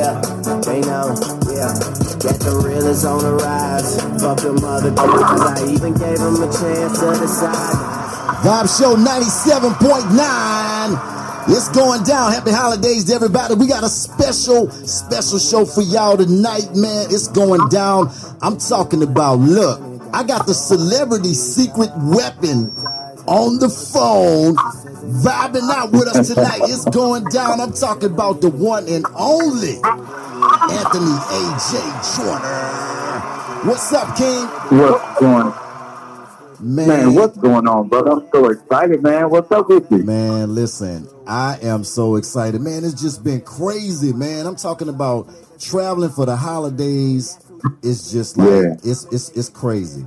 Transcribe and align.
Yeah, 0.00 0.16
they 0.64 0.80
know. 0.80 1.12
Yeah, 1.52 1.76
that 2.24 2.40
the 2.40 2.56
real 2.64 2.88
is 2.88 3.04
on 3.04 3.20
the 3.20 3.36
rise. 3.36 4.00
Fuck 4.16 4.40
them 4.40 4.64
other 4.64 4.96
guys. 4.96 5.60
I 5.60 5.68
even 5.68 5.92
gave 5.92 6.16
them 6.16 6.40
a 6.40 6.48
chance 6.48 7.04
to 7.04 7.12
decide. 7.20 7.76
Vibe 8.40 8.64
Show 8.80 8.96
97.9. 8.96 11.52
It's 11.52 11.68
going 11.68 12.02
down. 12.04 12.32
Happy 12.32 12.50
holidays 12.50 13.04
to 13.04 13.12
everybody. 13.12 13.56
We 13.56 13.66
got 13.66 13.84
a 13.84 13.90
special, 13.90 14.70
special 14.70 15.38
show 15.38 15.66
for 15.66 15.82
y'all 15.82 16.16
tonight, 16.16 16.74
man. 16.74 17.12
It's 17.12 17.28
going 17.28 17.68
down. 17.68 18.10
I'm 18.40 18.56
talking 18.56 19.02
about, 19.02 19.40
look, 19.40 19.82
I 20.14 20.24
got 20.24 20.46
the 20.46 20.54
celebrity 20.54 21.34
secret 21.34 21.90
weapon 21.96 22.72
on 23.28 23.58
the 23.58 23.68
phone 23.68 24.56
vibing 25.00 25.68
out 25.70 25.92
with 25.92 26.08
us 26.08 26.28
tonight. 26.28 26.60
It's 26.64 26.84
going 26.86 27.24
down. 27.24 27.60
I'm 27.60 27.72
talking 27.72 28.12
about 28.12 28.40
the 28.40 28.50
one 28.50 28.88
and 28.88 29.04
only 29.14 29.76
Anthony 30.70 31.16
A.J. 31.40 31.80
Joyner. 32.16 33.00
What's 33.66 33.92
up, 33.92 34.16
King? 34.16 34.46
What's 34.78 35.20
going 35.20 35.52
Man, 36.62 36.88
man, 36.88 37.14
what's 37.14 37.38
going 37.38 37.66
on, 37.66 37.88
brother? 37.88 38.10
I'm 38.10 38.28
so 38.30 38.50
excited, 38.50 39.02
man. 39.02 39.30
What's 39.30 39.50
up 39.50 39.70
with 39.70 39.90
you? 39.90 40.02
Man, 40.02 40.54
listen, 40.54 41.08
I 41.26 41.58
am 41.62 41.84
so 41.84 42.16
excited. 42.16 42.60
Man, 42.60 42.84
it's 42.84 43.00
just 43.00 43.24
been 43.24 43.40
crazy, 43.40 44.12
man. 44.12 44.46
I'm 44.46 44.56
talking 44.56 44.90
about 44.90 45.30
traveling 45.58 46.10
for 46.10 46.26
the 46.26 46.36
holidays. 46.36 47.38
It's 47.82 48.12
just 48.12 48.36
like 48.36 48.48
yeah. 48.48 48.74
it's 48.84 49.04
it's 49.04 49.30
it's 49.30 49.48
crazy. 49.48 50.04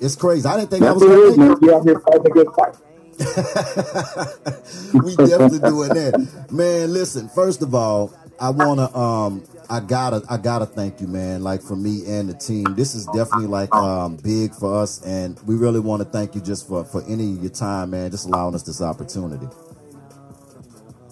It's 0.00 0.14
crazy. 0.14 0.48
I 0.48 0.58
didn't 0.58 0.70
think 0.70 0.82
That's 0.82 1.02
I 1.02 1.06
was 1.06 1.36
going 1.36 1.54
to 1.54 1.56
be 1.58 1.72
out 1.72 1.82
here 1.82 1.98
fighting 1.98 2.26
a 2.26 2.30
good 2.30 2.48
fight. 2.56 2.76
we 4.94 5.16
definitely 5.16 5.58
doing 5.60 5.88
that. 5.90 6.48
Man, 6.50 6.92
listen, 6.92 7.28
first 7.28 7.62
of 7.62 7.74
all, 7.74 8.12
I 8.40 8.50
wanna 8.50 8.94
um 8.96 9.44
I 9.70 9.80
gotta 9.80 10.22
I 10.28 10.36
gotta 10.36 10.66
thank 10.66 11.00
you, 11.00 11.06
man. 11.06 11.42
Like 11.42 11.62
for 11.62 11.76
me 11.76 12.02
and 12.06 12.28
the 12.28 12.34
team, 12.34 12.74
this 12.74 12.94
is 12.94 13.06
definitely 13.06 13.46
like 13.46 13.72
um 13.74 14.16
big 14.16 14.54
for 14.54 14.74
us, 14.80 15.00
and 15.04 15.38
we 15.46 15.54
really 15.54 15.80
want 15.80 16.02
to 16.02 16.08
thank 16.08 16.34
you 16.34 16.40
just 16.40 16.66
for 16.68 16.84
for 16.84 17.02
any 17.04 17.32
of 17.32 17.42
your 17.42 17.52
time, 17.52 17.90
man. 17.90 18.10
Just 18.10 18.26
allowing 18.26 18.54
us 18.54 18.62
this 18.64 18.82
opportunity. 18.82 19.46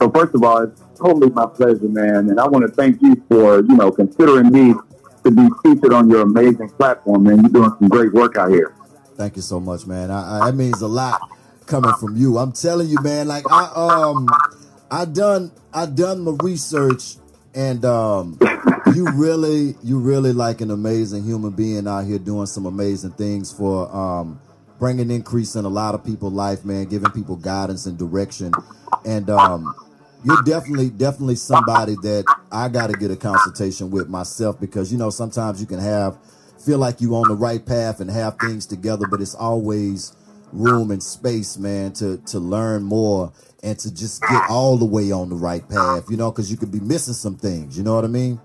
So 0.01 0.11
first 0.11 0.35
of 0.35 0.43
all, 0.43 0.65
it's 0.65 0.81
totally 0.99 1.31
my 1.31 1.47
pleasure, 1.47 1.89
man, 1.89 2.31
and 2.31 2.41
I 2.41 2.49
want 2.49 2.67
to 2.67 2.73
thank 2.73 3.01
you 3.03 3.23
for 3.29 3.61
you 3.61 3.77
know 3.77 3.91
considering 3.93 4.51
me 4.51 4.75
to 5.25 5.31
be 5.31 5.49
featured 5.63 5.93
on 5.93 6.11
your 6.11 6.23
amazing 6.23 6.71
platform, 6.71 7.25
man. 7.25 7.41
You're 7.43 7.51
doing 7.51 7.71
some 7.79 7.89
great 7.89 8.13
work 8.13 8.37
out 8.37 8.51
here. 8.51 8.75
Thank 9.17 9.37
you 9.37 9.43
so 9.43 9.61
much, 9.61 9.87
man. 9.87 10.11
I, 10.11 10.39
I, 10.39 10.51
that 10.51 10.57
means 10.57 10.81
a 10.81 10.89
lot 10.89 11.21
coming 11.71 11.95
from 11.95 12.17
you. 12.17 12.37
I'm 12.37 12.53
telling 12.53 12.89
you, 12.89 12.99
man. 13.01 13.29
Like 13.29 13.45
I 13.51 13.71
um 13.75 14.29
I 14.91 15.05
done 15.05 15.53
I 15.73 15.87
done 15.87 16.23
my 16.23 16.37
research 16.43 17.17
and 17.55 17.85
um 17.85 18.39
you 18.95 19.09
really 19.15 19.77
you 19.83 19.99
really 20.01 20.33
like 20.33 20.61
an 20.61 20.71
amazing 20.71 21.23
human 21.23 21.53
being 21.53 21.87
out 21.87 22.05
here 22.05 22.19
doing 22.19 22.47
some 22.47 22.67
amazing 22.67 23.13
things 23.13 23.53
for 23.53 23.95
um 23.95 24.41
bringing 24.79 25.11
increase 25.11 25.55
in 25.55 25.65
a 25.65 25.69
lot 25.69 25.95
of 25.95 26.05
people's 26.05 26.33
life, 26.33 26.65
man, 26.65 26.87
giving 26.87 27.11
people 27.13 27.37
guidance 27.37 27.87
and 27.87 27.97
direction. 27.97 28.53
And 29.07 29.31
um 29.31 29.73
you're 30.25 30.43
definitely 30.43 30.91
definitely 30.91 31.37
somebody 31.37 31.95
that 32.03 32.25
I 32.51 32.69
got 32.69 32.91
to 32.91 32.99
get 32.99 33.11
a 33.11 33.17
consultation 33.17 33.91
with 33.91 34.09
myself 34.09 34.61
because 34.61 34.93
you 34.93 34.99
know 34.99 35.11
sometimes 35.11 35.61
you 35.61 35.67
can 35.67 35.79
have 35.79 36.19
feel 36.59 36.79
like 36.79 37.01
you 37.01 37.15
on 37.15 37.29
the 37.29 37.35
right 37.35 37.65
path 37.65 38.01
and 38.01 38.11
have 38.11 38.37
things 38.39 38.67
together, 38.67 39.07
but 39.11 39.21
it's 39.23 39.35
always 39.35 40.15
room 40.53 40.91
and 40.91 41.03
space, 41.03 41.57
man, 41.59 41.93
to 41.95 42.19
to 42.27 42.39
learn 42.39 42.83
more 42.83 43.33
and 43.63 43.79
to 43.79 43.95
just 43.95 44.23
get 44.23 44.43
all 44.49 44.77
the 44.77 44.85
way 44.85 45.13
on 45.13 45.29
the 45.29 45.37
right 45.37 45.69
path, 45.69 46.11
you 46.11 46.17
know, 46.17 46.31
because 46.31 46.51
you 46.51 46.57
could 46.57 46.71
be 46.71 46.81
missing 46.81 47.15
some 47.15 47.37
things. 47.37 47.77
You 47.77 47.85
know 47.85 47.95
what 47.95 48.05
I 48.05 48.09
mean? 48.09 48.41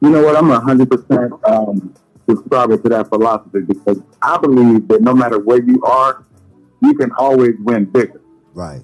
You 0.00 0.10
know 0.10 0.22
what? 0.22 0.36
I'm 0.36 0.50
a 0.50 0.60
hundred 0.60 0.90
percent 0.90 1.32
um, 1.44 1.94
subscriber 2.28 2.76
to 2.76 2.88
that 2.90 3.08
philosophy 3.08 3.60
because 3.60 4.00
I 4.22 4.38
believe 4.38 4.88
that 4.88 5.02
no 5.02 5.14
matter 5.14 5.38
where 5.38 5.62
you 5.62 5.82
are, 5.82 6.24
you 6.82 6.94
can 6.94 7.10
always 7.18 7.54
win 7.60 7.86
bigger. 7.86 8.20
Right. 8.54 8.82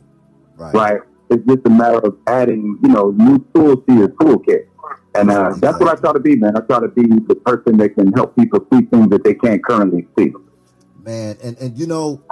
Right. 0.57 0.75
Right. 0.75 1.01
It's 1.31 1.45
just 1.47 1.67
a 1.67 1.71
matter 1.71 1.99
of 1.99 2.17
adding, 2.27 2.79
you 2.83 2.89
know, 2.89 3.11
new 3.11 3.45
tools 3.55 3.85
to 3.89 3.95
your 3.95 4.09
toolkit. 4.09 4.67
And 5.17 5.31
uh, 5.31 5.55
that's 5.59 5.79
what 5.79 5.97
I 5.97 6.01
try 6.01 6.13
to 6.13 6.19
be, 6.19 6.37
man. 6.37 6.57
I 6.57 6.61
try 6.61 6.81
to 6.81 6.89
be 6.89 7.03
the 7.03 7.37
person 7.37 7.77
that 7.79 7.91
can 7.91 8.13
help 8.13 8.35
people 8.37 8.67
see 8.73 8.83
things 8.83 9.09
that 9.11 9.23
they 9.23 9.35
can't 9.35 9.65
currently 9.65 10.07
see 10.19 10.33
man. 11.05 11.37
And 11.43 11.57
and 11.59 11.79
you 11.79 11.87
know, 11.87 12.23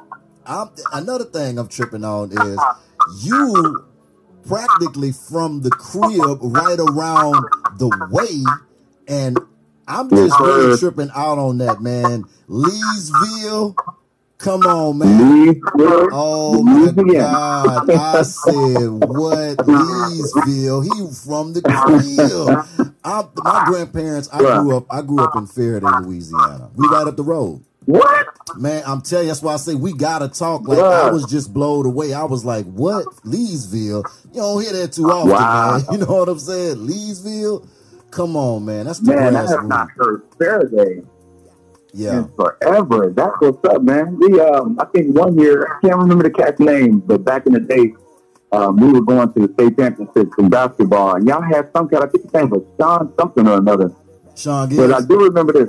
I'm, 0.47 0.71
another 0.93 1.25
thing 1.25 1.59
I'm 1.59 1.69
tripping 1.69 2.05
on 2.05 2.33
is 2.33 2.59
you 3.23 3.85
practically 4.47 5.13
from 5.13 5.63
the 5.63 5.71
crib 5.71 6.39
right 6.43 6.79
around 6.79 7.45
the 7.79 7.89
way, 8.11 8.43
and 9.07 9.39
I'm 9.87 10.09
just 10.11 10.39
really 10.41 10.79
tripping 10.79 11.11
out 11.15 11.39
on 11.39 11.59
that, 11.59 11.81
man. 11.81 12.25
Leesville. 12.49 13.77
Come 14.39 14.63
on, 14.67 14.99
man. 14.99 15.61
Oh 16.11 16.65
my 16.65 16.91
God. 16.91 17.89
I 17.91 18.23
said, 18.23 18.89
what? 18.91 19.59
Leesville. 19.59 20.83
He 20.83 21.15
from 21.15 21.53
the 21.53 21.63
crib. 21.63 22.93
I, 23.05 23.25
my 23.37 23.65
grandparents, 23.67 24.29
I 24.33 24.39
grew 24.39 24.77
up, 24.77 24.87
I 24.91 25.03
grew 25.03 25.21
up 25.21 25.37
in 25.37 25.47
Ferriday, 25.47 26.05
Louisiana. 26.05 26.71
We 26.75 26.89
right 26.89 27.07
up 27.07 27.17
the 27.17 27.23
road. 27.23 27.65
What? 27.87 28.27
Man, 28.57 28.83
I'm 28.87 29.01
telling 29.01 29.27
you, 29.27 29.31
that's 29.31 29.43
why 29.43 29.55
I 29.55 29.57
say 29.57 29.75
we 29.75 29.93
gotta 29.93 30.29
talk. 30.29 30.69
Like 30.69 30.79
I 30.79 31.11
was 31.11 31.27
just 31.27 31.53
blown 31.53 31.87
away. 31.87 32.13
I 32.13 32.25
was 32.25 32.45
like, 32.45 32.67
"What, 32.67 33.07
Leesville? 33.25 34.05
You 34.33 34.41
don't 34.41 34.63
hear 34.63 34.73
that 34.73 34.93
too 34.93 35.11
often, 35.11 35.31
wow. 35.31 35.79
man. 35.79 35.87
You 35.93 35.99
know 35.99 36.13
what 36.13 36.29
I'm 36.29 36.39
saying? 36.39 36.77
Leesville, 36.77 37.67
come 38.11 38.37
on, 38.37 38.65
man. 38.65 38.87
That's 38.87 39.01
the 39.01 39.15
man. 39.15 39.35
I 39.35 39.49
have 39.49 39.65
not 39.65 39.89
heard 39.97 40.29
Ferriday. 40.33 41.07
Yeah, 41.95 42.25
forever. 42.37 43.13
That's 43.15 43.35
what's 43.41 43.65
up, 43.69 43.83
man. 43.83 44.19
We, 44.19 44.41
um, 44.41 44.79
I 44.81 44.87
think 44.87 45.15
one 45.17 45.39
year 45.39 45.67
I 45.67 45.87
can't 45.87 45.99
remember 45.99 46.25
the 46.25 46.31
cat's 46.31 46.59
name, 46.59 47.01
but 47.01 47.25
back 47.25 47.47
in 47.47 47.53
the 47.53 47.61
day, 47.61 47.95
um, 48.53 48.77
we 48.77 48.93
were 48.93 49.03
going 49.03 49.33
to 49.33 49.47
the 49.47 49.53
state 49.55 49.77
championships 49.77 50.33
in 50.39 50.49
basketball, 50.49 51.17
and 51.17 51.27
y'all 51.27 51.43
had 51.43 51.71
some 51.75 51.89
kind. 51.89 52.05
of 52.05 52.09
I 52.09 52.13
think 52.13 52.25
his 52.25 52.33
name 52.33 52.51
was 52.51 52.63
Sean 52.81 53.13
something 53.19 53.47
or 53.47 53.59
another. 53.59 53.93
Sean 54.37 54.69
Gibbs. 54.69 54.81
But 54.81 54.93
I 54.93 55.07
do 55.07 55.19
remember 55.25 55.53
this. 55.53 55.69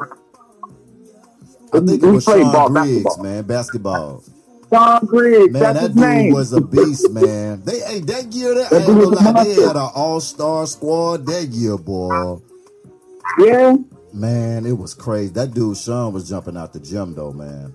I 1.74 1.80
think 1.80 2.04
it 2.04 2.08
was 2.08 2.24
Sean 2.24 2.52
ball, 2.52 2.70
Griggs, 2.70 3.04
basketball. 3.04 3.24
man, 3.24 3.44
basketball. 3.44 4.24
Sean 4.72 5.06
Griggs, 5.06 5.54
man, 5.54 5.74
that 5.74 5.88
dude 5.88 5.96
name. 5.96 6.34
was 6.34 6.54
a 6.54 6.62
beast, 6.62 7.10
man. 7.12 7.64
They 7.64 7.80
hey, 7.80 8.00
that 8.02 8.32
year 8.32 8.54
that, 8.56 8.70
that 8.70 8.88
lie, 8.88 9.44
they 9.44 9.54
had 9.62 9.76
an 9.76 9.90
all 9.96 10.20
star 10.20 10.68
squad 10.68 11.26
that 11.26 11.46
year, 11.48 11.78
boy. 11.78 12.40
Yeah. 13.40 13.76
Man, 14.14 14.66
it 14.68 14.78
was 14.78 14.94
crazy. 14.94 15.34
That 15.34 15.54
dude 15.54 15.78
Sean 15.78 16.14
was 16.14 16.30
jumping 16.30 16.58
out 16.58 16.74
the 16.74 16.80
gym 16.80 17.16
though, 17.16 17.34
man. 17.34 17.74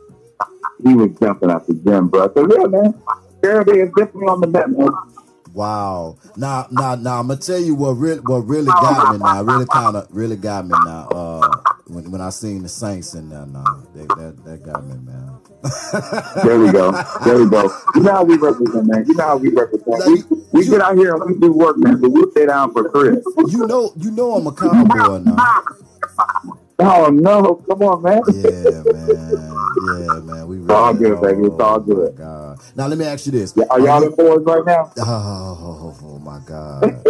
He 0.84 0.94
was 0.94 1.10
jumping 1.20 1.50
out 1.50 1.66
the 1.66 1.74
gym, 1.74 2.08
bro. 2.08 2.32
So 2.32 2.48
yeah, 2.56 2.66
man. 2.66 2.94
Ferriday 3.40 3.84
is 3.84 3.90
definitely 3.96 4.28
on 4.28 4.40
the 4.40 4.46
net, 4.46 4.70
man. 4.70 4.90
Wow. 5.52 6.18
Now, 6.36 6.66
now, 6.70 6.94
now, 6.94 7.20
I'm 7.20 7.28
gonna 7.28 7.40
tell 7.40 7.58
you 7.58 7.74
what 7.74 7.92
really, 7.92 8.20
what 8.20 8.46
really 8.46 8.66
got 8.66 9.12
me 9.12 9.18
now. 9.18 9.42
Really 9.42 9.66
kind 9.66 9.96
of, 9.96 10.06
really 10.10 10.36
got 10.36 10.64
me 10.64 10.74
now. 10.84 11.08
Uh, 11.10 11.47
when 11.98 12.12
when 12.12 12.20
I 12.20 12.30
seen 12.30 12.62
the 12.62 12.68
Saints 12.68 13.14
in 13.14 13.28
there, 13.28 13.46
now 13.46 13.64
they, 13.94 14.02
that 14.02 14.44
that 14.44 14.62
got 14.62 14.84
me, 14.86 14.96
man. 14.98 15.38
there 16.44 16.58
we 16.58 16.70
go. 16.70 16.92
There 17.24 17.38
we 17.38 17.50
go. 17.50 17.70
You 17.94 18.02
know 18.02 18.12
how 18.12 18.24
we 18.24 18.36
represent, 18.36 18.86
man. 18.86 19.04
You 19.06 19.14
know 19.14 19.24
how 19.24 19.36
we 19.36 19.48
represent. 19.48 20.06
we 20.06 20.22
we 20.52 20.64
you, 20.64 20.70
get 20.70 20.80
out 20.80 20.96
here 20.96 21.14
and 21.14 21.24
we 21.26 21.38
do 21.38 21.52
work, 21.52 21.76
man. 21.78 22.00
But 22.00 22.10
we 22.10 22.30
stay 22.30 22.46
down 22.46 22.72
for 22.72 22.88
Chris. 22.88 23.24
You 23.48 23.66
know, 23.66 23.92
you 23.96 24.10
know, 24.12 24.34
I'm 24.34 24.46
a 24.46 24.52
cowboy 24.52 25.18
now. 25.18 25.62
Oh 26.80 27.10
no! 27.10 27.56
Come 27.68 27.82
on, 27.82 28.02
man. 28.02 28.22
Yeah, 28.32 28.82
man. 28.84 29.18
Yeah, 29.18 30.20
man. 30.20 30.46
We 30.46 30.58
really, 30.58 30.64
it's 30.64 30.72
all 30.72 30.94
good, 30.94 31.20
baby. 31.20 31.42
It's 31.46 31.60
all 31.60 31.76
oh, 31.76 31.80
good. 31.80 32.16
God. 32.16 32.60
Now 32.76 32.86
let 32.86 32.98
me 32.98 33.04
ask 33.04 33.26
you 33.26 33.32
this: 33.32 33.56
Are 33.58 33.80
y'all 33.80 34.04
in 34.04 34.14
boys 34.14 34.44
right 34.44 34.64
now? 34.64 34.92
Oh, 34.98 35.96
oh 36.04 36.18
my 36.20 36.38
God. 36.46 37.04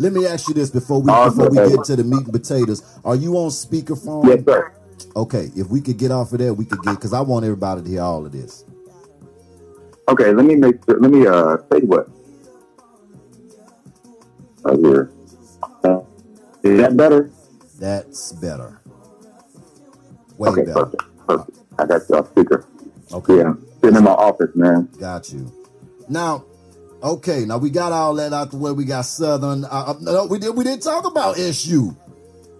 Let 0.00 0.14
me 0.14 0.26
ask 0.26 0.48
you 0.48 0.54
this 0.54 0.70
before 0.70 1.02
we 1.02 1.12
before 1.12 1.50
we 1.50 1.56
get 1.56 1.84
to 1.84 1.94
the 1.96 2.04
meat 2.04 2.24
and 2.24 2.32
potatoes. 2.32 2.82
Are 3.04 3.14
you 3.14 3.36
on 3.36 3.50
speakerphone? 3.50 4.26
Yes, 4.26 4.44
sir. 4.46 4.72
Okay, 5.14 5.50
if 5.54 5.68
we 5.68 5.82
could 5.82 5.98
get 5.98 6.10
off 6.10 6.32
of 6.32 6.38
that, 6.38 6.54
we 6.54 6.64
could 6.64 6.80
get 6.82 6.94
because 6.94 7.12
I 7.12 7.20
want 7.20 7.44
everybody 7.44 7.82
to 7.82 7.88
hear 7.88 8.00
all 8.00 8.24
of 8.24 8.32
this. 8.32 8.64
Okay, 10.08 10.32
let 10.32 10.46
me 10.46 10.56
make 10.56 10.76
sure. 10.86 10.98
Let 10.98 11.10
me 11.10 11.26
uh 11.26 11.58
say 11.70 11.80
what. 11.80 12.08
Right 14.62 14.78
here. 14.78 15.12
Uh, 15.84 16.00
is 16.62 16.80
that 16.80 16.96
better? 16.96 17.30
That's 17.78 18.32
better. 18.32 18.80
Way 20.38 20.48
okay, 20.48 20.62
better. 20.62 20.86
Perfect. 20.86 21.02
Perfect. 21.26 21.58
I 21.78 21.86
got 21.86 22.08
you 22.08 22.16
off 22.16 22.30
speaker. 22.30 22.66
Okay. 23.12 23.36
Yeah. 23.36 23.52
Sitting 23.82 23.96
in 23.98 24.04
my 24.04 24.12
office, 24.12 24.50
man. 24.54 24.88
Got 24.98 25.30
you. 25.30 25.52
Now, 26.08 26.44
okay. 27.02 27.44
Now 27.44 27.58
we 27.58 27.70
got 27.70 27.92
all 27.92 28.14
that 28.14 28.32
out 28.32 28.50
the 28.50 28.56
way. 28.56 28.72
We 28.72 28.84
got 28.84 29.02
Southern. 29.02 29.64
Uh, 29.64 29.68
uh 29.68 29.94
no, 30.00 30.26
we 30.26 30.38
did. 30.38 30.56
We 30.56 30.64
didn't 30.64 30.82
talk 30.82 31.04
about 31.04 31.38
SU. 31.38 31.96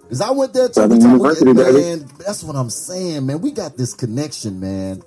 Cause 0.09 0.21
I 0.21 0.33
went 0.33 0.53
there 0.53 0.67
to 0.67 0.75
Southern 0.75 1.01
University, 1.01 1.53
man. 1.53 2.09
That's 2.19 2.43
what 2.43 2.57
I'm 2.57 2.71
saying, 2.71 3.27
man. 3.27 3.41
We 3.41 3.53
got 3.53 3.77
this 3.77 3.95
connection, 3.95 4.59
man. 4.59 5.03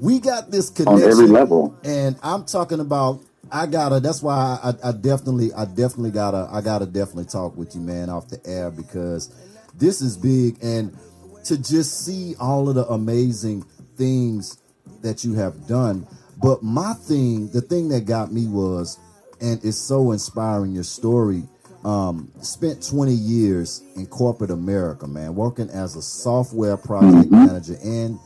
We 0.00 0.18
got 0.18 0.50
this 0.50 0.68
connection 0.68 1.04
on 1.04 1.10
every 1.10 1.28
level, 1.28 1.78
and 1.84 2.16
I'm 2.24 2.44
talking 2.44 2.80
about 2.80 3.20
I 3.52 3.66
gotta. 3.66 4.00
That's 4.00 4.22
why 4.22 4.58
I, 4.62 4.88
I 4.88 4.92
definitely, 4.92 5.52
I 5.52 5.66
definitely 5.66 6.10
gotta, 6.10 6.48
I 6.50 6.62
gotta 6.62 6.86
definitely 6.86 7.26
talk 7.26 7.54
with 7.54 7.74
you, 7.74 7.82
man, 7.82 8.08
off 8.08 8.28
the 8.28 8.40
air 8.46 8.70
because 8.70 9.30
this 9.74 10.00
is 10.00 10.16
big, 10.16 10.56
and 10.62 10.96
to 11.44 11.58
just 11.58 12.04
see 12.04 12.34
all 12.40 12.70
of 12.70 12.76
the 12.76 12.86
amazing 12.86 13.62
things 13.96 14.58
that 15.02 15.22
you 15.22 15.34
have 15.34 15.66
done. 15.66 16.06
But 16.42 16.62
my 16.62 16.94
thing, 16.94 17.48
the 17.48 17.60
thing 17.60 17.88
that 17.90 18.04
got 18.04 18.32
me 18.32 18.46
was, 18.48 18.98
and 19.40 19.64
it's 19.64 19.78
so 19.78 20.12
inspiring. 20.12 20.72
Your 20.72 20.84
story. 20.84 21.44
Um, 21.84 22.30
spent 22.42 22.86
20 22.86 23.12
years 23.12 23.82
in 23.96 24.06
corporate 24.06 24.52
America, 24.52 25.08
man, 25.08 25.34
working 25.34 25.68
as 25.70 25.96
a 25.96 26.02
software 26.02 26.76
project 26.76 27.28
Mhm. 27.28 27.30
manager 27.30 27.76
and 27.82 28.20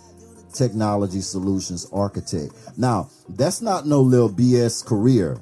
technology 0.52 1.22
solutions 1.22 1.86
architect. 1.90 2.52
Now, 2.76 3.08
that's 3.30 3.62
not 3.62 3.86
no 3.86 4.02
little 4.02 4.28
BS 4.28 4.82
career. 4.84 5.38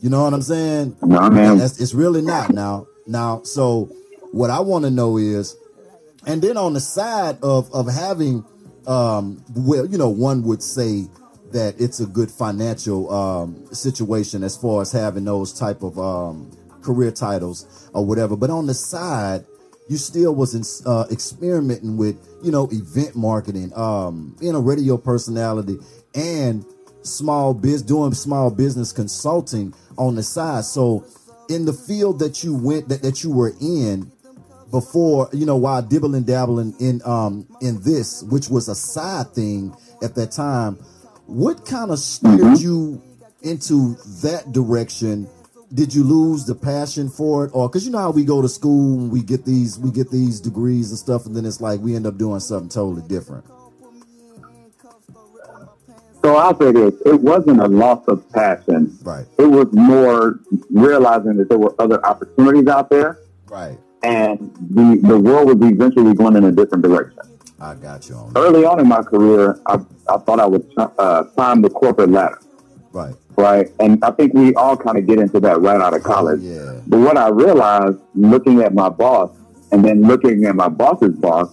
You 0.00 0.08
know 0.08 0.24
what 0.24 0.32
I'm 0.32 0.40
saying? 0.40 0.96
No, 1.02 1.28
man. 1.28 1.58
That's, 1.58 1.78
it's 1.78 1.92
really 1.92 2.22
not 2.22 2.54
now. 2.54 2.86
Now, 3.06 3.42
so 3.44 3.90
what 4.32 4.48
I 4.48 4.60
want 4.60 4.84
to 4.86 4.90
know 4.90 5.18
is, 5.18 5.56
and 6.26 6.40
then 6.40 6.56
on 6.56 6.72
the 6.72 6.80
side 6.80 7.36
of 7.42 7.70
of 7.74 7.86
having, 7.86 8.44
um, 8.86 9.42
well, 9.54 9.84
you 9.84 9.98
know, 9.98 10.08
one 10.08 10.42
would 10.44 10.62
say 10.62 11.06
that 11.54 11.80
it's 11.80 12.00
a 12.00 12.06
good 12.06 12.30
financial 12.30 13.10
um, 13.12 13.66
situation 13.72 14.42
as 14.42 14.56
far 14.56 14.82
as 14.82 14.92
having 14.92 15.24
those 15.24 15.52
type 15.52 15.82
of 15.82 15.98
um, 15.98 16.50
career 16.82 17.10
titles 17.10 17.88
or 17.94 18.04
whatever. 18.04 18.36
But 18.36 18.50
on 18.50 18.66
the 18.66 18.74
side, 18.74 19.44
you 19.88 19.96
still 19.96 20.34
was 20.34 20.54
in, 20.54 20.64
uh, 20.84 21.06
experimenting 21.10 21.96
with, 21.96 22.16
you 22.42 22.50
know, 22.50 22.68
event 22.72 23.14
marketing, 23.14 23.72
um, 23.76 24.36
being 24.40 24.54
a 24.54 24.60
radio 24.60 24.96
personality, 24.96 25.78
and 26.14 26.64
small 27.02 27.54
biz 27.54 27.82
doing 27.82 28.14
small 28.14 28.50
business 28.50 28.92
consulting 28.92 29.74
on 29.96 30.16
the 30.16 30.22
side. 30.22 30.64
So, 30.64 31.06
in 31.48 31.66
the 31.66 31.72
field 31.72 32.18
that 32.18 32.42
you 32.42 32.56
went 32.56 32.88
that, 32.88 33.02
that 33.02 33.22
you 33.22 33.30
were 33.30 33.52
in 33.60 34.10
before, 34.70 35.28
you 35.32 35.46
know, 35.46 35.56
while 35.56 35.82
dibbling 35.82 36.24
dabbling 36.24 36.74
in 36.80 37.00
um 37.04 37.46
in 37.60 37.80
this, 37.82 38.24
which 38.24 38.48
was 38.48 38.68
a 38.68 38.74
side 38.74 39.28
thing 39.34 39.72
at 40.02 40.16
that 40.16 40.32
time, 40.32 40.78
what 41.26 41.64
kind 41.66 41.90
of 41.90 41.98
steered 41.98 42.40
Mhm. 42.40 42.60
you 42.60 43.02
into 43.42 43.96
that 44.22 44.52
direction? 44.52 45.26
Did 45.72 45.92
you 45.94 46.04
lose 46.04 46.44
the 46.44 46.54
passion 46.54 47.08
for 47.08 47.44
it, 47.46 47.50
or 47.52 47.68
because 47.68 47.84
you 47.84 47.90
know 47.90 47.98
how 47.98 48.10
we 48.12 48.24
go 48.24 48.40
to 48.40 48.48
school 48.48 48.94
and 49.00 49.10
we 49.10 49.22
get 49.22 49.44
these 49.44 49.78
we 49.78 49.90
get 49.90 50.10
these 50.10 50.38
degrees 50.40 50.90
and 50.90 50.98
stuff, 50.98 51.26
and 51.26 51.34
then 51.34 51.44
it's 51.44 51.60
like 51.60 51.80
we 51.80 51.96
end 51.96 52.06
up 52.06 52.16
doing 52.16 52.38
something 52.40 52.68
totally 52.68 53.02
different. 53.08 53.44
So 56.22 56.36
I'll 56.36 56.58
say 56.58 56.72
this: 56.72 56.94
it 57.04 57.20
wasn't 57.20 57.60
a 57.60 57.66
loss 57.68 58.02
of 58.08 58.26
passion. 58.32 58.96
Right, 59.04 59.26
It 59.38 59.46
was 59.46 59.66
more 59.72 60.40
realizing 60.70 61.36
that 61.36 61.48
there 61.48 61.58
were 61.58 61.74
other 61.78 62.04
opportunities 62.06 62.66
out 62.68 62.88
there, 62.88 63.18
right. 63.50 63.78
and 64.02 64.38
the 64.70 65.00
the 65.02 65.18
world 65.18 65.48
was 65.60 65.70
eventually 65.70 66.14
going 66.14 66.36
in 66.36 66.44
a 66.44 66.52
different 66.52 66.84
direction. 66.84 67.18
I 67.60 67.74
got 67.74 68.08
you 68.08 68.16
on. 68.16 68.32
Early 68.36 68.64
on 68.64 68.80
in 68.80 68.88
my 68.88 69.02
career, 69.02 69.58
I, 69.66 69.74
I 70.08 70.18
thought 70.18 70.40
I 70.40 70.46
would 70.46 70.66
uh, 70.76 71.24
climb 71.34 71.62
the 71.62 71.70
corporate 71.70 72.10
ladder, 72.10 72.38
Right. 72.92 73.14
right? 73.36 73.68
And 73.80 74.02
I 74.04 74.10
think 74.10 74.34
we 74.34 74.54
all 74.54 74.76
kind 74.76 74.98
of 74.98 75.06
get 75.06 75.18
into 75.18 75.40
that 75.40 75.60
right 75.60 75.80
out 75.80 75.94
of 75.94 76.02
college. 76.02 76.40
Yeah. 76.42 76.80
But 76.86 76.98
what 77.00 77.16
I 77.16 77.28
realized, 77.28 77.98
looking 78.14 78.60
at 78.60 78.74
my 78.74 78.88
boss 78.88 79.30
and 79.72 79.84
then 79.84 80.02
looking 80.02 80.44
at 80.44 80.54
my 80.56 80.68
boss's 80.68 81.14
boss, 81.16 81.48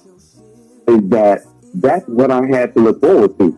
is 0.88 1.08
that 1.10 1.46
that's 1.76 2.06
what 2.08 2.32
I 2.32 2.46
had 2.48 2.74
to 2.74 2.80
look 2.82 3.00
forward 3.00 3.38
to. 3.40 3.58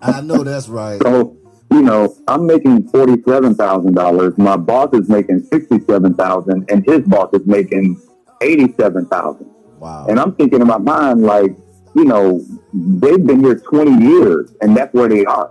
I 0.00 0.20
know 0.20 0.42
that's 0.44 0.68
right. 0.68 1.00
So, 1.02 1.36
you 1.70 1.82
know, 1.82 2.14
I'm 2.28 2.46
making 2.46 2.88
forty-seven 2.88 3.56
thousand 3.56 3.94
dollars. 3.94 4.38
My 4.38 4.56
boss 4.56 4.94
is 4.94 5.08
making 5.08 5.42
sixty-seven 5.50 6.14
thousand, 6.14 6.70
and 6.70 6.84
his 6.86 7.00
boss 7.02 7.30
is 7.34 7.44
making 7.46 8.00
eighty-seven 8.42 9.06
thousand. 9.06 9.50
Wow. 9.80 10.06
And 10.08 10.20
I'm 10.20 10.34
thinking 10.36 10.60
in 10.60 10.66
my 10.68 10.78
mind, 10.78 11.22
like, 11.22 11.50
you 11.94 12.04
know, 12.04 12.44
they've 12.72 13.24
been 13.24 13.42
here 13.42 13.58
twenty 13.58 14.04
years, 14.04 14.54
and 14.60 14.76
that's 14.76 14.92
where 14.94 15.08
they 15.08 15.24
are. 15.24 15.50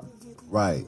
Right. 0.50 0.86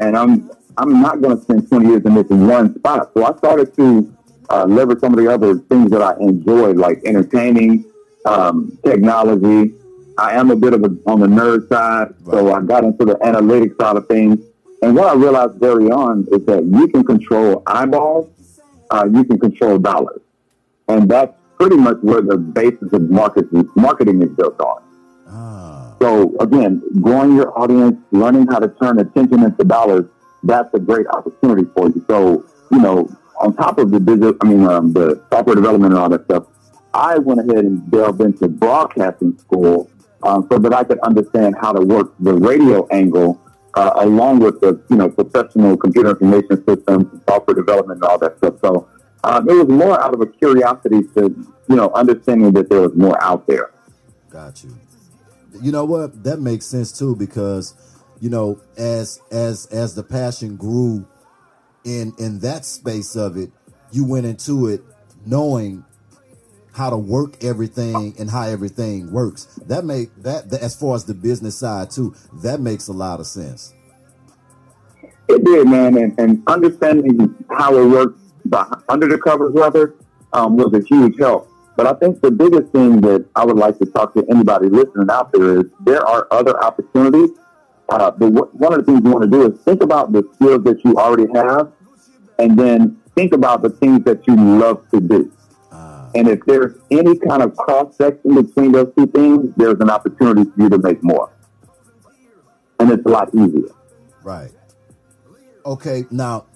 And 0.00 0.16
I'm 0.16 0.50
I'm 0.76 1.02
not 1.02 1.20
going 1.20 1.36
to 1.36 1.42
spend 1.42 1.68
twenty 1.68 1.88
years 1.88 2.04
in 2.04 2.14
this 2.14 2.28
one 2.28 2.74
spot. 2.78 3.10
So 3.14 3.24
I 3.24 3.36
started 3.36 3.74
to 3.76 4.14
uh, 4.50 4.64
leverage 4.64 5.00
some 5.00 5.12
of 5.12 5.18
the 5.18 5.32
other 5.32 5.58
things 5.58 5.90
that 5.90 6.02
I 6.02 6.16
enjoy, 6.20 6.72
like 6.72 7.02
entertaining, 7.04 7.84
um, 8.24 8.78
technology. 8.84 9.74
I 10.16 10.32
am 10.32 10.50
a 10.50 10.56
bit 10.56 10.72
of 10.72 10.82
a 10.82 10.96
on 11.06 11.20
the 11.20 11.26
nerd 11.26 11.68
side, 11.68 12.14
so 12.24 12.52
I 12.52 12.60
got 12.62 12.84
into 12.84 13.04
the 13.04 13.14
analytics 13.16 13.80
side 13.80 13.96
of 13.96 14.08
things. 14.08 14.44
And 14.82 14.94
what 14.94 15.08
I 15.08 15.14
realized 15.14 15.54
very 15.54 15.90
on 15.90 16.26
is 16.32 16.44
that 16.46 16.64
you 16.64 16.88
can 16.88 17.04
control 17.04 17.62
eyeballs, 17.66 18.28
uh, 18.90 19.08
you 19.12 19.24
can 19.24 19.38
control 19.38 19.78
dollars, 19.78 20.20
and 20.88 21.08
that's 21.08 21.37
pretty 21.58 21.76
much 21.76 21.96
where 22.02 22.20
the 22.20 22.36
basis 22.36 22.92
of 22.92 23.10
market 23.10 23.46
marketing 23.76 24.22
is 24.22 24.30
built 24.30 24.60
on. 24.60 24.82
Ah. 25.28 25.96
So 26.00 26.36
again, 26.40 26.82
growing 27.00 27.36
your 27.36 27.58
audience, 27.58 27.96
learning 28.12 28.46
how 28.46 28.60
to 28.60 28.68
turn 28.80 28.98
attention 29.00 29.42
into 29.42 29.64
dollars, 29.64 30.04
that's 30.42 30.72
a 30.74 30.78
great 30.78 31.06
opportunity 31.08 31.68
for 31.74 31.88
you. 31.88 32.04
So, 32.08 32.44
you 32.70 32.78
know, 32.78 33.08
on 33.40 33.54
top 33.54 33.78
of 33.78 33.90
the 33.90 34.00
digital, 34.00 34.34
I 34.40 34.46
mean, 34.46 34.64
um, 34.64 34.92
the 34.92 35.22
software 35.32 35.56
development 35.56 35.92
and 35.92 36.00
all 36.00 36.08
that 36.08 36.24
stuff, 36.24 36.44
I 36.94 37.18
went 37.18 37.40
ahead 37.40 37.64
and 37.64 37.90
delved 37.90 38.20
into 38.20 38.48
broadcasting 38.48 39.36
school 39.38 39.90
um, 40.22 40.46
so 40.50 40.58
that 40.58 40.72
I 40.72 40.84
could 40.84 40.98
understand 41.00 41.56
how 41.60 41.72
to 41.72 41.80
work 41.80 42.12
the 42.20 42.34
radio 42.34 42.86
angle 42.88 43.40
uh, 43.74 43.92
along 43.96 44.40
with 44.40 44.60
the, 44.60 44.80
you 44.88 44.96
know, 44.96 45.08
professional 45.08 45.76
computer 45.76 46.10
information 46.10 46.64
systems, 46.66 47.22
software 47.28 47.54
development 47.54 48.00
and 48.02 48.04
all 48.04 48.18
that 48.18 48.38
stuff. 48.38 48.54
So 48.60 48.88
um, 49.24 49.48
it 49.48 49.52
was 49.52 49.68
more 49.68 50.00
out 50.00 50.14
of 50.14 50.20
a 50.20 50.26
curiosity 50.26 51.02
to, 51.14 51.34
you 51.68 51.76
know, 51.76 51.90
understanding 51.90 52.52
that 52.52 52.68
there 52.68 52.82
was 52.82 52.94
more 52.94 53.22
out 53.22 53.46
there. 53.46 53.70
Got 54.30 54.62
you. 54.62 54.76
You 55.60 55.72
know 55.72 55.84
what? 55.84 56.22
That 56.24 56.40
makes 56.40 56.66
sense 56.66 56.96
too 56.96 57.16
because 57.16 57.74
you 58.20 58.30
know 58.30 58.60
as 58.76 59.20
as 59.30 59.66
as 59.66 59.94
the 59.94 60.02
passion 60.02 60.56
grew 60.56 61.06
in 61.84 62.12
in 62.18 62.40
that 62.40 62.64
space 62.64 63.16
of 63.16 63.36
it, 63.36 63.50
you 63.90 64.04
went 64.04 64.26
into 64.26 64.68
it 64.68 64.82
knowing 65.26 65.84
how 66.72 66.90
to 66.90 66.96
work 66.96 67.42
everything 67.42 68.14
and 68.18 68.30
how 68.30 68.42
everything 68.42 69.10
works. 69.10 69.46
That 69.66 69.84
make 69.84 70.14
that, 70.22 70.50
that 70.50 70.62
as 70.62 70.76
far 70.76 70.94
as 70.94 71.04
the 71.04 71.14
business 71.14 71.58
side 71.58 71.90
too, 71.90 72.14
that 72.34 72.60
makes 72.60 72.86
a 72.86 72.92
lot 72.92 73.18
of 73.18 73.26
sense. 73.26 73.74
It 75.28 75.44
did, 75.44 75.66
man, 75.66 75.98
and, 75.98 76.18
and 76.18 76.42
understanding 76.46 77.34
how 77.50 77.76
it 77.76 77.84
works 77.84 78.20
under 78.88 79.06
the 79.08 79.18
covers, 79.18 79.52
rather, 79.54 79.94
um, 80.32 80.56
was 80.56 80.72
a 80.74 80.84
huge 80.86 81.18
help. 81.18 81.48
But 81.76 81.86
I 81.86 81.92
think 81.94 82.20
the 82.20 82.30
biggest 82.30 82.72
thing 82.72 83.00
that 83.02 83.24
I 83.36 83.44
would 83.44 83.56
like 83.56 83.78
to 83.78 83.86
talk 83.86 84.12
to 84.14 84.24
anybody 84.28 84.68
listening 84.68 85.08
out 85.10 85.32
there 85.32 85.60
is 85.60 85.66
there 85.84 86.04
are 86.04 86.26
other 86.30 86.60
opportunities. 86.62 87.30
Uh, 87.88 88.10
but 88.10 88.30
wh- 88.30 88.54
one 88.60 88.72
of 88.74 88.80
the 88.80 88.84
things 88.84 89.00
you 89.04 89.10
want 89.10 89.22
to 89.24 89.30
do 89.30 89.50
is 89.52 89.60
think 89.60 89.82
about 89.82 90.12
the 90.12 90.22
skills 90.34 90.62
that 90.64 90.84
you 90.84 90.96
already 90.96 91.26
have, 91.34 91.72
and 92.38 92.58
then 92.58 92.98
think 93.14 93.32
about 93.32 93.62
the 93.62 93.70
things 93.70 94.04
that 94.04 94.26
you 94.26 94.34
love 94.36 94.84
to 94.90 95.00
do. 95.00 95.32
Ah, 95.72 96.10
And 96.14 96.28
if 96.28 96.40
there's 96.46 96.74
any 96.90 97.16
kind 97.18 97.42
of 97.42 97.56
cross 97.56 97.96
section 97.96 98.34
between 98.34 98.72
those 98.72 98.92
two 98.96 99.06
things, 99.06 99.54
there's 99.56 99.78
an 99.80 99.88
opportunity 99.88 100.44
for 100.50 100.62
you 100.62 100.68
to 100.68 100.78
make 100.78 101.02
more, 101.02 101.30
and 102.80 102.90
it's 102.90 103.06
a 103.06 103.08
lot 103.08 103.34
easier. 103.34 103.70
right. 104.22 104.50
Okay, 105.64 106.06
now 106.10 106.46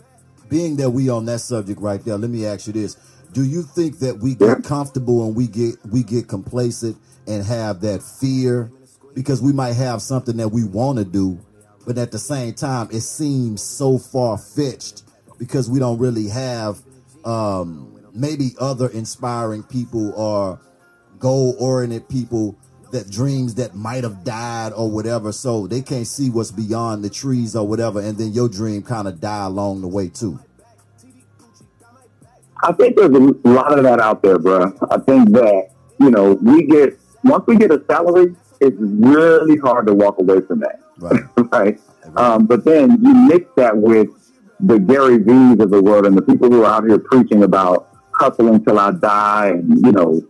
being 0.52 0.76
that 0.76 0.90
we 0.90 1.08
on 1.08 1.24
that 1.24 1.40
subject 1.40 1.80
right 1.80 2.04
there, 2.04 2.18
let 2.18 2.28
me 2.30 2.44
ask 2.44 2.66
you 2.66 2.74
this. 2.74 2.96
Do 3.32 3.42
you 3.42 3.62
think 3.62 4.00
that 4.00 4.18
we 4.18 4.34
get 4.34 4.48
Yeah. 4.48 4.54
comfortable 4.56 5.24
and 5.24 5.34
we 5.34 5.46
get 5.46 5.76
we 5.90 6.02
get 6.02 6.28
complacent 6.28 6.98
and 7.26 7.42
have 7.42 7.80
that 7.80 8.02
fear 8.02 8.70
because 9.14 9.40
we 9.40 9.52
might 9.52 9.72
have 9.72 10.02
something 10.02 10.36
that 10.36 10.50
we 10.50 10.62
want 10.64 10.98
to 10.98 11.04
do, 11.06 11.38
but 11.86 11.96
at 11.96 12.10
the 12.10 12.18
same 12.18 12.52
time 12.52 12.88
it 12.92 13.00
seems 13.00 13.62
so 13.62 13.96
far 13.96 14.36
fetched 14.36 15.04
because 15.38 15.70
we 15.70 15.78
don't 15.78 15.98
really 15.98 16.28
have 16.28 16.80
um, 17.24 17.98
maybe 18.14 18.54
other 18.60 18.88
inspiring 18.88 19.62
people 19.62 20.12
or 20.12 20.60
goal 21.18 21.56
oriented 21.58 22.06
people 22.10 22.58
that 22.92 23.10
dreams 23.10 23.54
that 23.56 23.74
might 23.74 24.04
have 24.04 24.22
died 24.22 24.72
or 24.74 24.90
whatever, 24.90 25.32
so 25.32 25.66
they 25.66 25.82
can't 25.82 26.06
see 26.06 26.30
what's 26.30 26.50
beyond 26.50 27.02
the 27.04 27.10
trees 27.10 27.56
or 27.56 27.66
whatever, 27.66 28.00
and 28.00 28.16
then 28.18 28.32
your 28.32 28.48
dream 28.48 28.82
kind 28.82 29.08
of 29.08 29.20
die 29.20 29.46
along 29.46 29.80
the 29.80 29.88
way 29.88 30.08
too. 30.08 30.38
I 32.64 32.72
think 32.72 32.96
there's 32.96 33.10
a 33.10 33.48
lot 33.48 33.76
of 33.76 33.82
that 33.84 33.98
out 33.98 34.22
there, 34.22 34.38
bro. 34.38 34.72
I 34.90 34.98
think 34.98 35.30
that, 35.32 35.70
you 35.98 36.10
know, 36.10 36.34
we 36.34 36.62
get, 36.64 36.96
once 37.24 37.44
we 37.46 37.56
get 37.56 37.72
a 37.72 37.82
salary, 37.86 38.36
it's 38.60 38.76
really 38.78 39.56
hard 39.56 39.86
to 39.88 39.94
walk 39.94 40.18
away 40.18 40.40
from 40.42 40.60
that, 40.60 40.80
Right. 40.98 41.22
right? 41.52 41.80
Um, 42.16 42.46
but 42.46 42.64
then 42.64 43.02
you 43.02 43.14
mix 43.14 43.46
that 43.56 43.76
with 43.76 44.08
the 44.60 44.78
Gary 44.78 45.18
V's 45.18 45.58
of 45.58 45.70
the 45.70 45.82
world 45.82 46.06
and 46.06 46.16
the 46.16 46.22
people 46.22 46.48
who 46.48 46.62
are 46.62 46.72
out 46.72 46.84
here 46.84 46.98
preaching 46.98 47.42
about 47.42 47.88
hustling 48.14 48.64
till 48.64 48.78
I 48.78 48.92
die 48.92 49.48
and, 49.48 49.84
you 49.84 49.90
know, 49.90 50.22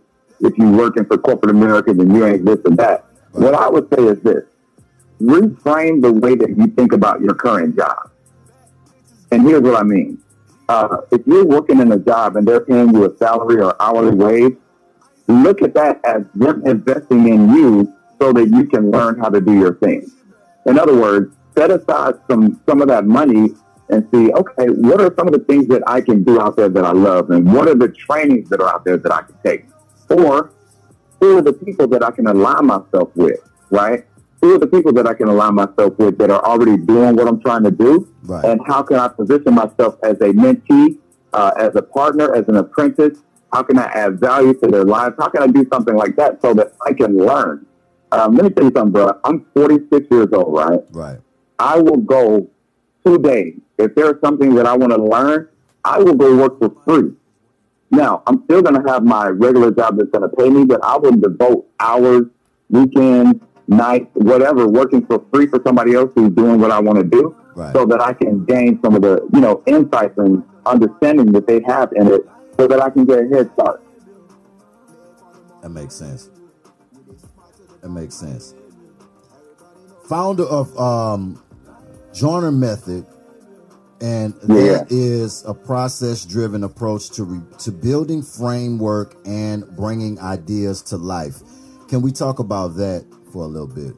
if 0.43 0.57
you're 0.57 0.71
working 0.71 1.05
for 1.05 1.17
corporate 1.17 1.51
America, 1.51 1.93
then 1.93 2.13
you 2.13 2.25
ain't 2.25 2.45
this 2.45 2.59
and 2.65 2.77
that. 2.77 3.05
What 3.31 3.53
I 3.53 3.69
would 3.69 3.87
say 3.93 4.03
is 4.03 4.19
this 4.21 4.43
reframe 5.21 6.01
the 6.01 6.11
way 6.11 6.35
that 6.35 6.49
you 6.49 6.67
think 6.67 6.91
about 6.91 7.21
your 7.21 7.33
current 7.33 7.77
job. 7.77 8.11
And 9.31 9.43
here's 9.43 9.61
what 9.61 9.75
I 9.75 9.83
mean. 9.83 10.19
Uh, 10.67 10.97
if 11.11 11.25
you're 11.25 11.45
working 11.45 11.79
in 11.79 11.91
a 11.91 11.97
job 11.97 12.35
and 12.35 12.47
they're 12.47 12.61
paying 12.61 12.93
you 12.93 13.05
a 13.05 13.17
salary 13.17 13.61
or 13.61 13.75
hourly 13.81 14.15
wage, 14.15 14.57
look 15.27 15.61
at 15.61 15.73
that 15.75 15.99
as 16.03 16.23
them 16.35 16.65
investing 16.65 17.27
in 17.27 17.49
you 17.49 17.93
so 18.19 18.33
that 18.33 18.49
you 18.49 18.65
can 18.65 18.91
learn 18.91 19.19
how 19.19 19.29
to 19.29 19.41
do 19.41 19.53
your 19.53 19.75
thing. 19.75 20.09
In 20.65 20.77
other 20.79 20.95
words, 20.95 21.35
set 21.57 21.71
aside 21.71 22.15
some 22.29 22.61
some 22.67 22.81
of 22.81 22.87
that 22.87 23.05
money 23.05 23.49
and 23.89 24.07
see, 24.13 24.31
okay, 24.31 24.67
what 24.67 25.01
are 25.01 25.13
some 25.17 25.27
of 25.27 25.33
the 25.33 25.39
things 25.39 25.67
that 25.67 25.83
I 25.87 26.01
can 26.01 26.23
do 26.23 26.39
out 26.39 26.55
there 26.55 26.69
that 26.69 26.85
I 26.85 26.91
love, 26.91 27.29
and 27.31 27.53
what 27.53 27.67
are 27.67 27.75
the 27.75 27.89
trainings 27.89 28.49
that 28.49 28.61
are 28.61 28.69
out 28.69 28.85
there 28.85 28.97
that 28.97 29.11
I 29.11 29.21
can 29.21 29.35
take, 29.45 29.65
or 30.13 30.51
who 31.19 31.37
are 31.37 31.41
the 31.41 31.53
people 31.53 31.87
that 31.87 32.03
I 32.03 32.11
can 32.11 32.27
align 32.27 32.65
myself 32.67 33.09
with, 33.15 33.39
right? 33.69 34.05
Who 34.41 34.55
are 34.55 34.59
the 34.59 34.67
people 34.67 34.91
that 34.93 35.07
I 35.07 35.13
can 35.13 35.27
align 35.29 35.55
myself 35.55 35.97
with 35.97 36.17
that 36.17 36.29
are 36.29 36.43
already 36.43 36.77
doing 36.77 37.15
what 37.15 37.27
I'm 37.27 37.39
trying 37.41 37.63
to 37.63 37.71
do, 37.71 38.07
Right. 38.23 38.43
and 38.45 38.59
how 38.67 38.83
can 38.83 38.97
I 38.97 39.07
position 39.07 39.53
myself 39.55 39.97
as 40.03 40.19
a 40.21 40.33
mentee, 40.33 40.97
uh, 41.33 41.51
as 41.57 41.75
a 41.75 41.81
partner, 41.81 42.33
as 42.35 42.47
an 42.49 42.57
apprentice? 42.57 43.19
How 43.53 43.63
can 43.63 43.77
I 43.77 43.85
add 43.85 44.19
value 44.19 44.53
to 44.55 44.67
their 44.67 44.83
lives? 44.83 45.15
How 45.19 45.29
can 45.29 45.43
I 45.43 45.47
do 45.47 45.65
something 45.71 45.95
like 45.95 46.15
that 46.17 46.41
so 46.41 46.53
that 46.55 46.73
I 46.85 46.93
can 46.93 47.17
learn? 47.17 47.65
Um, 48.11 48.35
let 48.35 48.43
me 48.45 48.49
tell 48.49 48.65
you 48.65 48.71
something, 48.75 48.91
bro. 48.91 49.17
I'm 49.23 49.45
46 49.55 50.07
years 50.11 50.27
old, 50.33 50.53
right? 50.55 50.79
Right. 50.91 51.19
I 51.59 51.79
will 51.79 51.97
go 51.97 52.47
today. 53.05 53.55
If 53.77 53.95
there's 53.95 54.19
something 54.21 54.55
that 54.55 54.65
I 54.65 54.75
want 54.75 54.91
to 54.93 55.01
learn, 55.01 55.47
I 55.85 55.99
will 55.99 56.15
go 56.15 56.35
work 56.35 56.59
for 56.59 56.69
free. 56.85 57.11
Now, 57.93 58.23
I'm 58.25 58.43
still 58.45 58.63
going 58.63 58.83
to 58.83 58.91
have 58.91 59.03
my 59.03 59.27
regular 59.27 59.69
job 59.69 59.97
that's 59.97 60.09
going 60.09 60.27
to 60.27 60.35
pay 60.35 60.49
me, 60.49 60.65
but 60.65 60.83
I 60.83 60.97
will 60.97 61.11
devote 61.11 61.67
hours, 61.79 62.23
weekends, 62.69 63.39
nights, 63.67 64.07
whatever, 64.15 64.67
working 64.67 65.05
for 65.05 65.23
free 65.31 65.45
for 65.45 65.61
somebody 65.63 65.93
else 65.93 66.09
who's 66.15 66.31
doing 66.31 66.59
what 66.59 66.71
I 66.71 66.79
want 66.79 66.97
to 66.97 67.03
do 67.03 67.35
Right. 67.55 67.71
so 67.71 67.85
that 67.85 68.01
I 68.01 68.13
can 68.13 68.45
gain 68.45 68.79
some 68.83 68.95
of 68.95 69.03
the, 69.03 69.21
you 69.31 69.39
know, 69.39 69.61
insights 69.67 70.17
and 70.17 70.43
understanding 70.65 71.31
that 71.33 71.45
they 71.45 71.61
have 71.67 71.91
in 71.95 72.07
it 72.07 72.21
so 72.59 72.65
that 72.67 72.81
I 72.81 72.89
can 72.89 73.05
get 73.05 73.19
a 73.19 73.27
head 73.27 73.51
start. 73.53 73.83
That 75.61 75.69
makes 75.69 75.93
sense. 75.93 76.31
That 77.81 77.89
makes 77.89 78.15
sense. 78.15 78.55
Founder 80.09 80.45
of 80.45 80.75
um, 80.79 81.43
Joyner 82.11 82.51
Method, 82.51 83.05
and 84.03 84.33
that 84.41 84.87
is 84.89 85.45
a 85.47 85.53
process-driven 85.53 86.65
approach 86.65 87.09
to 87.11 87.23
re- 87.23 87.57
to 87.57 87.71
building 87.71 88.21
framework 88.21 89.15
and 89.25 89.65
bringing 89.77 90.19
ideas 90.19 90.81
to 90.81 90.97
life. 90.97 91.41
Can 91.87 92.01
we 92.01 92.11
talk 92.11 92.39
about 92.39 92.75
that 92.75 93.05
for 93.31 93.43
a 93.43 93.47
little 93.47 93.67
bit? 93.67 93.95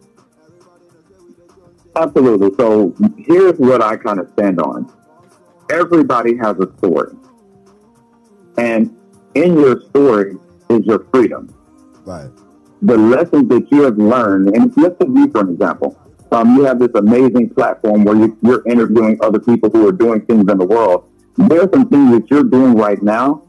Absolutely. 1.96 2.52
So 2.56 2.94
here's 3.18 3.58
what 3.58 3.82
I 3.82 3.98
kind 3.98 4.20
of 4.20 4.30
stand 4.34 4.62
on. 4.62 4.94
Everybody 5.72 6.38
has 6.38 6.56
a 6.60 6.72
story. 6.78 7.16
And 8.58 8.96
in 9.34 9.58
your 9.58 9.82
story 9.90 10.36
is 10.70 10.86
your 10.86 11.06
freedom. 11.12 11.52
Right. 12.06 12.30
The 12.84 12.98
lessons 12.98 13.50
that 13.50 13.72
you 13.72 13.82
have 13.84 13.98
learned, 13.98 14.56
and 14.56 14.72
let's 14.78 15.00
take 15.00 15.10
you 15.10 15.32
for 15.32 15.42
an 15.42 15.54
example. 15.54 15.98
Um, 16.32 16.56
you 16.56 16.64
have 16.64 16.80
this 16.80 16.92
amazing 16.96 17.50
platform 17.52 18.04
where 18.04 18.16
you, 18.16 18.38
you're 18.42 18.64
interviewing 18.68 19.18
other 19.22 19.40
people 19.40 19.70
who 19.70 19.88
are 19.88 19.92
doing 19.92 20.22
things 20.26 20.50
in 20.52 20.58
the 20.58 20.66
world. 20.66 21.10
There 21.38 21.62
are 21.62 21.70
some 21.72 21.88
things 21.90 22.12
that 22.12 22.30
you're 22.30 22.44
doing 22.44 22.76
right 22.76 23.02
now 23.02 23.44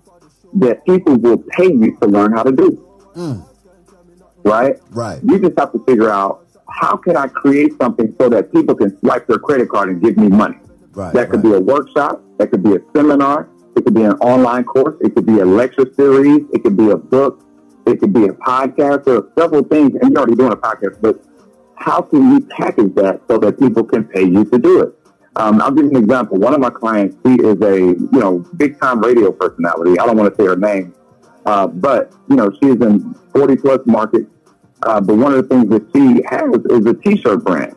that 0.54 0.84
people 0.84 1.16
will 1.16 1.38
pay 1.38 1.72
you 1.72 1.96
to 2.00 2.06
learn 2.06 2.32
how 2.32 2.42
to 2.42 2.52
do. 2.52 2.86
Mm. 3.14 3.48
Right? 4.44 4.76
Right. 4.90 5.20
You 5.22 5.38
just 5.40 5.58
have 5.58 5.72
to 5.72 5.84
figure 5.86 6.10
out 6.10 6.46
how 6.68 6.96
can 6.96 7.16
I 7.16 7.28
create 7.28 7.72
something 7.80 8.14
so 8.20 8.28
that 8.28 8.52
people 8.52 8.74
can 8.74 8.98
swipe 9.00 9.26
their 9.26 9.38
credit 9.38 9.68
card 9.68 9.88
and 9.88 10.02
give 10.02 10.16
me 10.16 10.28
money. 10.28 10.58
Right. 10.92 11.12
That 11.14 11.30
could 11.30 11.44
right. 11.44 11.50
be 11.50 11.56
a 11.56 11.60
workshop. 11.60 12.22
That 12.38 12.50
could 12.50 12.62
be 12.62 12.74
a 12.74 12.78
seminar. 12.94 13.48
It 13.76 13.84
could 13.84 13.94
be 13.94 14.02
an 14.02 14.12
online 14.14 14.64
course. 14.64 14.96
It 15.00 15.14
could 15.14 15.26
be 15.26 15.40
a 15.40 15.44
lecture 15.44 15.86
series. 15.94 16.42
It 16.52 16.62
could 16.62 16.76
be 16.76 16.90
a 16.90 16.96
book. 16.96 17.44
It 17.86 18.00
could 18.00 18.12
be 18.12 18.24
a 18.24 18.32
podcast. 18.32 19.04
There 19.04 19.16
are 19.16 19.28
several 19.38 19.62
things, 19.62 19.92
and 20.00 20.10
you're 20.10 20.18
already 20.18 20.34
doing 20.34 20.52
a 20.52 20.56
podcast, 20.56 21.00
but 21.00 21.22
how 21.76 22.02
can 22.02 22.32
you 22.32 22.40
package 22.40 22.94
that 22.94 23.20
so 23.28 23.38
that 23.38 23.58
people 23.58 23.84
can 23.84 24.04
pay 24.04 24.24
you 24.24 24.44
to 24.46 24.58
do 24.58 24.82
it? 24.82 24.94
Um, 25.36 25.60
I'll 25.60 25.70
give 25.70 25.84
you 25.84 25.90
an 25.90 25.96
example. 25.96 26.38
One 26.38 26.54
of 26.54 26.60
my 26.60 26.70
clients, 26.70 27.16
she 27.24 27.34
is 27.34 27.60
a, 27.60 27.78
you 27.78 28.08
know, 28.12 28.38
big 28.56 28.80
time 28.80 29.00
radio 29.00 29.30
personality. 29.30 29.98
I 29.98 30.06
don't 30.06 30.16
want 30.16 30.34
to 30.34 30.42
say 30.42 30.46
her 30.46 30.56
name, 30.56 30.94
uh, 31.44 31.66
but, 31.66 32.12
you 32.28 32.36
know, 32.36 32.50
she's 32.62 32.80
in 32.80 33.14
40 33.34 33.56
plus 33.56 33.80
markets. 33.86 34.30
Uh, 34.82 35.00
but 35.00 35.16
one 35.16 35.32
of 35.32 35.42
the 35.42 35.54
things 35.54 35.68
that 35.70 35.86
she 35.94 36.22
has 36.28 36.78
is 36.78 36.86
a 36.86 36.94
t-shirt 36.94 37.44
brand. 37.44 37.76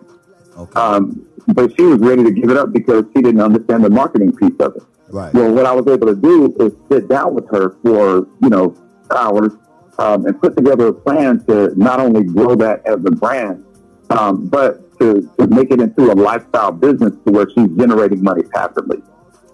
Okay. 0.57 0.79
Um, 0.79 1.25
but 1.47 1.75
she 1.75 1.83
was 1.83 1.99
ready 1.99 2.23
to 2.23 2.31
give 2.31 2.49
it 2.49 2.57
up 2.57 2.71
because 2.71 3.05
she 3.15 3.21
didn't 3.21 3.41
understand 3.41 3.83
the 3.83 3.89
marketing 3.89 4.35
piece 4.35 4.55
of 4.59 4.75
it. 4.75 4.83
right. 5.09 5.33
Well, 5.33 5.51
what 5.53 5.65
I 5.65 5.73
was 5.73 5.87
able 5.87 6.07
to 6.07 6.15
do 6.15 6.55
is 6.59 6.73
sit 6.91 7.09
down 7.09 7.33
with 7.33 7.49
her 7.49 7.75
for, 7.83 8.27
you 8.41 8.49
know, 8.49 8.75
hours 9.11 9.53
um, 9.97 10.25
and 10.25 10.39
put 10.39 10.55
together 10.55 10.87
a 10.87 10.93
plan 10.93 11.43
to 11.45 11.77
not 11.77 11.99
only 11.99 12.23
grow 12.23 12.55
that 12.55 12.85
as 12.85 12.95
a 13.05 13.11
brand, 13.11 13.65
um, 14.09 14.47
but 14.47 14.97
to, 14.99 15.29
to 15.39 15.47
make 15.47 15.71
it 15.71 15.79
into 15.79 16.11
a 16.11 16.13
lifestyle 16.13 16.71
business 16.71 17.13
to 17.25 17.31
where 17.31 17.47
she's 17.49 17.69
generating 17.77 18.21
money 18.21 18.43
passively. 18.43 19.01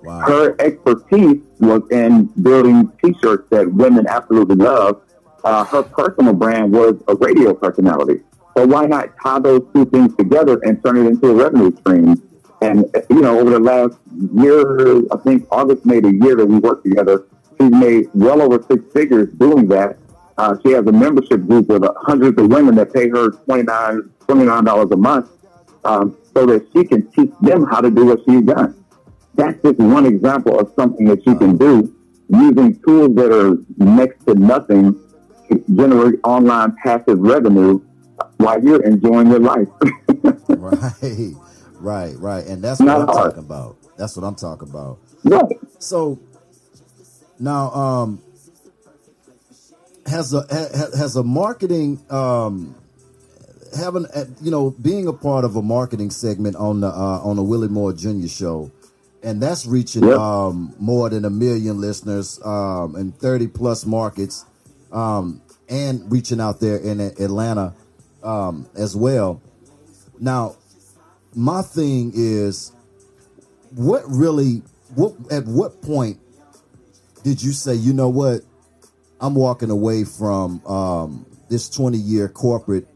Wow. 0.03 0.19
Her 0.19 0.61
expertise 0.61 1.41
was 1.59 1.81
in 1.91 2.25
building 2.41 2.91
t-shirts 3.03 3.49
that 3.49 3.71
women 3.71 4.05
absolutely 4.07 4.55
love. 4.55 5.01
Uh, 5.43 5.63
her 5.65 5.83
personal 5.83 6.33
brand 6.33 6.71
was 6.71 6.95
a 7.07 7.15
radio 7.15 7.53
personality. 7.53 8.21
So 8.57 8.65
why 8.65 8.85
not 8.85 9.09
tie 9.21 9.39
those 9.39 9.61
two 9.73 9.85
things 9.85 10.15
together 10.15 10.59
and 10.63 10.81
turn 10.83 10.97
it 10.97 11.07
into 11.07 11.29
a 11.29 11.33
revenue 11.33 11.75
stream? 11.77 12.21
And, 12.61 12.85
you 13.09 13.21
know, 13.21 13.39
over 13.39 13.49
the 13.49 13.59
last 13.59 13.97
year, 14.33 14.99
I 15.11 15.17
think 15.17 15.47
August 15.51 15.85
made 15.85 16.05
a 16.05 16.13
year 16.13 16.35
that 16.35 16.45
we 16.45 16.57
worked 16.57 16.85
together. 16.85 17.25
She's 17.59 17.71
made 17.71 18.09
well 18.13 18.41
over 18.41 18.63
six 18.63 18.83
figures 18.93 19.29
doing 19.37 19.67
that. 19.69 19.97
Uh, 20.37 20.55
she 20.65 20.71
has 20.73 20.85
a 20.85 20.91
membership 20.91 21.45
group 21.47 21.69
of 21.69 21.83
hundreds 22.01 22.39
of 22.41 22.47
women 22.49 22.75
that 22.75 22.93
pay 22.93 23.07
her 23.09 23.29
$29, 23.47 24.09
$29 24.27 24.91
a 24.91 24.97
month 24.97 25.29
um, 25.85 26.17
so 26.33 26.45
that 26.45 26.67
she 26.73 26.83
can 26.83 27.09
teach 27.11 27.31
them 27.41 27.65
how 27.65 27.79
to 27.81 27.89
do 27.89 28.05
what 28.07 28.19
she's 28.27 28.41
done. 28.43 28.75
That's 29.35 29.61
just 29.61 29.79
one 29.79 30.05
example 30.05 30.59
of 30.59 30.71
something 30.75 31.05
that 31.07 31.25
you 31.25 31.35
can 31.35 31.57
do 31.57 31.93
using 32.29 32.79
tools 32.81 33.15
that 33.15 33.31
are 33.31 33.57
next 33.77 34.25
to 34.25 34.35
nothing 34.35 34.99
to 35.49 35.63
generate 35.75 36.15
online 36.23 36.75
passive 36.83 37.19
revenue 37.19 37.79
while 38.37 38.61
you're 38.63 38.83
enjoying 38.83 39.27
your 39.29 39.39
life. 39.39 39.67
right. 40.49 41.33
Right. 41.79 42.15
Right. 42.17 42.45
And 42.47 42.63
that's 42.63 42.79
what 42.79 42.85
Not 42.87 43.01
I'm 43.01 43.07
hard. 43.07 43.31
talking 43.35 43.43
about. 43.45 43.77
That's 43.97 44.17
what 44.17 44.25
I'm 44.25 44.35
talking 44.35 44.69
about. 44.69 44.99
right. 45.23 45.45
So 45.79 46.19
now, 47.39 47.71
um, 47.71 48.21
has 50.05 50.33
a 50.33 50.45
has 50.97 51.15
a 51.15 51.23
marketing 51.23 51.99
um 52.11 52.75
having 53.75 54.05
uh, 54.07 54.25
you 54.41 54.51
know 54.51 54.71
being 54.81 55.07
a 55.07 55.13
part 55.13 55.43
of 55.45 55.55
a 55.55 55.61
marketing 55.61 56.09
segment 56.09 56.55
on 56.55 56.81
the 56.81 56.87
uh, 56.87 57.19
on 57.23 57.35
the 57.35 57.43
Willie 57.43 57.67
Moore 57.67 57.93
Jr. 57.93 58.27
show, 58.27 58.71
and 59.23 59.41
that's 59.41 59.65
reaching 59.65 60.03
Yep. 60.03 60.17
um 60.17 60.75
more 60.79 61.09
than 61.09 61.25
a 61.25 61.29
million 61.29 61.81
listeners 61.81 62.39
um 62.45 62.95
in 62.95 63.11
thirty 63.11 63.47
plus 63.47 63.85
markets, 63.85 64.45
um 64.91 65.41
and 65.67 66.09
reaching 66.11 66.39
out 66.39 66.59
there 66.59 66.77
in 66.77 66.99
Atlanta 66.99 67.73
um 68.23 68.67
as 68.75 68.95
well. 68.95 69.41
Now, 70.19 70.55
my 71.33 71.61
thing 71.61 72.11
is, 72.15 72.71
what 73.71 74.03
really 74.07 74.61
what 74.93 75.13
at 75.31 75.45
what 75.45 75.81
point 75.81 76.19
did 77.23 77.41
you 77.41 77.51
say, 77.51 77.73
you 77.73 77.91
know 77.91 78.07
what, 78.09 78.41
I'm 79.25 79.33
walking 79.33 79.71
away 79.71 80.03
from 80.03 80.63
um, 80.67 81.25
this 81.49 81.67
20 81.67 81.97
year 81.97 82.29
corporate 82.29 82.87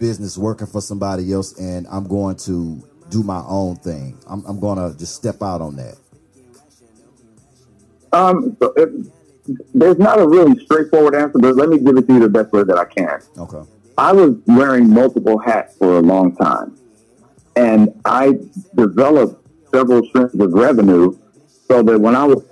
business 0.00 0.36
working 0.36 0.66
for 0.66 0.80
somebody 0.80 1.32
else, 1.32 1.56
and 1.56 1.86
I'm 1.88 2.08
going 2.08 2.34
to 2.38 2.82
do 3.10 3.22
my 3.22 3.40
own 3.46 3.76
thing. 3.76 4.18
I'm, 4.26 4.44
I'm 4.44 4.58
going 4.58 4.78
to 4.78 4.98
just 4.98 5.14
step 5.14 5.40
out 5.40 5.60
on 5.60 5.76
that. 5.76 5.96
Um, 8.12 8.56
so 8.60 8.72
it, 8.76 8.88
there's 9.72 9.98
not 9.98 10.18
a 10.18 10.26
really 10.26 10.58
straightforward 10.64 11.14
answer, 11.14 11.38
but 11.38 11.54
let 11.54 11.68
me 11.68 11.78
give 11.78 11.96
it 11.96 12.08
to 12.08 12.14
you 12.14 12.18
the 12.18 12.28
best 12.28 12.52
way 12.52 12.64
that 12.64 12.76
I 12.76 12.84
can. 12.84 13.20
Okay. 13.38 13.62
I 13.96 14.12
was 14.12 14.36
wearing 14.46 14.92
multiple 14.92 15.38
hats 15.38 15.76
for 15.76 15.98
a 15.98 16.02
long 16.02 16.34
time, 16.34 16.76
and 17.54 17.90
I 18.04 18.32
developed 18.74 19.46
several 19.72 20.04
streams 20.06 20.34
of 20.34 20.52
revenue 20.54 21.16
so 21.68 21.84
that 21.84 22.00
when 22.00 22.16
I 22.16 22.24
was 22.24 22.44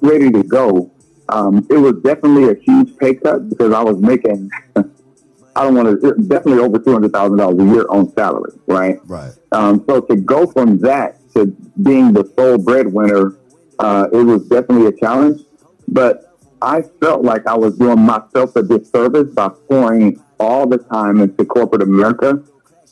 ready 0.00 0.32
to 0.32 0.42
go, 0.42 0.90
um, 1.28 1.66
it 1.70 1.78
was 1.78 1.94
definitely 2.02 2.50
a 2.50 2.54
huge 2.54 2.96
pay 2.98 3.14
cut 3.14 3.48
because 3.48 3.72
I 3.72 3.82
was 3.82 3.98
making, 3.98 4.50
I 4.76 5.62
don't 5.62 5.74
want 5.74 6.00
to, 6.00 6.14
definitely 6.22 6.62
over 6.62 6.78
$200,000 6.78 7.60
a 7.60 7.74
year 7.74 7.86
on 7.88 8.12
salary, 8.12 8.52
right? 8.66 8.98
Right. 9.04 9.32
Um, 9.52 9.84
so 9.88 10.00
to 10.02 10.16
go 10.16 10.46
from 10.46 10.78
that 10.78 11.18
to 11.34 11.46
being 11.82 12.12
the 12.12 12.30
sole 12.36 12.58
breadwinner, 12.58 13.36
uh, 13.78 14.08
it 14.12 14.22
was 14.22 14.48
definitely 14.48 14.86
a 14.86 14.92
challenge. 14.92 15.42
But 15.88 16.34
I 16.62 16.82
felt 17.00 17.22
like 17.22 17.46
I 17.46 17.54
was 17.54 17.76
doing 17.78 18.00
myself 18.00 18.56
a 18.56 18.62
disservice 18.62 19.32
by 19.34 19.48
pouring 19.68 20.22
all 20.38 20.66
the 20.66 20.78
time 20.78 21.20
into 21.20 21.44
corporate 21.44 21.82
America 21.82 22.42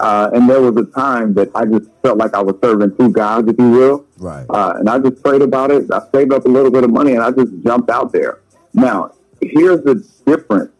Uh, 0.00 0.30
and 0.34 0.48
there 0.50 0.60
was 0.60 0.76
a 0.76 0.84
time 0.92 1.34
that 1.34 1.50
I 1.54 1.64
just 1.64 1.88
felt 2.02 2.18
like 2.18 2.34
I 2.34 2.42
was 2.42 2.56
serving 2.62 2.96
two 2.96 3.10
gods, 3.10 3.48
if 3.48 3.56
you 3.58 3.70
will. 3.70 4.06
Right. 4.18 4.44
Uh, 4.48 4.74
and 4.78 4.88
I 4.88 4.98
just 4.98 5.22
prayed 5.22 5.42
about 5.42 5.70
it. 5.70 5.90
I 5.92 6.00
saved 6.12 6.32
up 6.32 6.44
a 6.44 6.48
little 6.48 6.70
bit 6.70 6.84
of 6.84 6.90
money 6.90 7.12
and 7.14 7.22
I 7.22 7.30
just 7.30 7.52
jumped 7.62 7.90
out 7.90 8.12
there. 8.12 8.40
Now, 8.72 9.12
here's 9.40 9.82
the 9.82 10.04
difference. 10.26 10.72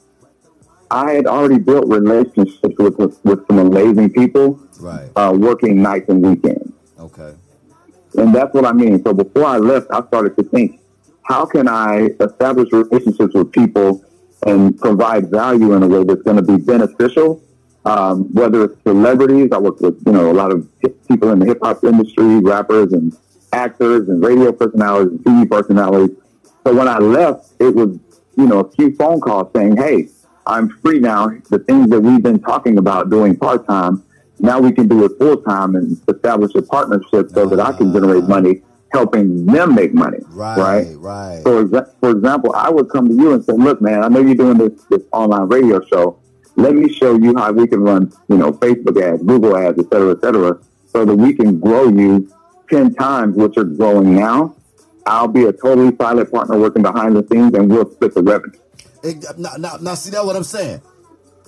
I 0.90 1.12
had 1.12 1.26
already 1.26 1.58
built 1.58 1.86
relationships 1.88 2.74
with, 2.78 2.96
with, 2.98 3.24
with 3.24 3.46
some 3.46 3.58
amazing 3.58 4.10
people 4.12 4.60
Right. 4.80 5.08
uh, 5.16 5.32
working 5.36 5.80
nights 5.80 6.08
and 6.08 6.22
weekends. 6.22 6.72
Okay. 6.98 7.34
And 8.16 8.34
that's 8.34 8.52
what 8.54 8.64
I 8.64 8.72
mean. 8.72 9.02
So 9.04 9.12
before 9.14 9.44
I 9.46 9.58
left, 9.58 9.88
I 9.90 10.04
started 10.06 10.36
to 10.36 10.42
think, 10.44 10.80
how 11.22 11.46
can 11.46 11.68
I 11.68 12.10
establish 12.20 12.68
relationships 12.72 13.34
with 13.34 13.50
people 13.50 14.04
and 14.46 14.78
provide 14.78 15.30
value 15.30 15.72
in 15.72 15.82
a 15.82 15.86
way 15.86 16.04
that's 16.04 16.22
going 16.22 16.36
to 16.36 16.42
be 16.42 16.56
beneficial? 16.62 17.42
Um, 17.84 18.32
whether 18.32 18.64
it's 18.64 18.82
celebrities, 18.82 19.50
I 19.52 19.58
work 19.58 19.80
with, 19.80 20.02
you 20.06 20.12
know, 20.12 20.30
a 20.30 20.32
lot 20.32 20.52
of 20.52 20.66
people 21.08 21.30
in 21.32 21.38
the 21.38 21.46
hip 21.46 21.58
hop 21.62 21.84
industry, 21.84 22.40
rappers 22.40 22.92
and 22.92 23.16
actors 23.52 24.08
and 24.08 24.24
radio 24.24 24.52
personalities 24.52 25.12
and 25.12 25.20
TV 25.24 25.50
personalities. 25.50 26.16
So 26.66 26.74
when 26.74 26.88
I 26.88 26.98
left, 26.98 27.52
it 27.60 27.74
was, 27.74 27.98
you 28.36 28.46
know, 28.46 28.60
a 28.60 28.70
few 28.72 28.94
phone 28.96 29.20
calls 29.20 29.50
saying, 29.54 29.76
Hey, 29.76 30.08
I'm 30.46 30.70
free 30.80 30.98
now. 30.98 31.28
The 31.50 31.58
things 31.58 31.90
that 31.90 32.00
we've 32.00 32.22
been 32.22 32.40
talking 32.40 32.78
about 32.78 33.10
doing 33.10 33.36
part 33.36 33.66
time, 33.66 34.02
now 34.38 34.60
we 34.60 34.72
can 34.72 34.88
do 34.88 35.04
it 35.04 35.12
full 35.18 35.36
time 35.42 35.76
and 35.76 36.00
establish 36.08 36.54
a 36.54 36.62
partnership 36.62 37.30
so 37.30 37.46
that 37.46 37.60
I 37.60 37.72
can 37.72 37.92
generate 37.92 38.24
money 38.24 38.62
helping 38.92 39.44
them 39.46 39.74
make 39.74 39.92
money. 39.92 40.18
Right. 40.28 40.56
Right. 40.58 40.96
Right. 40.96 41.42
For, 41.42 41.64
exa- 41.64 41.92
for 42.00 42.10
example, 42.10 42.54
I 42.54 42.70
would 42.70 42.88
come 42.90 43.08
to 43.08 43.14
you 43.14 43.32
and 43.34 43.44
say, 43.44 43.52
look, 43.52 43.82
man, 43.82 44.04
I 44.04 44.08
know 44.08 44.20
you're 44.20 44.36
doing 44.36 44.56
this, 44.56 44.84
this 44.88 45.02
online 45.12 45.48
radio 45.48 45.84
show. 45.86 46.18
Let 46.56 46.74
me 46.74 46.92
show 46.92 47.18
you 47.18 47.34
how 47.36 47.52
we 47.52 47.66
can 47.66 47.80
run, 47.80 48.12
you 48.28 48.36
know, 48.36 48.52
Facebook 48.52 49.00
ads, 49.02 49.22
Google 49.22 49.56
ads, 49.56 49.78
et 49.78 49.86
cetera, 49.92 50.12
et 50.12 50.20
cetera, 50.20 50.58
so 50.86 51.04
that 51.04 51.14
we 51.16 51.32
can 51.34 51.58
grow 51.58 51.88
you 51.88 52.30
10 52.70 52.94
times 52.94 53.36
what 53.36 53.56
you're 53.56 53.64
growing 53.64 54.14
now. 54.14 54.54
I'll 55.06 55.28
be 55.28 55.44
a 55.44 55.52
totally 55.52 55.94
silent 55.96 56.30
partner 56.32 56.58
working 56.58 56.82
behind 56.82 57.16
the 57.16 57.26
scenes 57.30 57.54
and 57.54 57.68
we'll 57.70 57.90
split 57.90 58.14
the 58.14 58.22
revenue. 58.22 58.58
Hey, 59.02 59.16
now, 59.36 59.50
now, 59.58 59.76
now, 59.80 59.94
see 59.94 60.10
that 60.10 60.24
what 60.24 60.36
I'm 60.36 60.44
saying? 60.44 60.80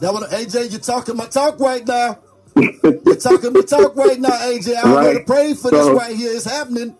That 0.00 0.12
what 0.12 0.28
AJ, 0.30 0.70
you're 0.72 0.80
talking 0.80 1.16
my 1.16 1.26
talk 1.26 1.58
right 1.60 1.86
now. 1.86 2.18
You're 2.54 3.16
talking 3.16 3.52
my 3.54 3.62
talk 3.62 3.96
right 3.96 4.18
now, 4.20 4.28
AJ. 4.30 4.74
I 4.76 4.82
already 4.92 5.16
Right. 5.18 5.26
pray 5.26 5.54
for 5.54 5.68
So- 5.68 5.70
this 5.70 5.88
right 5.88 6.14
here. 6.16 6.32
It's 6.32 6.44
happening. 6.44 6.96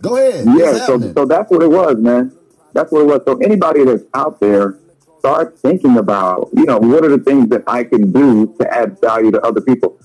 Go 0.00 0.16
ahead. 0.16 0.46
Yeah, 0.56 0.86
so, 0.86 0.98
so 1.00 1.24
that's 1.26 1.50
what 1.50 1.62
it 1.62 1.70
was, 1.70 1.96
man. 1.98 2.32
That's 2.72 2.90
what 2.92 3.00
it 3.02 3.06
was. 3.06 3.20
So 3.26 3.36
anybody 3.38 3.84
that's 3.84 4.04
out 4.14 4.38
there, 4.40 4.76
start 5.18 5.58
thinking 5.58 5.98
about, 5.98 6.48
you 6.54 6.64
know, 6.64 6.78
what 6.78 7.04
are 7.04 7.08
the 7.08 7.22
things 7.22 7.48
that 7.50 7.62
I 7.66 7.84
can 7.84 8.12
do 8.12 8.54
to 8.60 8.74
add 8.74 9.00
value 9.00 9.30
to 9.32 9.40
other 9.42 9.60
people. 9.60 9.98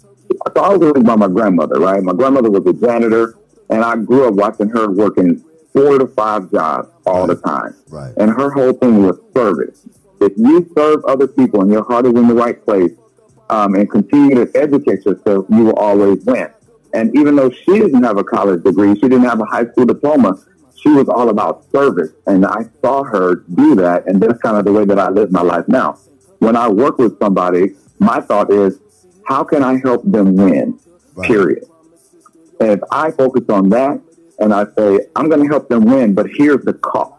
So 0.55 0.63
I 0.63 0.75
was 0.75 0.91
raised 0.93 1.05
by 1.05 1.15
my 1.15 1.27
grandmother, 1.27 1.79
right? 1.79 2.01
My 2.01 2.13
grandmother 2.13 2.49
was 2.49 2.65
a 2.65 2.73
janitor, 2.73 3.37
and 3.69 3.83
I 3.83 3.95
grew 3.95 4.27
up 4.27 4.33
watching 4.33 4.69
her 4.69 4.89
working 4.89 5.43
four 5.71 5.97
to 5.97 6.07
five 6.07 6.51
jobs 6.51 6.89
all 7.05 7.27
the 7.27 7.35
time. 7.35 7.75
Right. 7.89 8.13
And 8.17 8.29
her 8.31 8.49
whole 8.51 8.73
thing 8.73 9.05
was 9.05 9.19
service. 9.33 9.87
If 10.21 10.33
you 10.37 10.69
serve 10.75 11.03
other 11.05 11.27
people 11.27 11.61
and 11.61 11.71
your 11.71 11.83
heart 11.83 12.05
is 12.05 12.13
in 12.13 12.27
the 12.27 12.35
right 12.35 12.63
place, 12.63 12.91
um, 13.49 13.75
and 13.75 13.89
continue 13.89 14.35
to 14.43 14.49
educate 14.55 15.05
yourself, 15.05 15.45
you 15.49 15.65
will 15.65 15.75
always 15.75 16.23
win. 16.25 16.49
And 16.93 17.15
even 17.15 17.35
though 17.35 17.49
she 17.49 17.79
didn't 17.79 18.03
have 18.03 18.17
a 18.17 18.23
college 18.23 18.63
degree, 18.63 18.93
she 18.95 19.01
didn't 19.01 19.23
have 19.23 19.41
a 19.41 19.45
high 19.45 19.65
school 19.65 19.85
diploma, 19.85 20.37
she 20.83 20.89
was 20.89 21.07
all 21.07 21.29
about 21.29 21.63
service. 21.71 22.11
And 22.27 22.45
I 22.45 22.65
saw 22.81 23.03
her 23.03 23.35
do 23.35 23.75
that. 23.75 24.05
And 24.05 24.21
that's 24.21 24.39
kind 24.41 24.57
of 24.57 24.65
the 24.65 24.73
way 24.73 24.85
that 24.85 24.99
I 24.99 25.09
live 25.09 25.31
my 25.31 25.41
life 25.41 25.67
now. 25.67 25.93
When 26.39 26.57
I 26.57 26.67
work 26.67 26.97
with 26.97 27.17
somebody, 27.19 27.75
my 27.99 28.19
thought 28.19 28.51
is, 28.51 28.79
how 29.25 29.45
can 29.45 29.63
I 29.63 29.79
help 29.79 30.03
them 30.03 30.35
win? 30.35 30.77
Right. 31.15 31.27
Period. 31.27 31.63
And 32.59 32.71
if 32.71 32.79
I 32.91 33.11
focus 33.11 33.43
on 33.49 33.69
that 33.69 34.01
and 34.39 34.53
I 34.53 34.65
say, 34.77 35.07
I'm 35.15 35.29
going 35.29 35.41
to 35.41 35.47
help 35.47 35.69
them 35.69 35.85
win, 35.85 36.13
but 36.13 36.27
here's 36.29 36.65
the 36.65 36.73
cost. 36.73 37.13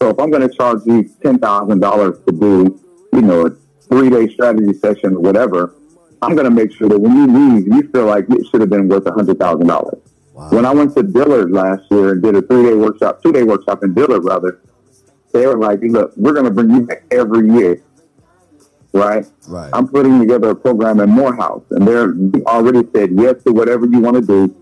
So 0.00 0.10
if 0.10 0.18
I'm 0.18 0.30
going 0.30 0.48
to 0.48 0.54
charge 0.54 0.86
you 0.86 1.02
$10,000 1.24 2.24
to 2.26 2.32
do, 2.32 2.80
you 3.12 3.22
know, 3.22 3.46
a 3.46 3.50
three 3.88 4.10
day 4.10 4.32
strategy 4.32 4.72
session 4.74 5.16
or 5.16 5.20
whatever, 5.20 5.74
I'm 6.20 6.36
going 6.36 6.44
to 6.44 6.50
make 6.50 6.72
sure 6.72 6.88
that 6.88 6.98
when 6.98 7.16
you 7.16 7.26
leave, 7.26 7.66
you 7.66 7.88
feel 7.90 8.06
like 8.06 8.26
it 8.30 8.46
should 8.50 8.60
have 8.60 8.70
been 8.70 8.88
worth 8.88 9.04
$100,000. 9.04 10.11
Wow. 10.32 10.50
When 10.50 10.64
I 10.64 10.72
went 10.72 10.94
to 10.96 11.02
Dillard 11.02 11.50
last 11.50 11.82
year 11.90 12.12
and 12.12 12.22
did 12.22 12.34
a 12.36 12.42
three 12.42 12.62
day 12.64 12.74
workshop, 12.74 13.22
two 13.22 13.32
day 13.32 13.42
workshop 13.42 13.82
in 13.82 13.94
Dillard 13.94 14.24
rather, 14.24 14.60
they 15.32 15.46
were 15.46 15.58
like, 15.58 15.80
look, 15.82 16.12
we're 16.16 16.32
going 16.32 16.46
to 16.46 16.50
bring 16.50 16.70
you 16.70 16.86
back 16.86 17.04
every 17.10 17.48
year. 17.50 17.82
Right? 18.94 19.26
Right. 19.48 19.70
I'm 19.72 19.88
putting 19.88 20.20
together 20.20 20.50
a 20.50 20.56
program 20.56 21.00
in 21.00 21.10
Morehouse 21.10 21.64
and 21.70 21.86
they're 21.86 22.14
already 22.46 22.82
said 22.94 23.10
yes 23.12 23.42
to 23.44 23.52
whatever 23.52 23.86
you 23.86 24.00
want 24.00 24.16
to 24.16 24.22
do. 24.22 24.56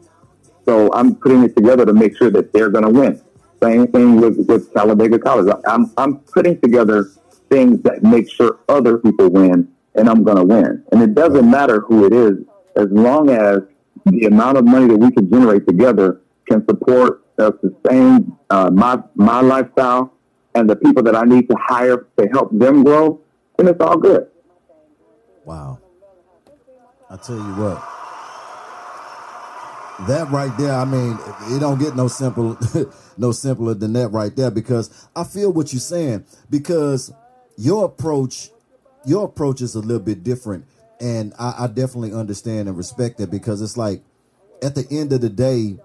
So 0.65 0.93
I'm 0.93 1.15
putting 1.17 1.43
it 1.45 1.57
together 1.57 1.85
to 1.85 1.93
make 1.93 2.17
sure 2.17 2.31
that 2.31 2.53
they're 2.53 2.71
going 2.71 2.85
to 2.85 2.91
win. 2.91 3.21
Same 3.63 3.87
thing 3.89 4.21
with, 4.21 4.39
with 4.49 4.73
Talladega 4.73 5.19
College. 5.19 5.55
I'm, 5.67 5.93
I'm 5.97 6.19
putting 6.19 6.61
together 6.61 7.11
things 7.51 7.83
that 7.83 8.03
make 8.03 8.31
sure 8.31 8.61
other 8.69 8.99
people 8.99 9.29
win 9.31 9.69
and 9.95 10.09
I'm 10.09 10.23
going 10.23 10.37
to 10.37 10.45
win. 10.45 10.85
And 10.93 11.03
it 11.03 11.15
doesn't 11.15 11.51
matter 11.51 11.81
who 11.81 12.07
it 12.07 12.13
is 12.13 12.39
as 12.77 12.89
long 12.91 13.31
as 13.31 13.63
the 14.07 14.27
amount 14.27 14.59
of 14.59 14.65
money 14.65 14.87
that 14.89 14.97
we 14.97 15.11
can 15.11 15.31
generate 15.31 15.67
together 15.67 16.21
can 16.49 16.67
support, 16.67 17.25
uh, 17.39 17.53
sustain 17.61 18.37
uh, 18.51 18.71
my, 18.71 19.03
my 19.15 19.41
lifestyle 19.41 20.13
and 20.55 20.69
the 20.69 20.77
people 20.77 21.03
that 21.03 21.15
I 21.15 21.23
need 21.25 21.49
to 21.49 21.57
hire 21.61 22.07
to 22.19 22.29
help 22.29 22.51
them 22.53 22.83
grow, 22.83 23.21
then 23.57 23.69
it's 23.69 23.81
all 23.81 23.97
good. 23.97 24.27
Wow. 25.45 25.79
I 27.09 27.17
tell 27.17 27.37
you 27.37 27.55
what. 27.55 27.83
That 30.07 30.31
right 30.31 30.57
there, 30.57 30.73
I 30.73 30.85
mean, 30.87 31.19
it 31.55 31.59
don't 31.61 31.79
get 31.79 31.95
no 31.95 32.09
simple 32.09 32.57
no 33.19 33.33
simpler 33.33 33.75
than 33.75 33.93
that 33.93 34.09
right 34.09 34.35
there 34.35 34.51
because 34.51 35.09
I 35.15 35.25
feel 35.25 35.53
what 35.53 35.75
you're 35.75 35.81
saying 35.81 36.25
because 36.49 37.13
your 37.59 37.85
approach 37.85 38.51
your 39.05 39.25
approach 39.27 39.61
is 39.61 39.75
a 39.75 39.81
little 39.81 40.03
bit 40.03 40.23
different 40.23 40.65
and 41.01 41.33
I, 41.39 41.55
I 41.61 41.67
definitely 41.67 42.13
understand 42.13 42.69
and 42.69 42.77
respect 42.77 43.21
it 43.21 43.31
because 43.31 43.63
it's 43.63 43.77
like 43.77 44.03
at 44.63 44.75
the 44.75 44.87
end 44.91 45.13
of 45.13 45.21
the 45.21 45.31
day, 45.31 45.79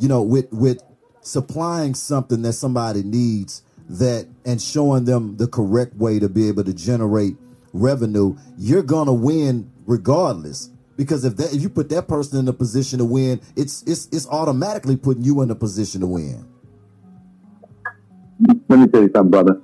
you 0.00 0.08
know, 0.08 0.22
with 0.22 0.52
with 0.52 0.82
supplying 1.20 1.94
something 1.94 2.42
that 2.42 2.54
somebody 2.54 3.02
needs 3.02 3.62
that 3.88 4.26
and 4.44 4.60
showing 4.60 5.04
them 5.04 5.36
the 5.36 5.46
correct 5.46 5.94
way 5.94 6.18
to 6.18 6.28
be 6.28 6.48
able 6.48 6.64
to 6.64 6.74
generate 6.74 7.36
revenue, 7.72 8.36
you're 8.56 8.82
gonna 8.82 9.12
win 9.12 9.70
regardless. 9.86 10.70
Because 10.96 11.24
if 11.24 11.36
that 11.36 11.54
if 11.54 11.62
you 11.62 11.68
put 11.68 11.88
that 11.90 12.08
person 12.08 12.40
in 12.40 12.48
a 12.48 12.52
position 12.52 12.98
to 12.98 13.04
win, 13.04 13.40
it's 13.56 13.82
it's 13.84 14.08
it's 14.10 14.26
automatically 14.26 14.96
putting 14.96 15.22
you 15.22 15.40
in 15.42 15.50
a 15.50 15.54
position 15.54 16.00
to 16.00 16.06
win. 16.06 16.44
let 18.68 18.78
me 18.78 18.86
tell 18.88 19.02
you 19.02 19.10
something, 19.14 19.30
brother. 19.30 19.60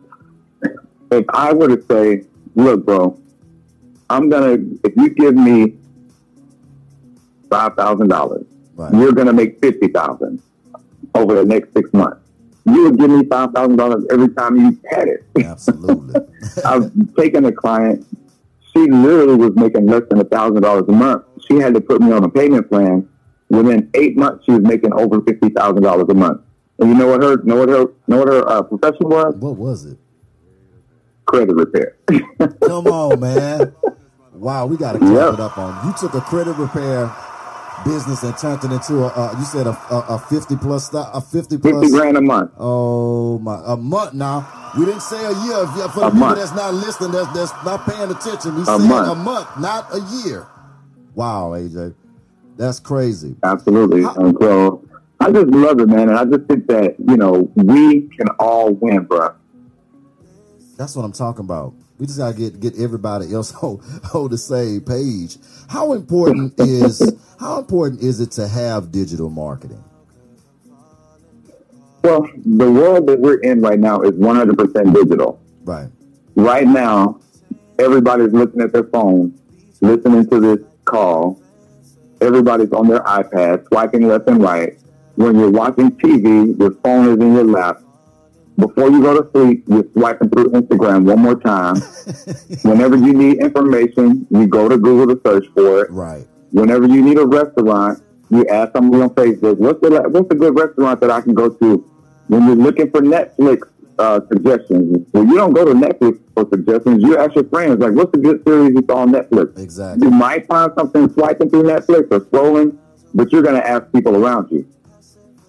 If 1.11 1.25
I 1.29 1.53
were 1.53 1.77
to 1.77 1.85
say, 1.87 2.25
look, 2.55 2.87
bro, 2.87 3.21
I'm 4.15 4.29
gonna 4.29 4.59
if 4.85 4.93
you 4.97 5.11
give 5.11 5.35
me 5.35 5.75
five 7.51 7.75
thousand 7.75 8.09
dollars, 8.09 8.47
Right. 8.77 8.93
you're 8.95 9.13
gonna 9.13 9.33
make 9.33 9.61
fifty 9.61 9.89
thousand 9.89 10.41
over 11.15 11.35
the 11.35 11.45
next 11.45 11.73
six 11.75 11.93
months. 11.93 12.21
You 12.65 12.85
would 12.85 12.99
give 12.99 13.11
me 13.11 13.25
five 13.27 13.51
thousand 13.53 13.77
dollars 13.77 14.05
every 14.11 14.29
time 14.29 14.57
you 14.57 14.79
had 14.89 15.09
it. 15.09 15.25
Absolutely. 15.45 16.21
I've 16.65 16.91
taken 17.17 17.45
a 17.47 17.53
client. 17.53 18.07
She 18.73 18.81
literally 18.91 19.37
was 19.37 19.55
making 19.57 19.87
less 19.87 20.03
than 20.09 20.21
a 20.21 20.25
thousand 20.25 20.63
dollars 20.63 20.85
a 20.89 20.93
month. 20.93 21.25
She 21.49 21.57
had 21.57 21.75
to 21.75 21.81
put 21.81 22.01
me 22.01 22.13
on 22.13 22.23
a 22.25 22.29
payment 22.29 22.69
plan. 22.69 23.09
Within 23.51 23.91
eight 23.95 24.17
months, 24.17 24.45
she 24.45 24.53
was 24.53 24.63
making 24.63 24.93
over 24.93 25.21
fifty 25.23 25.49
thousand 25.49 25.83
dollars 25.83 26.07
a 26.09 26.15
month. 26.15 26.41
And 26.79 26.89
you 26.91 26.95
know 26.97 27.09
what 27.09 27.23
her, 27.23 27.37
know 27.45 27.57
what 27.57 27.69
her, 27.69 27.87
know 28.09 28.19
what 28.19 28.29
her 28.29 28.49
uh, 28.49 28.63
profession 28.63 29.09
was? 29.09 29.35
what 29.37 29.57
was 29.57 29.85
it? 29.87 29.99
Credit 31.27 31.55
repair. 31.55 31.97
Come 32.67 32.87
on, 32.89 33.21
man. 33.21 33.75
Wow, 34.35 34.67
we 34.67 34.77
got 34.77 34.93
to 34.93 34.99
clap 34.99 35.13
Yep. 35.13 35.35
it 35.35 35.41
up 35.41 35.59
on. 35.59 35.87
You 35.87 35.95
took 35.99 36.15
a 36.15 36.21
credit 36.21 36.53
repair 36.57 37.11
business 37.85 38.23
and 38.23 38.37
turned 38.39 38.65
it 38.65 38.73
into 38.73 39.05
a, 39.05 39.07
uh, 39.09 39.35
you 39.39 39.45
said 39.45 39.67
a, 39.67 39.71
a, 39.91 40.07
a 40.15 40.19
50 40.19 40.57
plus, 40.57 40.93
a 40.95 41.21
50 41.21 41.59
plus. 41.59 41.73
Fifty 41.83 41.91
grand 41.97 42.17
a 42.17 42.21
month. 42.21 42.51
Oh 42.59 43.39
my, 43.39 43.61
a 43.67 43.77
month 43.77 44.15
now. 44.15 44.47
We 44.79 44.85
didn't 44.87 45.03
say 45.03 45.25
a 45.25 45.31
year. 45.45 45.67
For 45.67 45.77
the 45.79 45.85
A 45.85 45.89
people 45.91 46.11
month. 46.13 46.39
that's 46.39 46.53
not 46.55 46.75
listening, 46.75 47.13
that's, 47.13 47.33
that's 47.33 47.53
not 47.65 47.85
paying 47.87 48.11
attention. 48.11 48.57
We 48.57 48.65
said 48.65 48.79
month. 48.79 49.09
a 49.11 49.15
month, 49.15 49.49
not 49.61 49.87
a 49.95 50.01
year. 50.27 50.47
Wow, 51.15 51.51
AJ. 51.55 51.95
That's 52.57 52.81
crazy. 52.81 53.37
Absolutely. 53.45 54.03
And 54.03 54.37
so 54.41 54.85
I 55.21 55.31
just 55.31 55.47
love 55.49 55.79
it, 55.81 55.89
man. 55.89 56.09
And 56.09 56.19
I 56.19 56.25
just 56.25 56.45
think 56.49 56.67
that, 56.69 56.97
you 56.99 57.17
know, 57.17 57.51
we 57.55 58.09
can 58.17 58.29
all 58.41 58.73
win, 58.73 59.05
bro. 59.05 59.35
That's 60.77 60.97
what 60.97 61.05
I'm 61.05 61.13
talking 61.13 61.45
about. 61.45 61.73
We 61.99 62.07
just 62.07 62.19
gotta 62.19 62.37
get 62.37 62.61
get 62.61 62.79
everybody 62.79 63.33
else 63.33 63.55
on, 63.63 63.81
on 64.15 64.31
the 64.31 64.39
same 64.39 64.81
page. 64.81 65.37
How 65.69 65.93
important 65.93 66.59
is 66.59 67.15
how 67.39 67.59
important 67.59 68.03
is 68.03 68.21
it 68.21 68.33
to 68.33 68.49
have 68.49 68.91
digital 68.91 69.31
marketing? 69.31 69.83
Well, 72.03 72.29
the 72.45 72.71
world 72.71 73.07
that 73.07 73.19
we're 73.19 73.39
in 73.39 73.63
right 73.63 73.79
now 73.79 74.03
is 74.03 74.13
100% 74.13 74.95
digital. 74.95 75.41
Right. 75.65 75.89
Right 76.35 76.67
now, 76.67 77.19
everybody's 77.79 78.33
looking 78.33 78.61
at 78.61 78.75
their 78.75 78.85
phone, 78.85 79.33
listening 79.81 80.29
to 80.29 80.39
this 80.39 80.59
call, 80.85 81.41
everybody's 82.21 82.73
on 82.73 82.89
their 82.89 83.01
iPad, 83.01 83.67
swiping 83.69 84.07
left 84.07 84.29
and 84.29 84.43
right. 84.43 84.79
When 85.17 85.39
you're 85.39 85.51
watching 85.51 85.93
TV, 85.93 86.59
your 86.59 86.73
phone 86.83 87.09
is 87.09 87.19
in 87.19 87.35
your 87.35 87.45
lap. 87.45 87.81
Before 88.57 88.89
you 88.89 89.03
go 89.03 89.21
to 89.21 89.31
sleep, 89.33 89.65
you're 89.67 89.87
swiping 89.93 90.31
through 90.31 90.51
Instagram 90.51 91.05
one 91.05 91.19
more 91.19 91.35
time. 91.39 91.77
Whenever 92.63 92.97
you 92.97 93.13
need 93.13 93.39
information, 93.39 94.27
you 94.31 94.47
go 94.47 94.69
to 94.69 94.79
Google 94.79 95.15
to 95.15 95.21
search 95.27 95.47
for 95.55 95.85
it. 95.85 95.91
Right. 95.91 96.25
Whenever 96.53 96.87
you 96.87 97.03
need 97.03 97.19
a 97.19 97.27
restaurant, 97.27 98.01
you 98.31 98.47
ask 98.47 98.73
somebody 98.73 99.03
on 99.03 99.11
Facebook, 99.11 99.59
what's 99.59 99.81
the 99.81 100.09
what's 100.09 100.31
a 100.31 100.35
good 100.37 100.57
restaurant 100.57 101.01
that 101.01 101.11
I 101.11 101.21
can 101.21 101.35
go 101.35 101.49
to? 101.49 101.91
When 102.29 102.47
you're 102.47 102.57
looking 102.57 102.91
for 102.91 103.01
Netflix 103.01 103.63
uh, 103.99 104.21
suggestions, 104.29 105.07
well, 105.13 105.25
you 105.25 105.35
don't 105.35 105.53
go 105.53 105.65
to 105.65 105.73
Netflix 105.73 106.21
for 106.35 106.49
suggestions. 106.49 107.03
You 107.03 107.19
ask 107.19 107.35
your 107.35 107.45
friends, 107.49 107.81
like, 107.81 107.93
what's 107.93 108.15
a 108.15 108.21
good 108.21 108.43
series 108.47 108.71
you 108.71 108.85
saw 108.89 108.99
on 108.99 109.13
Netflix? 109.13 109.59
Exactly. 109.59 110.07
You 110.07 110.11
might 110.11 110.47
find 110.47 110.73
something 110.77 111.13
swiping 111.13 111.51
through 111.51 111.65
Netflix 111.65 112.11
or 112.11 112.21
scrolling, 112.21 112.79
but 113.13 113.31
you're 113.31 113.43
going 113.43 113.57
to 113.57 113.67
ask 113.67 113.93
people 113.93 114.17
around 114.17 114.51
you. 114.51 114.67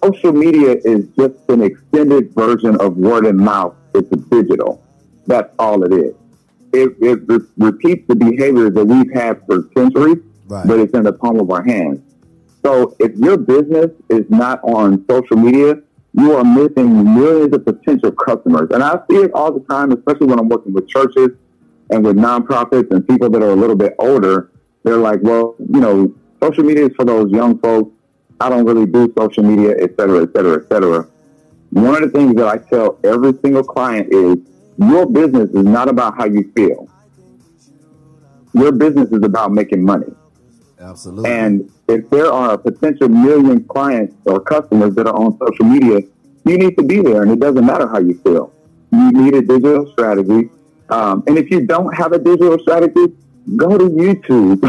Social 0.06 0.32
media 0.32 0.76
is 0.84 1.06
just 1.18 1.34
an 1.48 1.62
extended 1.62 2.32
version 2.32 2.76
of 2.80 2.96
word 2.96 3.26
and 3.26 3.36
mouth. 3.36 3.74
It's 3.94 4.08
digital. 4.28 4.80
That's 5.26 5.52
all 5.58 5.82
it 5.82 5.92
is. 5.92 6.14
It, 6.72 6.96
it 7.00 7.20
re- 7.26 7.40
repeats 7.58 8.06
the 8.06 8.14
behavior 8.14 8.70
that 8.70 8.84
we've 8.84 9.12
had 9.12 9.44
for 9.46 9.68
centuries, 9.76 10.18
Right. 10.48 10.64
but 10.64 10.78
it's 10.78 10.94
in 10.94 11.02
the 11.02 11.12
palm 11.12 11.40
of 11.40 11.50
our 11.50 11.64
hands. 11.64 12.00
So 12.64 12.94
if 13.00 13.16
your 13.16 13.36
business 13.36 13.90
is 14.08 14.24
not 14.30 14.60
on 14.62 15.04
social 15.10 15.36
media, 15.36 15.80
you 16.12 16.32
are 16.36 16.44
missing 16.44 17.14
millions 17.14 17.52
of 17.52 17.64
potential 17.64 18.12
customers. 18.12 18.68
And 18.70 18.84
I 18.84 19.00
see 19.10 19.16
it 19.16 19.32
all 19.34 19.50
the 19.50 19.60
time, 19.60 19.90
especially 19.90 20.26
when 20.28 20.38
I'm 20.38 20.48
working 20.48 20.72
with 20.72 20.88
churches 20.88 21.30
and 21.90 22.04
with 22.04 22.16
nonprofits 22.16 22.92
and 22.92 23.06
people 23.08 23.28
that 23.30 23.42
are 23.42 23.50
a 23.50 23.56
little 23.56 23.76
bit 23.76 23.94
older. 23.98 24.52
They're 24.84 24.98
like, 24.98 25.18
well, 25.22 25.56
you 25.58 25.80
know, 25.80 26.14
social 26.40 26.62
media 26.62 26.86
is 26.86 26.92
for 26.94 27.04
those 27.04 27.30
young 27.32 27.58
folks. 27.58 27.92
I 28.40 28.48
don't 28.48 28.64
really 28.64 28.86
do 28.86 29.12
social 29.16 29.42
media, 29.42 29.74
et 29.78 29.96
cetera, 29.96 30.22
et 30.22 30.30
cetera, 30.34 30.62
et 30.62 30.68
cetera. 30.68 31.08
One 31.70 32.02
of 32.02 32.12
the 32.12 32.18
things 32.18 32.34
that 32.36 32.48
I 32.48 32.58
tell 32.58 32.98
every 33.04 33.32
single 33.42 33.64
client 33.64 34.12
is 34.12 34.38
your 34.78 35.06
business 35.06 35.50
is 35.50 35.64
not 35.64 35.88
about 35.88 36.16
how 36.16 36.26
you 36.26 36.50
feel. 36.54 36.88
Your 38.52 38.72
business 38.72 39.10
is 39.10 39.22
about 39.22 39.52
making 39.52 39.82
money. 39.82 40.12
Absolutely. 40.78 41.30
And 41.30 41.72
if 41.88 42.08
there 42.10 42.30
are 42.30 42.54
a 42.54 42.58
potential 42.58 43.08
million 43.08 43.64
clients 43.64 44.14
or 44.26 44.40
customers 44.40 44.94
that 44.94 45.06
are 45.06 45.14
on 45.16 45.38
social 45.38 45.64
media, 45.64 46.00
you 46.44 46.58
need 46.58 46.76
to 46.76 46.84
be 46.84 47.00
there, 47.00 47.22
and 47.22 47.32
it 47.32 47.40
doesn't 47.40 47.64
matter 47.64 47.88
how 47.88 47.98
you 47.98 48.14
feel. 48.22 48.52
You 48.92 49.12
need 49.12 49.34
a 49.34 49.42
digital 49.42 49.90
strategy. 49.92 50.50
Um, 50.90 51.24
and 51.26 51.36
if 51.36 51.50
you 51.50 51.66
don't 51.66 51.92
have 51.94 52.12
a 52.12 52.18
digital 52.18 52.58
strategy, 52.58 53.06
go 53.54 53.78
to 53.78 53.84
YouTube. 53.84 54.60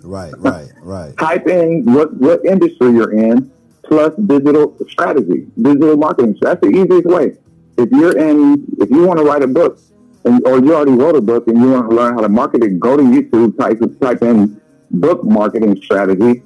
right, 0.02 0.32
right, 0.38 0.68
right. 0.82 1.16
Type 1.18 1.46
in 1.46 1.84
what, 1.92 2.14
what 2.14 2.44
industry 2.44 2.90
you're 2.92 3.12
in, 3.12 3.50
plus 3.84 4.14
digital 4.26 4.76
strategy, 4.88 5.46
digital 5.60 5.96
marketing. 5.96 6.34
So 6.42 6.48
That's 6.48 6.60
the 6.60 6.70
easiest 6.70 7.06
way. 7.06 7.36
If 7.76 7.90
you're 7.92 8.16
in, 8.16 8.64
if 8.78 8.90
you 8.90 9.06
want 9.06 9.18
to 9.18 9.24
write 9.24 9.42
a 9.42 9.46
book, 9.48 9.78
and, 10.24 10.44
or 10.46 10.58
you 10.58 10.74
already 10.74 10.92
wrote 10.92 11.16
a 11.16 11.20
book 11.20 11.46
and 11.48 11.58
you 11.60 11.70
want 11.70 11.90
to 11.90 11.94
learn 11.96 12.14
how 12.14 12.20
to 12.20 12.28
market 12.28 12.62
it, 12.64 12.80
go 12.80 12.96
to 12.96 13.02
YouTube, 13.02 13.58
type, 13.58 13.78
type 14.00 14.22
in 14.22 14.60
book 14.90 15.22
marketing 15.24 15.76
strategy 15.82 16.42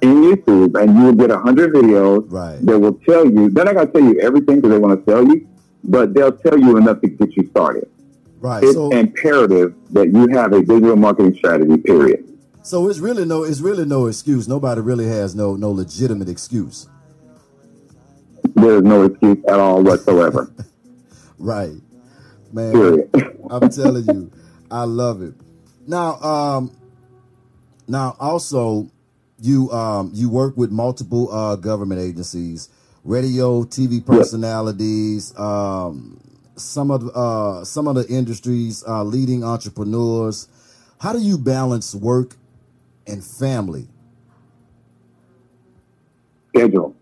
in 0.00 0.14
YouTube, 0.22 0.80
and 0.82 0.96
you 0.98 1.04
will 1.04 1.12
get 1.12 1.30
a 1.30 1.38
hundred 1.38 1.72
videos 1.72 2.24
Right. 2.28 2.58
that 2.66 2.78
will 2.78 2.94
tell 3.06 3.24
you. 3.24 3.50
They're 3.50 3.64
not 3.64 3.74
going 3.74 3.86
to 3.86 3.92
tell 3.92 4.02
you 4.02 4.20
everything 4.20 4.56
because 4.56 4.70
they 4.70 4.78
want 4.78 4.98
to 5.04 5.10
tell 5.10 5.24
you, 5.24 5.46
but 5.84 6.12
they'll 6.12 6.32
tell 6.32 6.58
you 6.58 6.76
enough 6.76 7.00
to 7.02 7.08
get 7.08 7.36
you 7.36 7.46
started. 7.50 7.88
Right. 8.42 8.64
It's 8.64 8.74
So 8.74 8.90
imperative 8.90 9.74
that 9.90 10.08
you 10.08 10.26
have 10.36 10.52
a 10.52 10.60
digital 10.62 10.96
marketing 10.96 11.36
strategy. 11.36 11.76
Period. 11.76 12.28
so 12.62 12.88
it's 12.88 12.98
really 12.98 13.24
no 13.24 13.44
it's 13.44 13.60
really 13.60 13.84
no 13.84 14.06
excuse. 14.06 14.48
Nobody 14.48 14.80
really 14.80 15.06
has 15.06 15.34
no 15.36 15.54
no 15.54 15.70
legitimate 15.70 16.28
excuse. 16.28 16.88
There 18.56 18.76
is 18.78 18.82
no 18.82 19.04
excuse 19.04 19.38
at 19.46 19.58
all 19.60 19.82
whatsoever. 19.82 20.52
Right. 21.38 21.72
Man. 22.52 22.72
Period. 22.72 23.10
I'm 23.50 23.68
telling 23.68 24.04
you, 24.04 24.30
I 24.70 24.84
love 24.84 25.22
it. 25.22 25.34
Now, 25.88 26.14
um, 26.20 26.76
now 27.88 28.14
also, 28.20 28.88
you 29.40 29.68
um, 29.72 30.12
you 30.14 30.30
work 30.30 30.56
with 30.56 30.70
multiple 30.70 31.32
uh, 31.34 31.56
government 31.56 32.00
agencies, 32.00 32.68
radio, 33.02 33.64
TV 33.64 34.06
personalities, 34.06 35.36
um, 35.36 36.21
some 36.56 36.90
of 36.90 37.08
uh, 37.14 37.64
some 37.64 37.88
of 37.88 37.94
the 37.94 38.06
industries, 38.08 38.84
uh, 38.86 39.02
leading 39.02 39.44
entrepreneurs. 39.44 40.48
How 41.00 41.12
do 41.12 41.20
you 41.20 41.38
balance 41.38 41.94
work 41.94 42.36
and 43.06 43.24
family? 43.24 43.88
Schedule. 46.50 46.94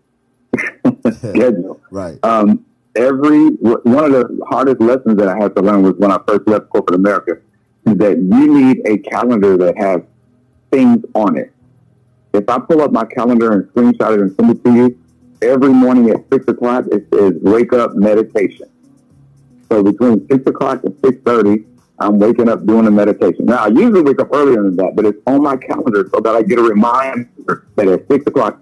Schedule. 1.11 1.79
Right. 1.91 2.17
Um, 2.23 2.65
every 2.95 3.49
one 3.49 4.05
of 4.05 4.11
the 4.11 4.45
hardest 4.49 4.81
lessons 4.81 5.17
that 5.17 5.27
I 5.27 5.37
had 5.37 5.55
to 5.55 5.61
learn 5.61 5.83
was 5.83 5.93
when 5.95 6.11
I 6.11 6.19
first 6.27 6.47
left 6.47 6.69
corporate 6.69 6.95
America 6.95 7.37
is 7.85 7.97
that 7.97 8.17
you 8.17 8.47
need 8.47 8.81
a 8.87 8.97
calendar 8.97 9.57
that 9.57 9.77
has 9.77 10.01
things 10.71 11.03
on 11.13 11.37
it. 11.37 11.51
If 12.33 12.47
I 12.49 12.59
pull 12.59 12.81
up 12.81 12.91
my 12.91 13.05
calendar 13.05 13.51
and 13.51 13.63
screenshot 13.73 14.13
it 14.13 14.19
and 14.21 14.35
send 14.35 14.51
it 14.51 14.63
to 14.63 14.73
you, 14.73 14.97
every 15.41 15.69
morning 15.69 16.09
at 16.09 16.23
six 16.31 16.47
o'clock 16.47 16.85
it 16.91 17.07
says 17.13 17.33
wake 17.41 17.73
up 17.73 17.95
meditation. 17.95 18.70
So 19.71 19.81
between 19.81 20.27
six 20.27 20.45
o'clock 20.47 20.83
and 20.83 20.93
six 21.03 21.17
thirty, 21.23 21.63
I'm 21.97 22.19
waking 22.19 22.49
up 22.49 22.65
doing 22.65 22.87
a 22.87 22.91
meditation. 22.91 23.45
Now 23.45 23.63
I 23.63 23.67
usually 23.67 24.01
wake 24.01 24.19
up 24.19 24.27
earlier 24.33 24.63
than 24.63 24.75
that, 24.75 24.97
but 24.97 25.05
it's 25.05 25.19
on 25.25 25.43
my 25.43 25.55
calendar 25.55 26.09
so 26.13 26.19
that 26.19 26.35
I 26.35 26.41
get 26.41 26.59
a 26.59 26.61
reminder 26.61 27.65
that 27.77 27.87
at 27.87 28.05
six 28.09 28.27
o'clock 28.27 28.61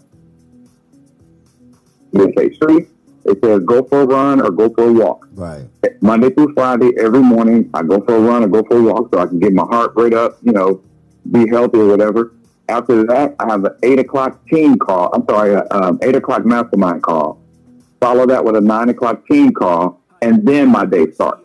meditation. 2.13 2.87
It 3.25 3.39
says 3.43 3.63
go 3.63 3.83
for 3.83 4.01
a 4.01 4.05
run 4.05 4.39
or 4.39 4.51
go 4.51 4.69
for 4.69 4.87
a 4.87 4.93
walk. 4.93 5.27
Right. 5.33 5.65
Monday 6.01 6.29
through 6.29 6.53
Friday, 6.53 6.91
every 6.99 7.21
morning, 7.21 7.69
I 7.73 7.81
go 7.81 8.01
for 8.01 8.15
a 8.15 8.19
run 8.19 8.43
or 8.43 8.47
go 8.47 8.63
for 8.63 8.77
a 8.77 8.81
walk 8.81 9.09
so 9.11 9.19
I 9.19 9.25
can 9.25 9.39
get 9.39 9.51
my 9.51 9.65
heart 9.65 9.93
rate 9.95 10.13
up, 10.13 10.37
you 10.43 10.51
know, 10.51 10.81
be 11.31 11.47
healthy 11.49 11.79
or 11.79 11.87
whatever. 11.87 12.33
After 12.69 13.03
that, 13.05 13.35
I 13.39 13.51
have 13.51 13.65
an 13.65 13.75
eight 13.81 13.99
o'clock 13.99 14.45
team 14.47 14.77
call. 14.77 15.11
I'm 15.13 15.25
sorry, 15.27 15.55
uh, 15.55 15.63
um, 15.71 15.99
eight 16.03 16.15
o'clock 16.15 16.45
mastermind 16.45 17.01
call. 17.01 17.41
Follow 17.99 18.27
that 18.27 18.43
with 18.45 18.55
a 18.55 18.61
nine 18.61 18.89
o'clock 18.89 19.27
team 19.27 19.51
call, 19.51 19.98
and 20.21 20.45
then 20.47 20.69
my 20.69 20.85
day 20.85 21.11
starts. 21.11 21.41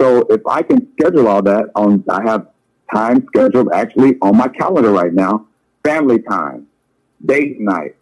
So 0.00 0.26
if 0.28 0.46
I 0.46 0.62
can 0.62 0.86
schedule 0.92 1.28
all 1.28 1.42
that 1.42 1.70
on, 1.74 2.04
I 2.08 2.22
have 2.24 2.48
time 2.94 3.26
scheduled 3.34 3.72
actually 3.72 4.16
on 4.20 4.36
my 4.36 4.48
calendar 4.48 4.90
right 4.92 5.12
now. 5.12 5.46
Family 5.84 6.20
time, 6.20 6.66
date 7.24 7.60
night, 7.60 7.96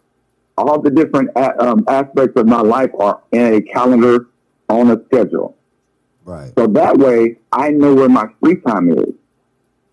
all 0.57 0.81
the 0.81 0.89
different 0.89 1.29
a- 1.35 1.63
um, 1.63 1.85
aspects 1.87 2.39
of 2.39 2.47
my 2.47 2.61
life 2.61 2.89
are 2.99 3.21
in 3.31 3.53
a 3.53 3.61
calendar 3.61 4.27
on 4.69 4.89
a 4.89 5.01
schedule. 5.05 5.55
Right. 6.25 6.51
So 6.57 6.67
that 6.67 6.97
way, 6.97 7.37
I 7.51 7.69
know 7.69 7.93
where 7.93 8.09
my 8.09 8.27
free 8.41 8.55
time 8.57 8.89
is. 8.91 9.13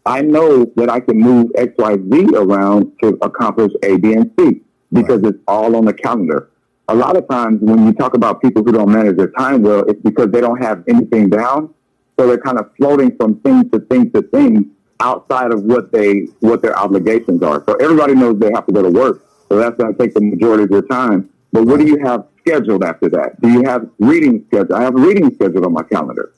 I 0.04 0.22
know 0.22 0.64
that 0.76 0.90
I 0.90 1.00
can 1.00 1.18
move 1.18 1.52
X, 1.54 1.74
Y, 1.78 1.96
Z 2.10 2.26
around 2.34 2.92
to 3.02 3.18
accomplish 3.22 3.72
A, 3.82 3.96
B, 3.98 4.14
and 4.14 4.30
C 4.38 4.62
because 4.92 5.20
Right. 5.22 5.34
it's 5.34 5.42
all 5.46 5.76
on 5.76 5.84
the 5.84 5.92
calendar. 5.92 6.48
A 6.92 6.94
lot 6.94 7.16
of 7.16 7.26
times 7.26 7.62
when 7.62 7.86
you 7.86 7.94
talk 7.94 8.12
about 8.12 8.42
people 8.42 8.62
who 8.62 8.70
don't 8.70 8.92
manage 8.92 9.16
their 9.16 9.30
time 9.30 9.62
well, 9.62 9.82
it's 9.88 10.02
because 10.02 10.30
they 10.30 10.42
don't 10.42 10.62
have 10.62 10.84
anything 10.86 11.30
down. 11.30 11.72
So 12.18 12.26
they're 12.26 12.36
kind 12.36 12.58
of 12.58 12.70
floating 12.76 13.16
from 13.16 13.40
thing 13.40 13.70
to 13.70 13.80
thing 13.80 14.10
to 14.12 14.20
thing 14.20 14.72
outside 15.00 15.52
of 15.52 15.62
what 15.62 15.90
they 15.90 16.26
what 16.40 16.60
their 16.60 16.78
obligations 16.78 17.42
are. 17.42 17.64
So 17.66 17.76
everybody 17.76 18.14
knows 18.14 18.38
they 18.38 18.52
have 18.52 18.66
to 18.66 18.72
go 18.74 18.82
to 18.82 18.90
work. 18.90 19.24
So 19.48 19.56
that's 19.56 19.74
going 19.78 19.96
to 19.96 19.98
take 19.98 20.12
the 20.12 20.20
majority 20.20 20.64
of 20.64 20.70
your 20.70 20.82
time. 20.82 21.30
But 21.50 21.64
what 21.64 21.80
do 21.80 21.86
you 21.86 21.96
have 22.04 22.26
scheduled 22.40 22.84
after 22.84 23.08
that? 23.08 23.40
Do 23.40 23.48
you 23.48 23.62
have 23.62 23.88
reading 23.98 24.44
scheduled? 24.48 24.72
I 24.72 24.82
have 24.82 24.94
reading 24.94 25.34
scheduled 25.34 25.64
on 25.64 25.72
my 25.72 25.84
calendar. 25.84 26.34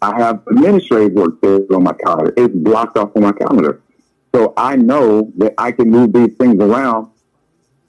I 0.00 0.16
have 0.16 0.46
administrative 0.46 1.14
work 1.14 1.38
scheduled 1.38 1.72
on 1.72 1.82
my 1.82 1.94
calendar. 1.94 2.32
It's 2.36 2.54
blocked 2.54 2.96
off 2.98 3.10
on 3.16 3.22
my 3.22 3.32
calendar. 3.32 3.82
So 4.32 4.54
I 4.56 4.76
know 4.76 5.32
that 5.38 5.54
I 5.58 5.72
can 5.72 5.90
move 5.90 6.12
these 6.12 6.34
things 6.36 6.62
around 6.62 7.11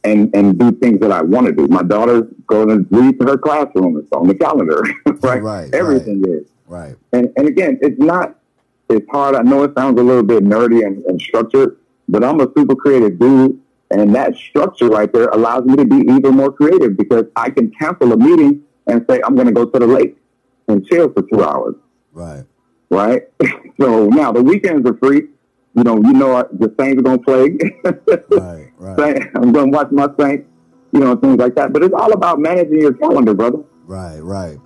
and, 0.03 0.33
and 0.35 0.59
do 0.59 0.71
things 0.71 0.99
that 0.99 1.11
I 1.11 1.21
want 1.21 1.47
to 1.47 1.51
do. 1.53 1.67
My 1.67 1.83
daughter's 1.83 2.23
going 2.47 2.67
to 2.69 2.85
read 2.95 3.19
to 3.19 3.25
her 3.27 3.37
classroom. 3.37 3.97
It's 3.97 4.07
on 4.11 4.27
the 4.27 4.35
calendar, 4.35 4.83
right? 5.21 5.41
Right, 5.41 5.73
Everything 5.73 6.23
is. 6.27 6.47
Right. 6.67 6.95
And, 7.13 7.31
and 7.37 7.47
again, 7.47 7.79
it's 7.81 7.99
not, 7.99 8.35
it's 8.89 9.09
hard. 9.11 9.35
I 9.35 9.41
know 9.41 9.63
it 9.63 9.73
sounds 9.77 9.99
a 9.99 10.03
little 10.03 10.23
bit 10.23 10.43
nerdy 10.43 10.85
and, 10.85 11.03
and 11.05 11.21
structured, 11.21 11.77
but 12.09 12.23
I'm 12.23 12.39
a 12.41 12.47
super 12.57 12.75
creative 12.75 13.17
dude. 13.19 13.59
And 13.91 14.13
that 14.15 14.35
structure 14.35 14.87
right 14.87 15.11
there 15.13 15.27
allows 15.29 15.65
me 15.65 15.75
to 15.75 15.85
be 15.85 15.97
even 16.11 16.35
more 16.35 16.51
creative 16.51 16.97
because 16.97 17.25
I 17.35 17.51
can 17.51 17.71
cancel 17.71 18.11
a 18.11 18.17
meeting 18.17 18.63
and 18.87 19.05
say, 19.09 19.21
I'm 19.23 19.35
going 19.35 19.47
to 19.47 19.53
go 19.53 19.65
to 19.65 19.79
the 19.79 19.85
lake 19.87 20.17
and 20.67 20.85
chill 20.87 21.11
for 21.13 21.21
two 21.21 21.43
hours, 21.43 21.75
Right. 22.11 22.43
right? 22.89 23.23
so 23.79 24.07
now 24.07 24.31
the 24.31 24.41
weekends 24.41 24.89
are 24.89 24.95
free. 24.97 25.27
You 25.75 25.83
know, 25.83 25.95
you 25.95 26.13
know, 26.13 26.47
the 26.51 26.73
Saints 26.79 26.99
are 26.99 27.03
going 27.03 27.19
to 27.19 27.23
play. 27.23 27.57
Right. 28.37 28.69
Right. 28.83 29.29
I'm 29.35 29.53
going 29.53 29.71
to 29.71 29.77
watch 29.77 29.91
my 29.91 30.07
Saints, 30.19 30.45
you 30.91 30.99
know, 30.99 31.15
things 31.15 31.37
like 31.37 31.55
that. 31.55 31.71
But 31.71 31.83
it's 31.83 31.93
all 31.93 32.11
about 32.11 32.39
managing 32.39 32.81
your 32.81 32.91
calendar, 32.93 33.33
brother. 33.33 33.59
Right, 33.85 34.19
right. 34.19 34.57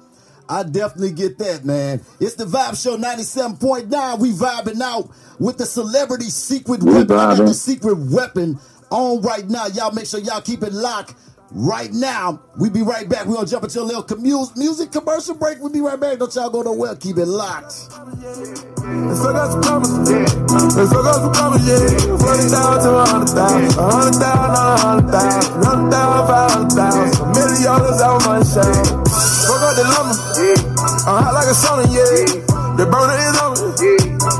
I 0.49 0.63
definitely 0.63 1.11
get 1.11 1.37
that, 1.37 1.65
man. 1.65 2.01
It's 2.19 2.33
the 2.33 2.45
Vibe 2.45 2.81
Show 2.81 2.97
97.9. 2.97 4.19
We 4.19 4.31
vibing 4.31 4.81
out 4.81 5.11
with 5.39 5.57
the 5.57 5.67
celebrity 5.67 6.29
secret 6.29 6.81
We 6.81 6.93
weapon. 6.93 7.11
I 7.11 7.35
got 7.35 7.45
the 7.45 7.53
secret 7.53 7.97
weapon 8.11 8.59
on 8.89 9.21
right 9.21 9.47
now. 9.47 9.67
Y'all 9.67 9.91
make 9.91 10.07
sure 10.07 10.19
y'all 10.19 10.41
keep 10.41 10.63
it 10.63 10.73
locked 10.73 11.13
right 11.51 11.91
now. 11.93 12.41
We 12.59 12.69
be 12.69 12.81
right 12.81 13.07
back. 13.07 13.25
We're 13.25 13.35
gonna 13.35 13.47
jump 13.47 13.63
into 13.63 13.81
a 13.81 13.83
little 13.83 14.03
commu- 14.03 14.55
music 14.57 14.91
commercial 14.91 15.35
break. 15.35 15.59
We'll 15.59 15.71
be 15.71 15.81
right 15.81 15.99
back. 15.99 16.19
Don't 16.19 16.33
y'all 16.35 16.49
go 16.49 16.61
nowhere. 16.61 16.95
Keep 16.95 17.17
it 17.17 17.25
locked. 17.25 17.71
Some 17.71 19.61
commas, 19.63 20.09
yeah. 20.09 20.25
Yeah. 21.67 22.17
Forty 22.17 22.47
thousand 22.47 22.83
to 22.83 22.97
a 22.97 23.05
hundred 23.05 23.29
thousand, 23.29 23.79
a 23.79 23.91
hundred 23.91 24.15
thousand, 24.15 24.51
not 24.53 24.67
a 24.67 24.81
hundred 24.81 25.11
thousand, 25.11 25.63
hundred 25.63 25.91
thousand, 25.91 26.27
five 26.27 26.51
hundred 26.51 26.71
thousand, 26.71 27.21
a 27.21 27.33
million 27.33 27.63
dollars 27.63 28.01
out 28.01 28.21
my. 28.25 28.39
Fuck 29.47 29.61
out 29.63 29.75
the 29.75 29.83
lumber, 29.87 30.15
I'm 31.07 31.23
hot 31.23 31.33
like 31.33 31.47
a 31.47 31.55
sauna, 31.55 31.85
yeah. 31.89 32.43
The 32.77 32.85
burner 32.85 33.17
is 33.17 33.37
on 33.39 33.55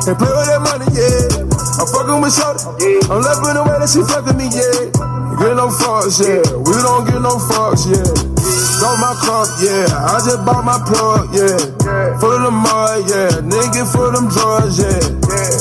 and 0.08 0.17
play 0.17 0.32
with 0.32 0.48
that 0.48 0.62
money, 0.62 0.88
yeah. 0.93 1.48
I'm 1.80 1.88
fucking 1.88 2.22
with 2.22 2.36
shorty, 2.36 2.63
I'm 3.10 3.22
loving 3.22 3.56
the 3.56 3.63
way 3.63 3.78
that 3.80 3.89
she 3.89 4.02
fucking 4.04 4.38
me, 4.38 4.48
yeah. 4.52 5.17
Get 5.38 5.54
no 5.56 5.69
fucks, 5.69 6.17
yeah. 6.17 6.41
We 6.65 6.73
don't 6.82 7.06
get 7.06 7.21
no 7.21 7.38
fucks, 7.38 7.86
yeah. 7.86 8.10
Got 8.82 8.97
my 8.97 9.13
cup, 9.21 9.47
yeah. 9.62 9.86
I 9.86 10.17
just 10.26 10.41
bought 10.45 10.65
my 10.65 10.82
plug, 10.82 11.30
yeah. 11.34 11.58
Full 12.17 12.34
of 12.34 12.41
the 12.41 12.52
mud, 12.52 13.06
yeah. 13.06 13.30
Nigga 13.45 13.86
full 13.91 14.10
of 14.10 14.13
them 14.13 14.30
drugs, 14.30 14.80
yeah. 14.82 14.97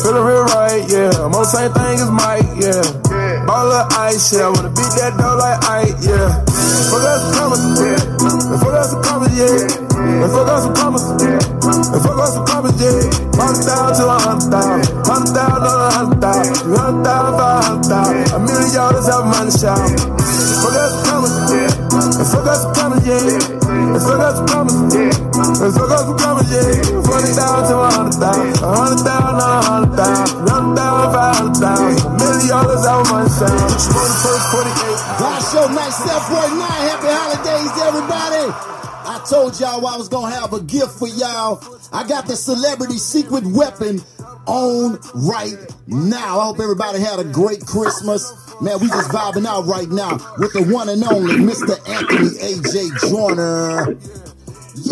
Feeling 0.02 0.24
real 0.24 0.44
right, 0.56 0.80
yeah. 0.88 1.12
I'm 1.20 1.34
on 1.34 1.44
the 1.44 1.52
same 1.52 1.72
thing 1.72 2.00
as 2.00 2.10
Mike, 2.10 2.48
yeah. 2.56 3.44
Ball 3.44 3.72
of 3.72 3.92
ice, 3.92 4.32
yeah. 4.32 4.48
Wanna 4.48 4.70
beat 4.70 4.92
that 4.96 5.12
dough 5.18 5.36
like 5.36 5.60
Ike, 5.68 6.00
yeah. 6.00 6.44
Fuck 6.88 7.04
out 7.04 7.20
some 7.20 7.34
commas, 7.36 7.62
yeah. 7.76 8.58
Fuck 8.58 8.74
out 8.74 8.86
some 8.86 9.02
commas, 9.02 9.32
yeah. 9.36 9.86
And 10.07 10.31
fuck 10.31 10.47
out 10.47 10.61
some 10.62 10.75
yeah. 11.19 11.40
And 11.66 12.03
fuck 12.03 12.19
out 12.19 12.31
some 12.31 12.47
commas, 12.47 12.77
yeah. 12.79 12.95
Hundred 13.35 13.66
thousand 13.66 13.95
to 13.99 14.05
a 14.07 14.16
hundred 14.23 14.51
thousand. 14.55 14.87
Hundred 15.03 15.33
thousand 15.35 15.62
to 15.66 15.73
a 15.75 15.90
hundred 15.90 16.21
thousand. 16.23 16.55
Three 16.62 16.79
hundred 16.79 17.05
thousand, 17.05 17.35
five 17.37 17.64
hundred 17.66 17.87
thousand. 17.90 18.23
A 18.31 18.38
million 18.38 18.73
dollars 18.75 19.09
out 19.11 19.25
my 19.27 19.42
shop. 19.51 20.16
Fuck 20.62 20.77
out 20.79 20.90
some 20.95 21.07
yeah. 21.51 21.71
And 21.97 22.27
fuck 22.29 22.47
out 22.47 22.59
some 22.61 22.75
commas, 22.77 23.03
yeah. 23.07 23.19
And 23.66 24.03
fuck 24.03 24.21
out 24.23 24.35
some 24.37 24.47
commas, 24.47 24.95
yeah. 24.95 25.11
And 25.11 25.73
fuck 25.75 25.90
out 25.90 26.03
some 26.07 26.19
commas, 26.19 26.49
yeah. 26.55 27.03
Forty 27.03 27.33
thousand 27.35 27.66
to 27.66 27.77
a 27.77 27.88
hundred 27.90 28.16
thousand. 28.21 28.62
A 28.62 28.71
hundred 28.71 29.03
thousand, 29.03 29.37
to 29.37 29.47
a 29.47 29.61
hundred 29.66 29.92
thousand. 29.97 30.27
Three 30.37 30.53
hundred 30.55 30.77
thousand, 30.77 31.11
five 31.16 31.35
hundred 31.37 31.59
thousand. 31.59 31.99
A 31.99 32.11
million 32.14 32.49
dollars 32.53 32.85
out 32.87 33.05
my 33.11 33.23
shop. 33.27 33.59
Twenty 33.90 34.16
first, 34.23 34.45
twenty 34.55 34.73
eight. 34.87 35.01
Vibe 35.16 35.45
Show 35.51 35.66
97.9. 35.73 36.61
Happy 36.61 37.09
holidays, 37.09 37.75
everybody. 37.81 38.86
Told 39.28 39.58
y'all 39.58 39.84
I 39.86 39.96
was 39.96 40.08
gonna 40.08 40.32
have 40.34 40.52
a 40.52 40.60
gift 40.60 40.98
for 40.98 41.08
y'all. 41.08 41.60
I 41.92 42.06
got 42.06 42.26
the 42.26 42.36
celebrity 42.36 42.96
secret 42.98 43.44
weapon 43.44 44.00
on 44.46 45.00
right 45.14 45.56
now. 45.88 46.38
I 46.38 46.44
hope 46.44 46.60
everybody 46.60 47.00
had 47.00 47.18
a 47.18 47.24
great 47.24 47.66
Christmas. 47.66 48.32
Man, 48.60 48.78
we 48.78 48.86
just 48.86 49.10
vibing 49.10 49.44
out 49.44 49.66
right 49.66 49.88
now 49.88 50.12
with 50.38 50.52
the 50.52 50.62
one 50.72 50.88
and 50.88 51.02
only 51.02 51.34
Mr. 51.34 51.76
Anthony 51.88 52.30
AJ 52.38 53.10
Joyner. 53.10 53.94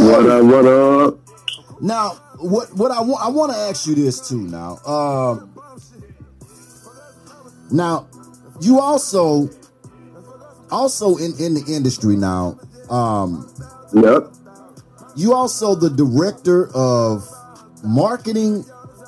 What 0.03 0.27
up? 0.27 0.45
What 0.45 0.67
up? 0.67 1.19
Now, 1.81 2.11
what 2.39 2.75
what 2.75 2.91
I 2.91 3.01
want 3.03 3.25
I 3.25 3.29
want 3.29 3.53
to 3.53 3.59
ask 3.59 3.87
you 3.87 3.95
this 3.95 4.29
too. 4.29 4.43
Now, 4.43 4.79
um, 4.85 5.55
now 7.71 8.09
you 8.61 8.81
also 8.81 9.49
also 10.73 11.17
in 11.19 11.35
in 11.39 11.55
the 11.55 11.65
industry 11.69 12.17
now. 12.17 12.59
Um, 12.91 13.49
Yep. 13.95 14.33
you 15.17 15.35
also 15.35 15.75
the 15.75 15.91
director 15.91 16.71
of 16.75 17.29
marketing 17.85 18.65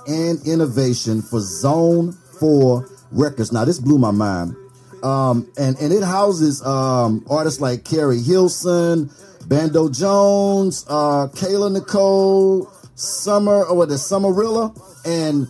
and 0.07 0.47
innovation 0.47 1.23
for 1.23 1.41
Zone 1.41 2.13
Four 2.41 2.89
Records. 3.13 3.53
Now, 3.53 3.65
this 3.65 3.79
blew 3.81 3.99
my 3.99 4.13
mind. 4.13 4.57
Um, 5.03 5.51
and 5.59 5.77
and 5.79 5.93
it 5.93 6.03
houses 6.03 6.65
um, 6.65 7.25
artists 7.31 7.61
like 7.61 7.85
Keri 7.85 8.21
Hilson, 8.23 9.11
Bando 9.47 9.89
Jones, 9.91 10.85
uh, 10.89 11.29
Kayla 11.35 11.73
Nicole, 11.73 12.71
Summer, 12.97 13.65
or 13.65 13.77
what 13.77 13.91
is 13.91 14.01
Summerella, 14.03 14.75
and 15.07 15.49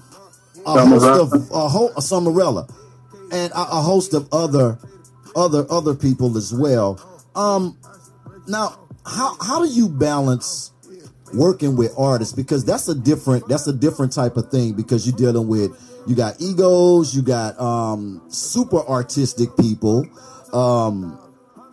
a 0.67 0.87
host 0.87 1.07
of 1.07 1.33
a, 1.53 1.69
ho- 1.69 1.93
a 1.97 2.01
Summerella, 2.01 2.71
and 3.33 3.53
a, 3.53 3.61
a 3.61 3.83
host 3.83 4.15
of 4.15 4.29
other 4.33 4.79
other 5.37 5.67
other 5.71 5.95
people 5.95 6.37
as 6.37 6.53
well. 6.53 7.01
Um, 7.35 7.79
now, 8.49 8.79
how 9.07 9.37
how 9.41 9.65
do 9.65 9.69
you 9.69 9.89
balance 9.89 10.73
working 11.35 11.77
with 11.77 11.93
artists 11.99 12.35
because 12.35 12.65
that's 12.65 12.89
a 12.89 12.95
different 12.95 13.47
that's 13.49 13.67
a 13.67 13.73
different 13.73 14.13
type 14.13 14.37
of 14.37 14.51
thing 14.51 14.73
because 14.73 15.07
you're 15.07 15.17
dealing 15.17 15.49
with 15.49 15.71
you 16.07 16.15
got 16.15 16.41
egos, 16.41 17.15
you 17.15 17.23
got 17.23 17.59
um 17.61 18.23
super 18.29 18.79
artistic 18.89 19.57
people. 19.57 20.07
Um 20.53 21.19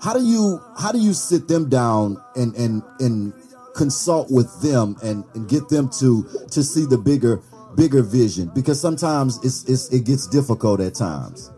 how 0.02 0.14
do 0.14 0.24
you 0.26 0.60
how 0.78 0.92
do 0.92 1.00
you 1.00 1.14
sit 1.14 1.48
them 1.48 1.70
down 1.70 2.22
and 2.36 2.56
and 2.56 2.84
and 3.00 3.34
consult 3.76 4.30
with 4.32 4.62
them 4.62 4.96
and, 5.04 5.24
and 5.34 5.48
get 5.48 5.70
them 5.70 5.90
to 6.00 6.28
to 6.52 6.64
see 6.64 6.86
the 6.86 6.98
bigger 6.98 7.42
bigger 7.76 8.04
vision 8.04 8.52
because 8.54 8.80
sometimes 8.80 9.40
it's, 9.44 9.64
it's 9.70 9.90
it 9.94 10.06
gets 10.06 10.28
difficult 10.28 10.80
at 10.80 10.94
times. 10.96 11.52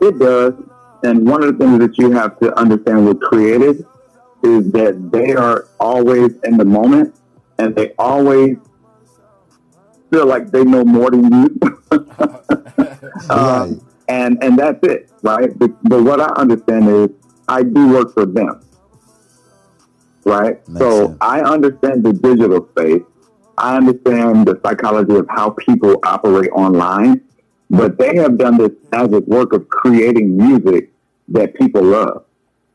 It 0.00 0.18
does. 0.18 0.54
And 1.02 1.28
one 1.28 1.44
of 1.44 1.58
the 1.58 1.64
things 1.64 1.78
that 1.78 1.98
you 1.98 2.10
have 2.12 2.38
to 2.40 2.56
understand 2.58 3.06
with 3.06 3.20
creatives 3.20 3.84
is 4.42 4.70
that 4.72 5.10
they 5.12 5.32
are 5.32 5.68
always 5.80 6.32
in 6.44 6.56
the 6.56 6.64
moment 6.64 7.14
and 7.58 7.74
they 7.74 7.92
always 7.98 8.56
feel 10.10 10.26
like 10.26 10.50
they 10.50 10.64
know 10.64 10.84
more 10.84 11.10
than 11.10 11.32
you. 11.32 11.60
Um, 13.30 13.38
right. 13.72 13.80
and 14.08 14.42
and 14.42 14.58
that's 14.58 14.82
it, 14.86 15.10
right? 15.22 15.56
But, 15.58 15.70
but 15.84 16.02
what 16.02 16.20
I 16.20 16.28
understand 16.40 16.88
is 16.88 17.10
I 17.48 17.62
do 17.62 17.88
work 17.88 18.14
for 18.14 18.24
them, 18.26 18.60
right? 20.24 20.66
Makes 20.68 20.78
so 20.78 21.06
sense. 21.06 21.18
I 21.20 21.40
understand 21.42 22.04
the 22.04 22.12
digital 22.12 22.66
space. 22.70 23.02
I 23.58 23.76
understand 23.76 24.46
the 24.46 24.60
psychology 24.64 25.14
of 25.16 25.26
how 25.28 25.50
people 25.50 25.96
operate 26.04 26.50
online, 26.52 27.20
but 27.70 27.98
they 27.98 28.16
have 28.16 28.38
done 28.38 28.58
this 28.58 28.72
magic 28.90 29.26
work 29.26 29.52
of 29.52 29.68
creating 29.68 30.36
music 30.36 30.90
that 31.28 31.54
people 31.54 31.82
love. 31.82 32.24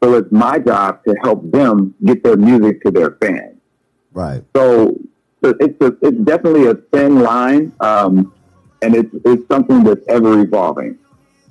So 0.03 0.15
it's 0.15 0.31
my 0.31 0.59
job 0.59 1.03
to 1.05 1.15
help 1.23 1.49
them 1.51 1.95
get 2.03 2.23
their 2.23 2.37
music 2.37 2.83
to 2.83 2.91
their 2.91 3.11
fans. 3.21 3.57
Right. 4.11 4.43
So 4.55 4.99
so 5.43 5.53
it's 5.59 5.79
a, 5.81 5.97
it's 6.01 6.17
definitely 6.19 6.67
a 6.67 6.75
thin 6.75 7.19
line, 7.19 7.73
um, 7.81 8.33
and 8.81 8.95
it's 8.95 9.13
it's 9.25 9.45
something 9.47 9.83
that's 9.83 10.05
ever 10.07 10.39
evolving. 10.39 10.97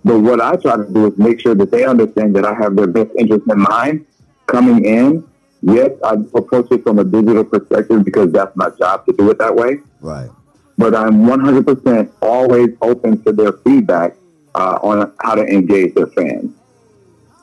But 0.05 0.21
what 0.21 0.41
I 0.41 0.57
try 0.57 0.77
to 0.77 0.89
do 0.91 1.07
is 1.07 1.19
make 1.19 1.41
sure 1.41 1.55
that 1.55 1.71
they 1.71 1.85
understand 1.85 2.35
that 2.37 2.45
I 2.45 2.55
have 2.55 2.75
their 2.75 2.87
best 2.87 3.11
interest 3.19 3.45
in 3.51 3.59
mind 3.59 4.07
coming 4.47 4.85
in. 4.85 5.25
Yes, 5.61 5.91
I 6.05 6.15
approach 6.35 6.73
it 6.73 6.83
from 6.83 6.99
a 6.99 7.05
digital 7.05 7.45
perspective 7.45 8.05
because 8.05 8.33
that's 8.33 8.57
my 8.57 8.71
job 8.71 9.07
to 9.07 9.13
do 9.13 9.31
it 9.31 9.39
that 9.39 9.55
way. 9.55 9.79
Right. 10.01 10.31
But 10.79 10.95
I'm 10.95 11.25
100% 11.25 12.11
always 12.23 12.71
open 12.81 13.23
to 13.25 13.33
their 13.33 13.53
feedback 13.53 14.17
uh, 14.55 14.79
on 14.83 15.13
how 15.21 15.35
to 15.35 15.43
engage 15.43 15.95
their 15.95 16.07
fans. 16.09 16.55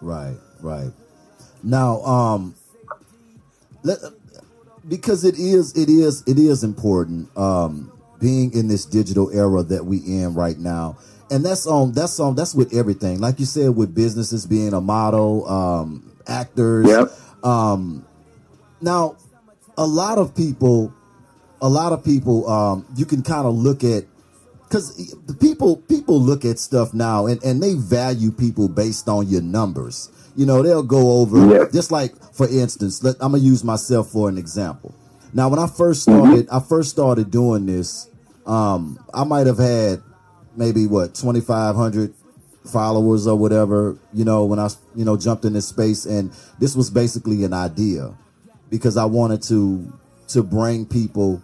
Right, 0.02 0.38
right. 0.62 0.92
Now, 1.64 2.02
um, 2.04 2.56
let, 3.84 4.00
because 4.88 5.24
it 5.24 5.38
is, 5.38 5.76
it 5.78 5.90
is, 5.90 6.24
it 6.28 6.40
is 6.40 6.64
important. 6.64 7.36
Um, 7.38 7.92
being 8.20 8.54
in 8.54 8.68
this 8.68 8.86
digital 8.86 9.30
era 9.32 9.64
that 9.64 9.86
we 9.86 9.98
in 10.00 10.34
right 10.34 10.58
now, 10.58 10.98
and 11.32 11.46
that's 11.46 11.68
on, 11.68 11.94
that's 11.94 12.20
on, 12.20 12.36
that's 12.36 12.56
with 12.56 12.74
everything. 12.74 13.20
Like 13.20 13.40
you 13.40 13.46
said, 13.46 13.76
with 13.76 13.94
businesses 13.94 14.46
being 14.46 14.74
a 14.74 14.82
model, 14.82 15.48
um, 15.48 16.12
actors. 16.28 16.88
Yep. 16.88 17.46
Um, 17.46 18.06
now, 18.82 19.18
a 19.78 19.86
lot 19.86 20.18
of 20.18 20.36
people, 20.36 20.94
a 21.62 21.70
lot 21.70 21.92
of 21.94 22.04
people, 22.04 22.50
um, 22.50 22.86
you 22.96 23.06
can 23.06 23.22
kind 23.22 23.46
of 23.46 23.54
look 23.56 23.84
at 23.84 24.06
because 24.64 25.16
the 25.26 25.34
people 25.34 25.78
people 25.78 26.22
look 26.22 26.46
at 26.46 26.60
stuff 26.60 26.94
now 26.94 27.26
and, 27.26 27.44
and 27.44 27.62
they 27.62 27.74
value 27.74 28.32
people 28.32 28.68
based 28.70 29.08
on 29.10 29.28
your 29.28 29.42
numbers. 29.42 30.10
You 30.36 30.46
know, 30.46 30.62
they'll 30.62 30.84
go 30.84 31.20
over 31.22 31.38
Yeah. 31.54 31.66
just 31.72 31.92
like 31.92 32.14
for 32.34 32.48
instance, 32.48 33.04
let, 33.04 33.16
I'm 33.20 33.32
gonna 33.32 33.44
use 33.44 33.64
myself 33.64 34.10
for 34.12 34.30
an 34.30 34.38
example. 34.38 34.94
Now, 35.34 35.50
when 35.50 35.60
I 35.60 35.68
first 35.68 36.04
started, 36.04 36.48
I 36.52 36.60
first 36.60 36.90
started 36.90 37.30
doing 37.30 37.66
this. 37.66 38.08
Um, 38.46 38.98
I 39.14 39.24
might 39.26 39.48
have 39.48 39.58
had 39.60 40.02
maybe 40.56 40.88
what 40.88 41.14
2,500 41.14 42.14
followers 42.66 43.28
or 43.28 43.36
whatever. 43.38 43.98
You 44.14 44.26
know, 44.26 44.46
when 44.46 44.60
I 44.60 44.70
you 44.96 45.04
know 45.06 45.18
jumped 45.18 45.46
in 45.46 45.54
this 45.54 45.68
space, 45.68 46.06
and 46.06 46.32
this 46.60 46.76
was 46.76 46.90
basically 46.90 47.44
an 47.44 47.54
idea 47.54 48.14
because 48.70 48.98
I 48.98 49.06
wanted 49.06 49.42
to 49.44 49.92
to 50.30 50.44
bring 50.44 50.86
people 50.86 51.42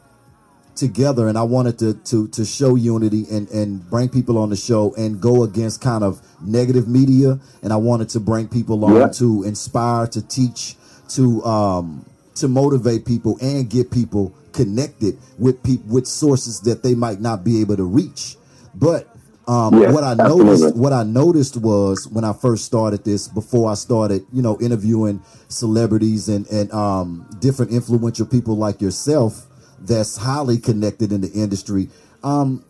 together 0.76 1.28
and 1.28 1.38
I 1.38 1.44
wanted 1.44 1.80
to 1.80 1.94
to 1.94 2.28
to 2.30 2.46
show 2.46 2.76
unity 2.76 3.26
and 3.32 3.50
and 3.50 3.90
bring 3.90 4.10
people 4.10 4.38
on 4.38 4.50
the 4.50 4.56
show 4.56 4.94
and 4.96 5.22
go 5.22 5.44
against 5.44 5.82
kind 5.82 6.04
of 6.04 6.22
negative 6.42 6.88
media 6.88 7.40
and 7.64 7.72
I 7.72 7.78
wanted 7.78 8.10
to 8.10 8.20
bring 8.20 8.48
people 8.48 8.84
on 8.86 8.96
Yeah. 8.96 9.08
to 9.08 9.44
inspire 9.44 10.08
to 10.08 10.22
teach 10.22 10.76
to 11.10 11.44
um 11.46 12.06
to 12.36 12.48
motivate 12.48 13.06
people 13.06 13.38
and 13.42 13.70
get 13.70 13.90
people 13.92 14.34
connected 14.52 15.18
with 15.40 15.62
people 15.64 15.94
with 15.94 16.08
sources 16.08 16.62
that 16.62 16.84
they 16.84 16.96
might 16.96 17.20
not 17.22 17.44
be 17.44 17.62
able 17.62 17.78
to 17.78 17.84
reach. 17.84 18.38
But 18.74 19.08
um, 19.48 19.80
Yes, 19.80 19.94
what 19.94 20.04
I 20.04 20.12
absolutely. 20.14 20.46
noticed, 20.46 20.76
what 20.76 20.92
I 20.92 21.04
noticed 21.04 21.56
was 21.58 22.08
when 22.08 22.24
I 22.24 22.34
first 22.34 22.66
started 22.66 23.04
this, 23.06 23.28
before 23.28 23.70
I 23.70 23.76
started, 23.76 24.26
you 24.34 24.42
know, 24.42 24.58
interviewing 24.60 25.22
celebrities 25.50 26.28
and 26.30 26.46
and 26.48 26.72
um, 26.74 27.26
different 27.40 27.72
influential 27.72 28.26
people 28.26 28.58
like 28.58 28.82
yourself 28.82 29.46
that's 29.88 30.18
highly 30.18 30.58
connected 30.58 31.12
in 31.12 31.22
the 31.22 31.32
industry. 31.32 31.90
Um, 32.24 32.64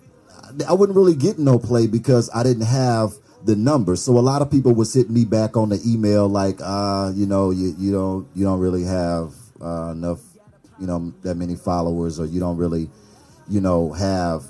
I 0.67 0.73
wouldn't 0.73 0.95
really 0.97 1.15
get 1.15 1.39
no 1.39 1.59
play 1.59 1.87
because 1.87 2.29
I 2.33 2.43
didn't 2.43 2.65
have 2.65 3.13
the 3.43 3.55
numbers. 3.55 4.01
So 4.01 4.17
a 4.17 4.21
lot 4.21 4.41
of 4.41 4.49
people 4.49 4.73
was 4.73 4.93
hitting 4.93 5.13
me 5.13 5.25
back 5.25 5.55
on 5.57 5.69
the 5.69 5.79
email 5.85 6.27
like, 6.27 6.59
uh, 6.61 7.11
you 7.15 7.25
know, 7.25 7.51
you 7.51 7.75
you 7.77 7.91
don't 7.91 8.27
you 8.35 8.43
don't 8.45 8.59
really 8.59 8.83
have 8.83 9.33
uh, 9.61 9.91
enough, 9.91 10.19
you 10.79 10.87
know, 10.87 11.13
that 11.23 11.35
many 11.35 11.55
followers, 11.55 12.19
or 12.19 12.25
you 12.25 12.39
don't 12.39 12.57
really, 12.57 12.89
you 13.49 13.61
know, 13.61 13.93
have 13.93 14.43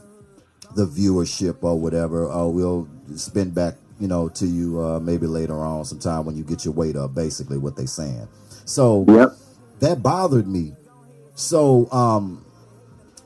the 0.76 0.86
viewership 0.86 1.58
or 1.64 1.80
whatever. 1.80 2.30
Oh, 2.32 2.50
we'll 2.50 2.88
spin 3.16 3.52
back, 3.52 3.76
you 4.00 4.08
know, 4.08 4.30
to 4.30 4.46
you 4.46 4.82
uh, 4.82 5.00
maybe 5.00 5.28
later 5.28 5.56
on 5.60 5.86
sometime 5.86 6.26
when 6.26 6.36
you 6.36 6.44
get 6.44 6.66
your 6.66 6.74
weight 6.74 6.96
up. 6.96 7.14
Basically, 7.14 7.58
what 7.58 7.76
they 7.76 7.86
saying. 7.86 8.28
So 8.66 9.06
Yep. 9.08 9.30
that 9.80 10.02
bothered 10.04 10.48
me. 10.48 10.76
So 11.36 11.92
um 11.92 12.45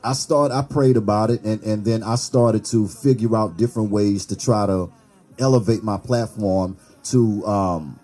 I 0.02 0.12
started 0.14 0.54
I 0.54 0.62
prayed 0.62 0.96
about 0.96 1.30
it 1.30 1.42
and 1.42 1.62
and 1.62 1.84
then 1.84 2.02
I 2.02 2.14
started 2.14 2.64
to 2.66 2.88
figure 2.88 3.36
out 3.36 3.56
different 3.56 3.90
ways 3.90 4.26
to 4.26 4.36
try 4.36 4.66
to 4.66 4.90
elevate 5.38 5.82
my 5.82 5.98
platform 5.98 6.76
to 7.04 7.44
um 7.46 7.98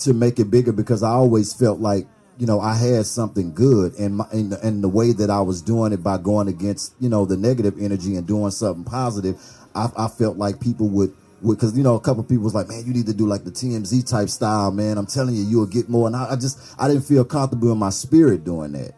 to 0.00 0.12
make 0.12 0.38
it 0.38 0.50
bigger 0.50 0.72
because 0.72 1.02
I 1.02 1.10
always 1.10 1.52
felt 1.52 1.80
like 1.80 2.06
you 2.38 2.46
know 2.46 2.60
I 2.60 2.74
had 2.74 3.06
something 3.06 3.54
good 3.54 3.94
and 3.98 4.16
my 4.16 4.26
and, 4.32 4.52
and 4.52 4.84
the 4.84 4.88
way 4.88 5.12
that 5.12 5.30
I 5.30 5.40
was 5.40 5.62
doing 5.62 5.92
it 5.92 6.02
by 6.02 6.18
going 6.18 6.48
against 6.48 6.94
you 7.00 7.08
know 7.08 7.24
the 7.24 7.36
negative 7.36 7.74
energy 7.80 8.16
and 8.16 8.26
doing 8.26 8.50
something 8.50 8.84
positive. 8.84 9.40
I, 9.74 9.90
I 9.96 10.08
felt 10.08 10.36
like 10.36 10.60
people 10.60 10.88
would 10.90 11.14
because 11.46 11.76
you 11.76 11.84
know 11.84 11.94
a 11.94 12.00
couple 12.00 12.24
people 12.24 12.44
was 12.44 12.54
like 12.54 12.68
man 12.68 12.84
you 12.84 12.92
need 12.92 13.06
to 13.06 13.14
do 13.14 13.26
like 13.26 13.44
the 13.44 13.50
TMZ 13.50 14.08
type 14.08 14.28
style 14.28 14.70
man. 14.70 14.98
I'm 14.98 15.06
telling 15.06 15.34
you 15.34 15.42
you'll 15.42 15.66
get 15.66 15.88
more. 15.88 16.06
And 16.06 16.16
I, 16.16 16.32
I 16.32 16.36
just 16.36 16.58
I 16.78 16.88
didn't 16.88 17.04
feel 17.04 17.24
comfortable 17.24 17.72
in 17.72 17.78
my 17.78 17.90
spirit 17.90 18.44
doing 18.44 18.72
that 18.72 18.97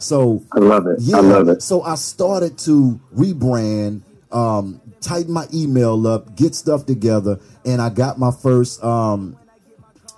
so 0.00 0.42
I 0.52 0.58
love 0.58 0.86
it. 0.86 0.98
yeah. 1.00 1.18
I 1.18 1.20
love 1.20 1.48
it. 1.48 1.62
So 1.62 1.82
I 1.82 1.94
started 1.94 2.58
to 2.60 2.98
rebrand, 3.14 4.00
um, 4.32 4.80
tighten 5.00 5.32
my 5.32 5.46
email 5.52 6.06
up, 6.06 6.34
get 6.34 6.54
stuff 6.54 6.86
together, 6.86 7.38
and 7.66 7.82
I 7.82 7.90
got 7.90 8.18
my 8.18 8.30
first 8.30 8.82
um, 8.82 9.38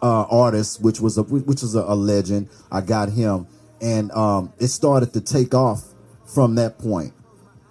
uh, 0.00 0.22
artist, 0.30 0.80
which 0.80 1.00
was 1.00 1.18
a 1.18 1.24
which 1.24 1.62
was 1.62 1.74
a, 1.74 1.80
a 1.80 1.96
legend. 1.96 2.48
I 2.70 2.80
got 2.80 3.08
him, 3.10 3.48
and 3.80 4.12
um, 4.12 4.52
it 4.58 4.68
started 4.68 5.12
to 5.14 5.20
take 5.20 5.52
off 5.52 5.84
from 6.24 6.54
that 6.54 6.78
point. 6.78 7.12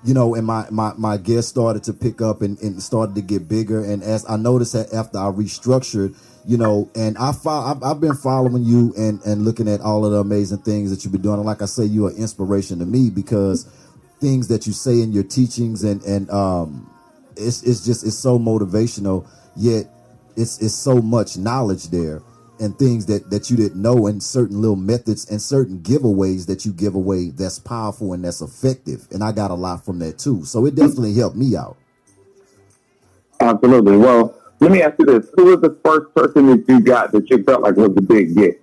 You 0.04 0.14
know, 0.14 0.36
and 0.36 0.46
my 0.46 0.68
my 0.70 0.94
my 0.98 1.16
guests 1.16 1.50
started 1.50 1.84
to 1.84 1.94
pick 1.94 2.22
up 2.22 2.42
and, 2.42 2.60
and 2.60 2.84
started 2.84 3.16
to 3.16 3.22
get 3.22 3.48
bigger. 3.48 3.84
And 3.86 4.04
as 4.04 4.26
I 4.28 4.36
noticed 4.36 4.74
that 4.74 4.94
after 4.94 5.18
I 5.18 5.32
restructured, 5.32 6.18
you 6.46 6.58
know, 6.58 6.90
and 6.96 7.18
I've, 7.18 7.46
I've 7.46 8.00
been 8.00 8.16
following 8.16 8.64
you 8.64 8.94
and 8.98 9.22
and 9.24 9.46
looking 9.46 9.68
at 9.68 9.82
all 9.82 10.06
of 10.06 10.12
the 10.12 10.20
amazing 10.20 10.60
things 10.60 10.90
that 10.90 11.04
you've 11.04 11.12
been 11.12 11.22
doing. 11.22 11.36
And 11.36 11.46
like 11.46 11.62
I 11.62 11.66
say, 11.66 11.86
you're 11.86 12.12
inspiration 12.12 12.80
to 12.80 12.86
me 12.86 13.10
because 13.10 13.66
things 14.20 14.48
that 14.48 14.68
you 14.68 14.74
say 14.74 15.02
in 15.02 15.12
your 15.12 15.24
teachings 15.24 15.84
and 15.84 16.02
and 16.04 16.30
um, 16.32 16.90
it's 17.38 17.64
it's 17.64 17.86
just 17.86 18.06
it's 18.06 18.18
so 18.18 18.40
motivational. 18.40 19.28
Yet 19.56 19.88
it's 20.36 20.62
it's 20.62 20.74
so 20.74 21.02
much 21.02 21.38
knowledge 21.38 21.90
there 21.90 22.22
and 22.60 22.78
things 22.78 23.06
that 23.08 23.30
that 23.30 23.50
you 23.50 23.58
didn't 23.58 23.82
know 23.82 24.08
and 24.08 24.22
certain 24.22 24.62
little 24.62 24.76
methods 24.76 25.30
and 25.30 25.42
certain 25.42 25.80
giveaways 25.80 26.48
that 26.48 26.66
you 26.66 26.72
give 26.72 26.96
away 26.96 27.30
that's 27.30 27.60
powerful 27.60 28.14
and 28.14 28.24
that's 28.24 28.42
effective. 28.42 29.08
And 29.12 29.24
I 29.24 29.32
got 29.32 29.52
a 29.52 29.56
lot 29.56 29.84
from 29.86 30.00
that 30.00 30.18
too. 30.18 30.46
So 30.46 30.66
it 30.66 30.76
definitely 30.76 31.14
helped 31.16 31.36
me 31.36 31.56
out. 31.56 31.78
Absolutely. 33.40 33.98
Well, 33.98 34.41
let 34.62 34.72
me 34.72 34.82
ask 34.82 34.96
you 35.00 35.06
this: 35.06 35.30
Who 35.36 35.46
was 35.46 35.60
the 35.62 35.78
first 35.84 36.14
person 36.16 36.48
that 36.48 36.64
you 36.70 36.80
got 36.80 37.12
that 37.12 37.30
you 37.30 37.44
felt 37.44 37.62
like 37.62 37.76
was 37.76 37.94
the 37.94 38.02
big 38.02 38.36
get? 38.36 38.62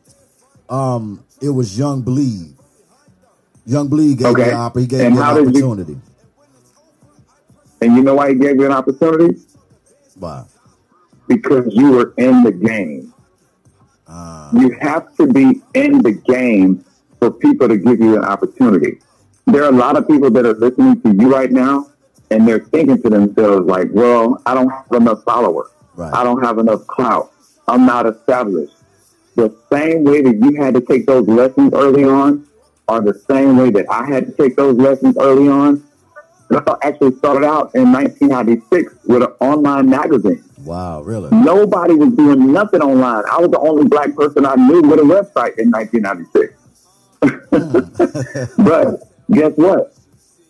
Um, 0.71 1.23
it 1.41 1.51
was 1.51 1.79
Young 1.79 2.03
Bleed. 2.03 2.55
Young 3.67 3.89
Bleed 3.89 4.19
gave 4.19 4.27
me 4.35 4.43
Okay. 4.43 4.51
an 4.51 4.57
opp- 4.57 4.77
he 4.79 4.87
gave 4.87 5.01
And 5.01 5.15
me 5.17 5.21
an 5.21 5.35
did 5.35 5.43
you- 5.57 5.65
opportunity. 5.67 6.01
And 7.81 7.95
you 7.97 8.03
know 8.03 8.15
why 8.15 8.31
he 8.31 8.35
gave 8.35 8.57
you 8.57 8.67
an 8.67 8.73
opportunity? 8.73 9.39
Wow. 10.19 10.47
Because 11.29 11.65
you 11.69 11.93
were 11.93 12.13
in 12.17 12.43
the 12.43 12.51
game. 12.53 13.13
Uh, 14.07 14.51
You 14.55 14.71
have 14.81 15.15
to 15.17 15.27
be 15.27 15.61
in 15.75 16.03
the 16.03 16.13
game 16.13 16.83
for 17.21 17.31
people 17.31 17.69
to 17.69 17.77
give 17.77 18.01
you 18.01 18.17
an 18.17 18.25
opportunity. 18.25 18.99
There 19.47 19.63
are 19.65 19.69
a 19.69 19.77
lot 19.77 19.97
of 19.97 20.09
people 20.09 20.31
that 20.31 20.45
are 20.47 20.55
listening 20.55 21.01
to 21.03 21.13
you 21.15 21.31
right 21.33 21.53
now, 21.53 21.87
and 22.31 22.49
they're 22.49 22.59
thinking 22.73 23.01
to 23.03 23.11
themselves 23.11 23.67
like, 23.67 23.91
"Well, 23.93 24.41
I 24.47 24.55
don't 24.55 24.71
have 24.71 24.87
enough 24.93 25.23
followers. 25.25 25.69
Right. 25.99 26.15
I 26.15 26.23
don't 26.25 26.43
have 26.43 26.59
enough 26.59 26.87
clout. 26.87 27.33
I'm 27.67 27.85
not 27.85 28.07
established." 28.07 28.75
The 29.35 29.55
same 29.71 30.05
way 30.05 30.23
that 30.23 30.37
you 30.37 30.61
had 30.61 30.75
to 30.75 30.81
take 30.81 31.07
those 31.07 31.29
lessons 31.29 31.73
early 31.75 32.05
on, 32.05 32.45
are 32.89 33.01
the 33.01 33.15
same 33.15 33.57
way 33.57 33.71
that 33.71 33.87
I 33.91 34.07
had 34.07 34.27
to 34.27 34.33
take 34.33 34.57
those 34.57 34.77
lessons 34.77 35.17
early 35.21 35.49
on. 35.49 35.83
I 36.51 36.77
actually 36.83 37.15
started 37.17 37.47
out 37.47 37.75
in 37.75 37.93
1996 37.93 38.95
with 39.05 39.23
an 39.23 39.29
online 39.39 39.91
magazine. 39.91 40.43
wow, 40.65 41.03
really? 41.03 41.29
Nobody 41.31 41.95
was 41.95 42.15
doing 42.15 42.51
nothing 42.53 42.81
online. 42.81 43.25
I 43.31 43.39
was 43.39 43.51
the 43.51 43.59
only 43.59 43.87
black 43.87 44.15
person 44.15 44.47
I 44.47 44.55
knew 44.55 44.81
with 44.81 44.99
a 44.99 45.03
website 45.03 45.59
in 45.59 45.71
1996. 45.71 46.55
but 48.59 49.03
guess 49.31 49.53
what? 49.57 49.95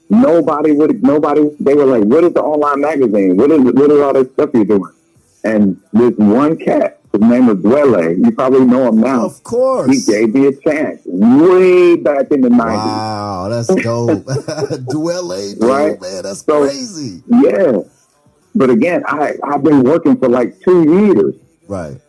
Nobody 0.08 0.72
would. 0.72 1.02
Nobody. 1.02 1.50
They 1.58 1.74
were 1.74 1.84
like, 1.84 2.04
"What 2.04 2.24
is 2.24 2.32
the 2.32 2.42
online 2.42 2.80
magazine? 2.80 3.36
What 3.36 3.50
is? 3.50 3.60
What 3.60 3.90
is 3.90 4.00
all 4.00 4.12
this 4.12 4.32
stuff 4.32 4.50
you're 4.54 4.64
doing?" 4.64 4.92
And 5.44 5.80
this 5.92 6.12
one 6.16 6.56
cat, 6.58 7.00
his 7.12 7.20
name 7.20 7.46
was 7.46 7.56
Dwele. 7.58 8.24
You 8.24 8.32
probably 8.32 8.64
know 8.64 8.88
him 8.88 9.00
now. 9.00 9.24
Of 9.26 9.42
course. 9.44 9.90
He 9.90 10.12
gave 10.12 10.34
me 10.34 10.46
a 10.46 10.52
chance 10.52 11.00
way 11.06 11.96
back 11.96 12.30
in 12.30 12.40
the 12.42 12.48
90s. 12.48 12.58
Wow, 12.58 13.48
that's 13.48 13.68
dope. 13.68 14.24
Dwele, 14.24 15.60
Right? 15.60 16.00
man, 16.00 16.22
that's 16.24 16.44
So- 16.44 16.64
crazy. 16.66 17.22
Yeah. 17.28 17.78
But 18.54 18.70
again, 18.70 19.04
I 19.06 19.34
I've 19.44 19.62
been 19.62 19.82
working 19.84 20.16
for 20.16 20.28
like 20.28 20.58
two 20.60 20.82
years. 20.82 21.34
Right. 21.68 22.00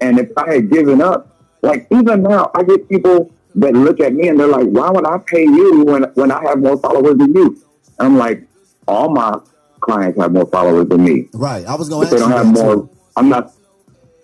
And 0.00 0.18
if 0.18 0.30
I 0.36 0.54
had 0.54 0.70
given 0.70 1.00
up, 1.00 1.34
like 1.62 1.86
even 1.90 2.22
now, 2.24 2.50
I 2.54 2.62
get 2.62 2.88
people 2.88 3.30
that 3.54 3.72
look 3.72 4.00
at 4.00 4.12
me 4.12 4.28
and 4.28 4.38
they're 4.38 4.48
like, 4.48 4.66
"Why 4.66 4.90
would 4.90 5.06
I 5.06 5.16
pay 5.18 5.44
you 5.44 5.84
when 5.84 6.02
when 6.14 6.30
I 6.30 6.42
have 6.42 6.58
more 6.58 6.76
followers 6.78 7.16
than 7.16 7.32
you?" 7.32 7.56
I'm 7.98 8.18
like, 8.18 8.42
all 8.86 9.08
my 9.08 9.38
clients 9.84 10.18
have 10.20 10.32
more 10.32 10.46
followers 10.46 10.88
than 10.88 11.04
me, 11.04 11.28
Right. 11.32 11.64
I 11.66 11.74
was 11.74 11.88
but 11.88 12.00
ask 12.02 12.10
they 12.10 12.18
don't 12.18 12.30
have 12.30 12.46
more. 12.46 12.74
too. 12.74 12.90
I'm 13.16 13.28
not. 13.28 13.52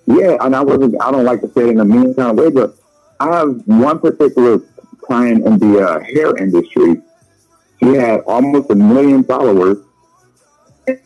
Yeah, 0.07 0.37
and 0.41 0.57
I 0.57 0.63
wasn't. 0.63 1.01
I 1.01 1.11
don't 1.13 1.25
like 1.25 1.41
to 1.43 1.53
say 1.53 1.63
it 1.69 1.71
in 1.71 1.81
a 1.81 1.85
mean 1.85 2.15
kind 2.15 2.31
of 2.31 2.37
way, 2.37 2.51
but 2.51 2.75
I 3.21 3.37
have 3.37 3.63
one 3.67 3.99
particular 4.01 4.59
client 5.03 5.47
in 5.47 5.59
the 5.59 5.81
uh, 5.81 6.01
hair 6.01 6.37
industry. 6.37 7.01
She 7.81 7.95
had 7.95 8.21
almost 8.21 8.71
a 8.71 8.75
million 8.75 9.23
followers. 9.25 9.79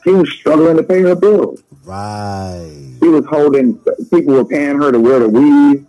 She 0.05 0.11
was 0.11 0.33
struggling 0.33 0.77
to 0.79 0.83
pay 0.83 1.03
her 1.03 1.15
bills 1.15 1.63
Right. 1.85 2.97
she 3.03 3.09
was 3.09 3.27
holding 3.27 3.79
people 4.11 4.33
were 4.35 4.45
paying 4.47 4.79
her 4.81 4.91
to 4.91 4.99
wear 4.99 5.19
the 5.21 5.29
weave, 5.29 5.85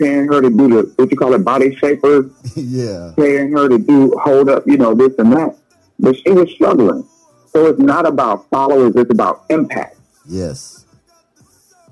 paying 0.00 0.26
her 0.26 0.40
to 0.42 0.50
do 0.50 0.66
the 0.68 0.92
what 0.96 1.10
you 1.12 1.16
call 1.16 1.34
it 1.34 1.44
body 1.44 1.76
shapers, 1.76 2.26
yeah. 2.56 3.12
paying 3.16 3.52
her 3.52 3.68
to 3.68 3.78
do 3.78 4.18
hold 4.20 4.48
up, 4.48 4.64
you 4.66 4.76
know, 4.76 4.94
this 4.94 5.14
and 5.18 5.32
that. 5.32 5.56
But 6.00 6.16
she 6.16 6.30
was 6.32 6.50
struggling. 6.50 7.06
So 7.52 7.66
it's 7.66 7.80
not 7.80 8.06
about 8.06 8.48
followers, 8.50 8.94
it's 8.96 9.10
about 9.10 9.44
impact. 9.50 9.98
Yes. 10.26 10.86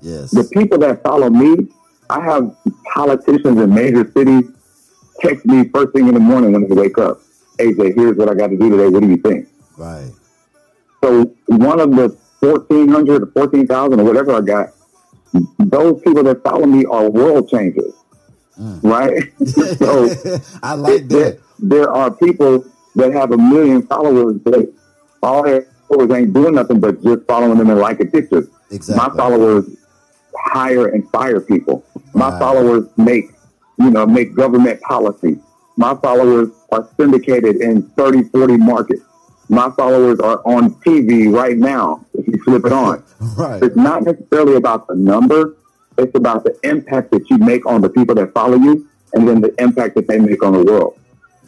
Yes. 0.01 0.31
The 0.31 0.45
people 0.53 0.77
that 0.79 1.03
follow 1.03 1.29
me, 1.29 1.67
I 2.09 2.23
have 2.23 2.55
politicians 2.93 3.59
in 3.59 3.73
major 3.73 4.09
cities 4.15 4.45
text 5.19 5.45
me 5.45 5.67
first 5.69 5.93
thing 5.93 6.07
in 6.07 6.13
the 6.13 6.19
morning 6.19 6.53
when 6.53 6.67
they 6.67 6.75
wake 6.75 6.97
up. 6.97 7.21
AJ, 7.57 7.95
here's 7.95 8.15
what 8.15 8.29
I 8.29 8.35
got 8.35 8.47
to 8.47 8.57
do 8.57 8.69
today. 8.69 8.87
What 8.87 9.01
do 9.01 9.09
you 9.09 9.17
think? 9.17 9.49
Right. 9.77 10.11
So 11.03 11.35
one 11.47 11.79
of 11.81 11.91
the 11.91 12.17
1,400 12.39 13.23
or 13.23 13.25
14,000 13.27 13.99
or 13.99 14.03
whatever 14.03 14.33
I 14.33 14.41
got, 14.41 14.69
those 15.59 16.01
people 16.01 16.23
that 16.23 16.41
follow 16.43 16.65
me 16.65 16.85
are 16.85 17.09
world 17.09 17.49
changers, 17.49 17.93
mm. 18.57 18.79
right? 18.81 19.31
so 19.77 20.39
I 20.63 20.73
like 20.75 21.07
there, 21.07 21.31
that. 21.31 21.39
there 21.59 21.91
are 21.91 22.11
people 22.11 22.65
that 22.95 23.11
have 23.13 23.31
a 23.31 23.37
million 23.37 23.85
followers 23.85 24.41
that 24.45 24.73
all 25.21 25.43
their 25.43 25.67
followers 25.87 26.11
ain't 26.11 26.33
doing 26.33 26.55
nothing 26.55 26.79
but 26.79 27.01
just 27.03 27.25
following 27.25 27.57
them 27.57 27.69
and 27.69 27.79
liking 27.79 28.09
pictures. 28.11 28.47
Exactly. 28.71 28.95
My 29.09 29.15
followers 29.15 29.65
hire 30.35 30.87
and 30.87 31.09
fire 31.11 31.41
people. 31.41 31.83
My 32.13 32.37
followers 32.39 32.85
make, 32.97 33.25
you 33.77 33.89
know, 33.89 34.05
make 34.05 34.35
government 34.35 34.81
policy. 34.81 35.39
My 35.77 35.95
followers 35.95 36.49
are 36.71 36.87
syndicated 36.97 37.57
in 37.57 37.83
30, 37.91 38.23
40 38.29 38.57
markets. 38.57 39.01
My 39.49 39.69
followers 39.71 40.19
are 40.19 40.41
on 40.45 40.71
TV 40.81 41.31
right 41.33 41.57
now, 41.57 42.05
if 42.13 42.27
you 42.27 42.41
flip 42.43 42.65
it 42.65 42.71
on. 42.73 43.03
Right. 43.37 43.61
It's 43.61 43.75
not 43.75 44.03
necessarily 44.03 44.55
about 44.55 44.87
the 44.87 44.95
number. 44.95 45.55
It's 45.97 46.15
about 46.15 46.45
the 46.45 46.57
impact 46.63 47.11
that 47.11 47.29
you 47.29 47.37
make 47.37 47.65
on 47.65 47.81
the 47.81 47.89
people 47.89 48.15
that 48.15 48.33
follow 48.33 48.57
you. 48.57 48.87
and 49.13 49.27
then 49.27 49.41
the 49.41 49.53
impact 49.61 49.95
that 49.95 50.07
they 50.07 50.19
make 50.19 50.43
on 50.43 50.53
the 50.53 50.63
world. 50.63 50.98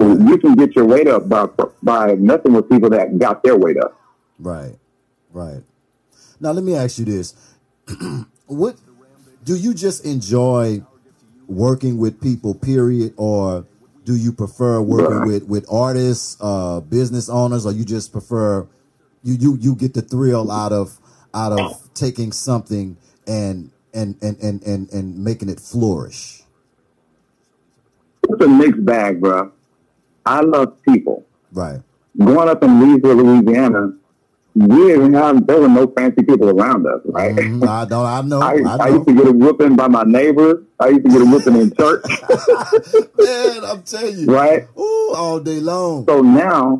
So 0.01 0.17
you 0.17 0.37
can 0.39 0.55
get 0.55 0.75
your 0.75 0.85
weight 0.85 1.07
up 1.07 1.29
by 1.29 1.47
by 1.83 2.15
messing 2.15 2.53
with 2.53 2.67
people 2.69 2.89
that 2.89 3.19
got 3.19 3.43
their 3.43 3.55
weight 3.55 3.77
up. 3.77 3.99
Right, 4.39 4.75
right. 5.31 5.61
Now 6.39 6.53
let 6.53 6.63
me 6.63 6.75
ask 6.75 6.97
you 6.97 7.05
this: 7.05 7.35
What 8.47 8.77
do 9.43 9.55
you 9.55 9.75
just 9.75 10.03
enjoy 10.03 10.81
working 11.47 11.99
with 11.99 12.19
people? 12.19 12.55
Period, 12.55 13.13
or 13.15 13.65
do 14.03 14.15
you 14.15 14.31
prefer 14.31 14.81
working 14.81 15.17
Right. 15.17 15.27
with 15.27 15.43
with 15.43 15.65
artists, 15.71 16.35
uh, 16.41 16.79
business 16.79 17.29
owners, 17.29 17.67
or 17.67 17.71
you 17.71 17.85
just 17.85 18.11
prefer 18.11 18.67
you 19.21 19.35
you 19.35 19.57
you 19.61 19.75
get 19.75 19.93
the 19.93 20.01
thrill 20.01 20.51
out 20.51 20.71
of 20.71 20.99
out 21.35 21.51
of 21.51 21.93
taking 21.93 22.31
something 22.31 22.97
and 23.27 23.69
and 23.93 24.17
and 24.23 24.41
and 24.41 24.63
and, 24.63 24.91
and 24.91 25.23
making 25.23 25.47
it 25.47 25.59
flourish? 25.59 26.41
It's 28.27 28.43
a 28.43 28.47
mixed 28.47 28.83
bag, 28.83 29.21
bro. 29.21 29.51
I 30.25 30.41
love 30.41 30.81
people. 30.83 31.25
Right. 31.51 31.79
Growing 32.17 32.49
up 32.49 32.63
in 32.63 32.69
Leesville, 32.69 33.23
Louisiana, 33.23 33.93
we 34.53 34.67
didn't 34.87 35.13
have 35.13 35.47
there 35.47 35.61
were 35.61 35.69
no 35.69 35.87
fancy 35.87 36.23
people 36.23 36.49
around 36.49 36.85
us, 36.85 36.99
right? 37.05 37.33
Mhm. 37.35 37.65
I 37.67 37.85
don't. 37.85 38.05
I 38.05 38.21
know. 38.21 38.41
I, 38.41 38.53
I 38.67 38.77
I 38.85 38.87
used 38.89 39.07
to 39.07 39.13
get 39.13 39.27
a 39.27 39.31
whooping 39.31 39.75
by 39.77 39.87
my 39.87 40.03
neighbors. 40.03 40.63
I 40.79 40.89
used 40.89 41.05
to 41.05 41.09
get 41.11 41.21
a 41.21 41.25
whooping 41.25 41.55
in 41.55 41.73
church, 41.73 42.03
Man, 43.17 43.63
I'm 43.65 43.83
telling 43.83 44.17
you. 44.19 44.25
right? 44.27 44.67
Ooh, 44.77 45.13
all 45.15 45.39
day 45.39 45.59
long. 45.59 46.05
So 46.07 46.21
now, 46.21 46.79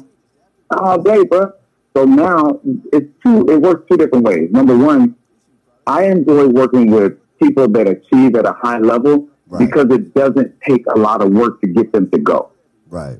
all 0.69 1.01
day, 1.01 1.23
bro. 1.23 1.53
So 1.95 2.05
now 2.05 2.59
it's 2.91 3.07
two. 3.23 3.45
It 3.49 3.61
works 3.61 3.85
two 3.89 3.97
different 3.97 4.25
ways. 4.25 4.49
Number 4.51 4.77
one, 4.77 5.15
I 5.87 6.05
enjoy 6.05 6.47
working 6.47 6.91
with 6.91 7.13
people 7.41 7.67
that 7.69 7.87
achieve 7.87 8.35
at 8.35 8.45
a 8.45 8.53
high 8.53 8.77
level 8.79 9.27
Right. 9.47 9.65
because 9.67 9.87
it 9.91 10.13
doesn't 10.13 10.61
take 10.61 10.85
a 10.95 10.97
lot 10.97 11.21
of 11.21 11.31
work 11.31 11.59
to 11.61 11.67
get 11.67 11.91
them 11.91 12.09
to 12.11 12.17
go. 12.17 12.51
Right. 12.89 13.19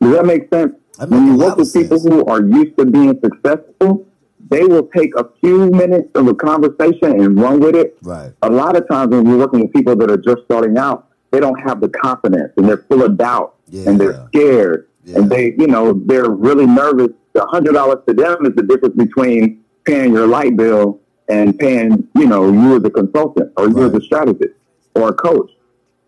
Does 0.00 0.12
that 0.14 0.24
make 0.26 0.52
sense? 0.52 0.72
That 0.98 1.08
when 1.10 1.26
you 1.26 1.36
work 1.36 1.56
with 1.56 1.72
people 1.72 1.98
sense. 1.98 2.12
who 2.12 2.24
are 2.26 2.42
used 2.42 2.76
to 2.78 2.84
being 2.86 3.18
successful, 3.22 4.06
they 4.48 4.64
will 4.64 4.88
take 4.96 5.14
a 5.16 5.26
few 5.40 5.70
minutes 5.70 6.08
of 6.14 6.26
a 6.26 6.34
conversation 6.34 7.20
and 7.20 7.40
run 7.40 7.60
with 7.60 7.76
it. 7.76 7.96
Right. 8.02 8.32
A 8.42 8.50
lot 8.50 8.76
of 8.76 8.88
times 8.88 9.14
when 9.14 9.26
you're 9.26 9.38
working 9.38 9.60
with 9.60 9.72
people 9.72 9.94
that 9.96 10.10
are 10.10 10.16
just 10.16 10.42
starting 10.44 10.76
out, 10.76 11.08
they 11.30 11.38
don't 11.40 11.58
have 11.60 11.80
the 11.80 11.88
confidence 11.88 12.52
and 12.56 12.68
they're 12.68 12.84
full 12.88 13.02
of 13.02 13.16
doubt 13.16 13.54
and 13.72 14.00
they're 14.00 14.26
scared 14.28 14.88
Yeah. 15.04 15.18
and 15.18 15.30
they, 15.30 15.54
you 15.56 15.68
know, 15.68 15.92
they're 15.92 16.28
really 16.30 16.66
nervous. 16.66 17.10
The 17.32 17.46
hundred 17.46 17.74
dollars 17.74 17.98
to 18.08 18.14
them 18.14 18.44
is 18.46 18.54
the 18.56 18.64
difference 18.64 18.96
between 18.96 19.62
paying 19.84 20.12
your 20.12 20.26
light 20.26 20.56
bill 20.56 21.00
and 21.28 21.56
paying, 21.56 22.08
you 22.16 22.26
know, 22.26 22.50
you 22.50 22.76
as 22.76 22.82
a 22.84 22.90
consultant 22.90 23.52
or 23.56 23.68
you 23.68 23.84
as 23.86 23.94
a 23.94 24.00
strategist 24.00 24.54
or 24.96 25.10
a 25.10 25.14
coach. 25.14 25.52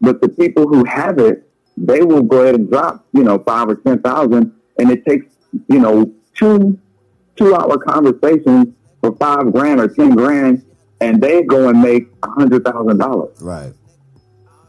But 0.01 0.21
the 0.21 0.29
people 0.29 0.67
who 0.67 0.83
have 0.85 1.19
it, 1.21 1.49
they 1.77 2.03
will 2.03 2.23
go 2.23 2.43
ahead 2.43 2.55
and 2.55 2.71
drop, 2.71 3.05
you 3.13 3.23
know, 3.23 3.39
five 3.39 3.69
or 3.69 3.77
ten 3.77 4.01
thousand, 4.01 4.53
and 4.79 4.91
it 4.91 5.05
takes, 5.05 5.27
you 5.69 5.79
know, 5.79 6.13
two 6.35 6.79
two 7.37 7.55
hour 7.55 7.79
conversations 7.79 8.69
for 9.01 9.15
five 9.17 9.53
grand 9.53 9.81
or 9.81 9.89
ten 9.89 10.11
grand, 10.11 10.65
and 11.01 11.21
they 11.21 11.43
go 11.43 11.69
and 11.69 11.81
make 11.83 12.09
a 12.23 12.31
hundred 12.31 12.65
thousand 12.65 12.99
dollars. 12.99 13.41
Right. 13.41 13.73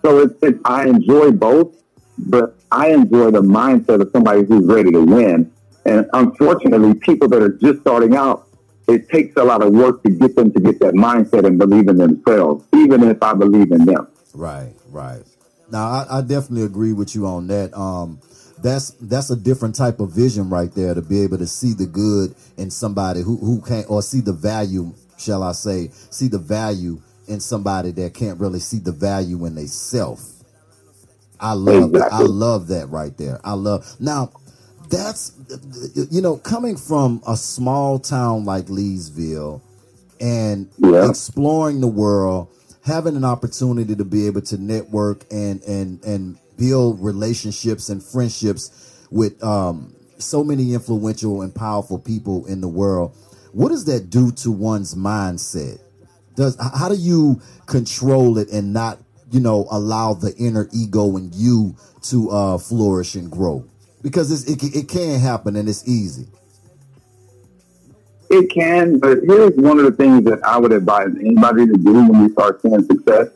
So 0.04 0.20
it's, 0.20 0.34
it's 0.42 0.60
I 0.66 0.88
enjoy 0.88 1.32
both, 1.32 1.76
but 2.18 2.56
I 2.72 2.90
enjoy 2.90 3.32
the 3.32 3.42
mindset 3.42 4.02
of 4.02 4.10
somebody 4.12 4.44
who's 4.44 4.66
ready 4.66 4.92
to 4.92 5.02
win. 5.02 5.52
And 5.86 6.06
unfortunately, 6.14 6.94
people 6.96 7.28
that 7.30 7.42
are 7.42 7.54
just 7.58 7.82
starting 7.82 8.16
out, 8.16 8.48
it 8.88 9.10
takes 9.10 9.36
a 9.38 9.44
lot 9.44 9.62
of 9.62 9.74
work 9.74 10.04
to 10.04 10.12
get 10.12 10.36
them 10.36 10.52
to 10.54 10.60
get 10.60 10.80
that 10.80 10.94
mindset 10.94 11.46
and 11.46 11.58
believe 11.58 11.88
in 11.88 11.98
themselves, 11.98 12.66
even 12.76 13.04
if 13.04 13.22
I 13.22 13.34
believe 13.34 13.72
in 13.72 13.86
them. 13.86 14.08
Right, 14.34 14.74
right. 14.90 15.24
Now 15.74 15.88
I, 15.88 16.20
I 16.20 16.22
definitely 16.22 16.64
agree 16.64 16.94
with 16.94 17.16
you 17.16 17.26
on 17.26 17.48
that. 17.48 17.76
Um, 17.78 18.22
that's 18.62 18.92
that's 19.02 19.32
a 19.32 19.36
different 19.36 19.76
type 19.76 20.00
of 20.00 20.12
vision 20.12 20.50
right 20.50 20.74
there 20.74 20.94
to 20.94 21.02
be 21.02 21.22
able 21.24 21.40
to 21.40 21.48
see 21.48 21.74
the 21.74 21.88
good 21.88 22.36
in 22.58 22.70
somebody 22.72 23.22
who 23.22 23.38
who 23.38 23.62
can't 23.62 23.90
or 23.90 24.02
see 24.04 24.22
the 24.22 24.34
value, 24.34 24.94
shall 25.18 25.44
I 25.44 25.54
say, 25.54 25.90
see 26.12 26.30
the 26.30 26.40
value 26.40 27.02
in 27.28 27.40
somebody 27.40 27.92
that 27.92 28.14
can't 28.14 28.40
really 28.40 28.60
see 28.60 28.80
the 28.80 28.92
value 28.92 29.46
in 29.46 29.56
themselves. 29.56 30.44
I 31.40 31.54
love 31.54 31.92
that. 31.94 32.14
I 32.14 32.22
love 32.22 32.68
that 32.68 32.90
right 32.90 33.18
there. 33.18 33.42
I 33.44 33.54
love 33.54 33.96
now. 34.00 34.32
That's 34.90 35.34
you 36.12 36.22
know 36.22 36.38
coming 36.38 36.78
from 36.78 37.24
a 37.28 37.36
small 37.36 38.00
town 38.00 38.46
like 38.46 38.68
Leesville 38.68 39.62
and 40.22 40.70
Yeah. 40.78 41.10
exploring 41.10 41.82
the 41.82 41.88
world, 41.88 42.50
having 42.86 43.16
an 43.16 43.24
opportunity 43.24 43.96
to 43.96 44.06
be 44.06 44.28
able 44.28 44.42
to 44.42 44.58
network 44.58 45.26
and 45.32 45.62
and 45.64 46.04
and 46.04 46.38
build 46.58 47.02
relationships 47.02 47.90
and 47.90 48.04
friendships 48.04 49.06
with 49.10 49.42
um, 49.44 49.96
so 50.18 50.44
many 50.44 50.74
influential 50.74 51.42
and 51.42 51.54
powerful 51.54 52.00
people 52.00 52.46
in 52.46 52.62
the 52.62 52.68
world. 52.68 53.16
What 53.52 53.70
does 53.70 53.86
that 53.86 54.10
do 54.10 54.32
to 54.32 54.52
one's 54.52 54.96
mindset? 54.96 55.80
Does 56.36 56.58
how 56.60 56.90
do 56.90 56.96
you 56.96 57.42
control 57.68 58.38
it 58.38 58.50
and 58.52 58.74
not 58.74 59.00
you 59.32 59.40
know 59.40 59.68
allow 59.72 60.14
the 60.14 60.36
inner 60.38 60.68
ego 60.74 61.16
in 61.18 61.32
you 61.34 61.76
to 62.04 62.30
uh, 62.32 62.58
flourish 62.58 63.16
and 63.16 63.32
grow? 63.32 63.66
Because 64.02 64.48
it 64.50 64.62
it 64.76 64.90
can 64.90 65.20
happen 65.20 65.56
and 65.56 65.70
it's 65.70 65.88
easy. 65.88 66.28
It 68.34 68.50
can, 68.50 68.98
but 68.98 69.20
here's 69.28 69.56
one 69.58 69.78
of 69.78 69.86
the 69.86 69.92
things 69.92 70.24
that 70.24 70.44
I 70.44 70.58
would 70.58 70.72
advise 70.72 71.10
anybody 71.20 71.68
to 71.68 71.74
do 71.74 71.94
when 71.94 72.24
we 72.24 72.30
start 72.32 72.64
seeing 72.64 72.84
success. 72.84 73.28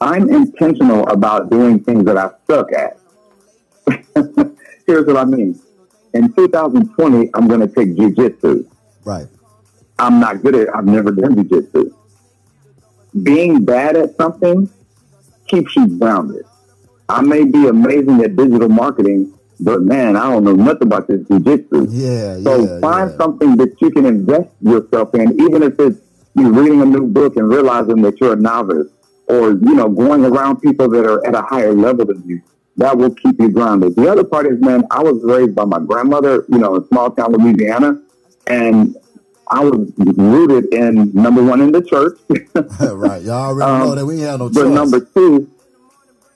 I'm 0.00 0.30
intentional 0.30 1.04
about 1.08 1.50
doing 1.50 1.82
things 1.82 2.04
that 2.04 2.16
I 2.16 2.30
suck 2.46 2.68
at. 2.72 2.96
here's 4.86 5.06
what 5.06 5.16
I 5.16 5.24
mean. 5.24 5.60
In 6.12 6.32
2020, 6.32 7.30
I'm 7.34 7.48
going 7.48 7.58
to 7.58 7.66
take 7.66 7.96
jujitsu. 7.96 8.64
Right. 9.04 9.26
I'm 9.98 10.20
not 10.20 10.42
good 10.42 10.54
at. 10.54 10.72
I've 10.72 10.86
never 10.86 11.10
done 11.10 11.34
jujitsu. 11.34 11.92
Being 13.24 13.64
bad 13.64 13.96
at 13.96 14.16
something 14.16 14.70
keeps 15.48 15.74
you 15.74 15.98
grounded. 15.98 16.44
I 17.08 17.20
may 17.20 17.44
be 17.44 17.66
amazing 17.66 18.22
at 18.22 18.36
digital 18.36 18.68
marketing, 18.68 19.33
but 19.60 19.82
man, 19.82 20.16
I 20.16 20.30
don't 20.30 20.44
know 20.44 20.52
nothing 20.54 20.88
about 20.88 21.06
this 21.08 21.20
jujitsu. 21.22 21.86
Yeah. 21.90 22.36
Yeah. 22.36 22.42
So 22.44 22.64
yeah. 22.64 22.80
find 22.80 23.10
yeah. 23.10 23.16
something 23.16 23.56
that 23.56 23.74
you 23.80 23.90
can 23.90 24.06
invest 24.06 24.50
yourself 24.60 25.14
in, 25.14 25.40
even 25.40 25.62
if 25.62 25.78
it's 25.78 26.00
you 26.36 26.52
reading 26.52 26.82
a 26.82 26.84
new 26.86 27.06
book 27.06 27.36
and 27.36 27.48
realizing 27.48 28.02
that 28.02 28.20
you're 28.20 28.32
a 28.32 28.36
novice, 28.36 28.88
or 29.28 29.50
you 29.50 29.74
know 29.74 29.88
going 29.88 30.24
around 30.24 30.60
people 30.60 30.88
that 30.90 31.04
are 31.06 31.24
at 31.26 31.34
a 31.34 31.42
higher 31.42 31.72
level 31.72 32.04
than 32.06 32.22
you. 32.26 32.42
That 32.76 32.98
will 32.98 33.14
keep 33.14 33.38
you 33.38 33.50
grounded. 33.50 33.94
The 33.94 34.10
other 34.10 34.24
part 34.24 34.46
is, 34.46 34.60
man, 34.60 34.82
I 34.90 35.00
was 35.00 35.22
raised 35.22 35.54
by 35.54 35.64
my 35.64 35.78
grandmother, 35.78 36.44
you 36.48 36.58
know, 36.58 36.74
in 36.74 36.88
small 36.88 37.08
town 37.08 37.30
Louisiana, 37.32 38.02
and 38.48 38.96
I 39.48 39.62
was 39.62 39.92
rooted 39.96 40.74
in 40.74 41.12
number 41.12 41.40
one 41.42 41.60
in 41.60 41.70
the 41.70 41.82
church, 41.82 42.18
right. 42.80 43.22
Y'all 43.22 43.56
already 43.56 43.70
Um, 43.82 43.88
know 43.88 43.94
that 43.94 44.06
we 44.06 44.20
had 44.20 44.40
no 44.40 44.48
choice. 44.48 44.64
but 44.64 44.70
number 44.70 45.00
two, 45.00 45.48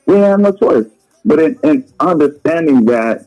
we 0.06 0.14
have 0.18 0.38
no 0.38 0.52
choice. 0.52 0.86
But 1.28 1.38
in, 1.40 1.58
in 1.62 1.84
understanding 2.00 2.86
that 2.86 3.26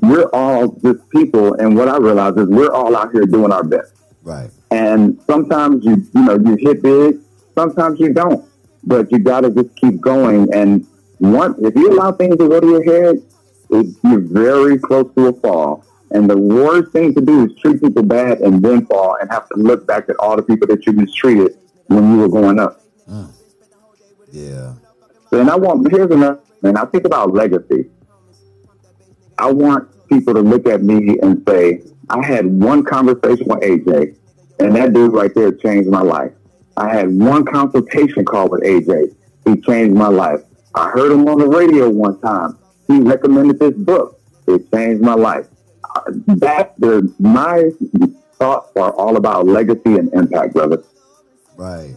we're 0.00 0.30
all 0.32 0.68
just 0.68 1.10
people, 1.10 1.54
and 1.54 1.76
what 1.76 1.88
I 1.88 1.98
realize 1.98 2.36
is 2.36 2.46
we're 2.48 2.72
all 2.72 2.96
out 2.96 3.10
here 3.12 3.26
doing 3.26 3.52
our 3.52 3.64
best. 3.64 3.92
right. 4.22 4.50
And 4.70 5.20
sometimes 5.26 5.84
you, 5.84 5.96
you 6.14 6.22
know, 6.22 6.36
you 6.36 6.56
hit 6.58 6.82
big, 6.82 7.18
sometimes 7.54 7.98
you 8.00 8.12
don't. 8.12 8.48
But 8.84 9.10
you 9.10 9.18
got 9.18 9.40
to 9.40 9.50
just 9.50 9.74
keep 9.76 10.00
going. 10.00 10.52
And 10.54 10.86
once, 11.18 11.58
if 11.60 11.74
you 11.74 11.90
allow 11.90 12.12
things 12.12 12.36
to 12.36 12.48
go 12.48 12.60
to 12.60 12.66
your 12.66 12.84
head, 12.84 13.22
it, 13.70 13.86
you're 14.04 14.20
very 14.20 14.78
close 14.78 15.12
to 15.16 15.28
a 15.28 15.32
fall. 15.32 15.84
And 16.10 16.30
the 16.30 16.38
worst 16.38 16.92
thing 16.92 17.14
to 17.14 17.20
do 17.20 17.46
is 17.46 17.58
treat 17.60 17.80
people 17.82 18.02
bad 18.02 18.40
and 18.40 18.62
then 18.62 18.86
fall 18.86 19.16
and 19.20 19.30
have 19.30 19.48
to 19.48 19.56
look 19.56 19.86
back 19.86 20.08
at 20.08 20.16
all 20.20 20.36
the 20.36 20.42
people 20.42 20.68
that 20.68 20.86
you 20.86 20.92
mistreated 20.92 21.56
when 21.86 22.12
you 22.12 22.18
were 22.18 22.28
going 22.28 22.60
up. 22.60 22.82
Mm. 23.08 23.30
Yeah. 24.30 24.74
And 25.32 25.50
I 25.50 25.56
want, 25.56 25.90
here's 25.90 26.10
another, 26.10 26.40
and 26.64 26.78
I 26.78 26.84
think 26.86 27.04
about 27.04 27.32
legacy. 27.32 27.90
I 29.38 29.52
want 29.52 29.88
people 30.08 30.34
to 30.34 30.40
look 30.40 30.66
at 30.66 30.82
me 30.82 31.18
and 31.22 31.42
say, 31.48 31.82
I 32.08 32.24
had 32.24 32.46
one 32.46 32.84
conversation 32.84 33.46
with 33.48 33.60
AJ, 33.60 34.16
and 34.60 34.74
that 34.76 34.92
dude 34.92 35.12
right 35.12 35.34
there 35.34 35.52
changed 35.52 35.88
my 35.88 36.02
life. 36.02 36.32
I 36.76 36.92
had 36.92 37.16
one 37.16 37.44
consultation 37.44 38.24
call 38.24 38.48
with 38.48 38.62
AJ. 38.62 39.14
He 39.46 39.60
changed 39.60 39.94
my 39.96 40.08
life. 40.08 40.40
I 40.74 40.90
heard 40.90 41.12
him 41.12 41.26
on 41.28 41.38
the 41.38 41.46
radio 41.48 41.88
one 41.88 42.20
time. 42.20 42.58
He 42.88 42.98
recommended 43.00 43.58
this 43.58 43.74
book. 43.74 44.20
It 44.46 44.70
changed 44.72 45.02
my 45.02 45.14
life. 45.14 45.46
Uh, 45.94 46.02
That 46.36 46.74
the 46.78 47.12
my 47.18 47.70
thoughts 48.38 48.72
are 48.76 48.92
all 48.92 49.16
about 49.16 49.46
legacy 49.46 49.94
and 49.96 50.12
impact, 50.12 50.54
brother. 50.54 50.82
Right. 51.56 51.94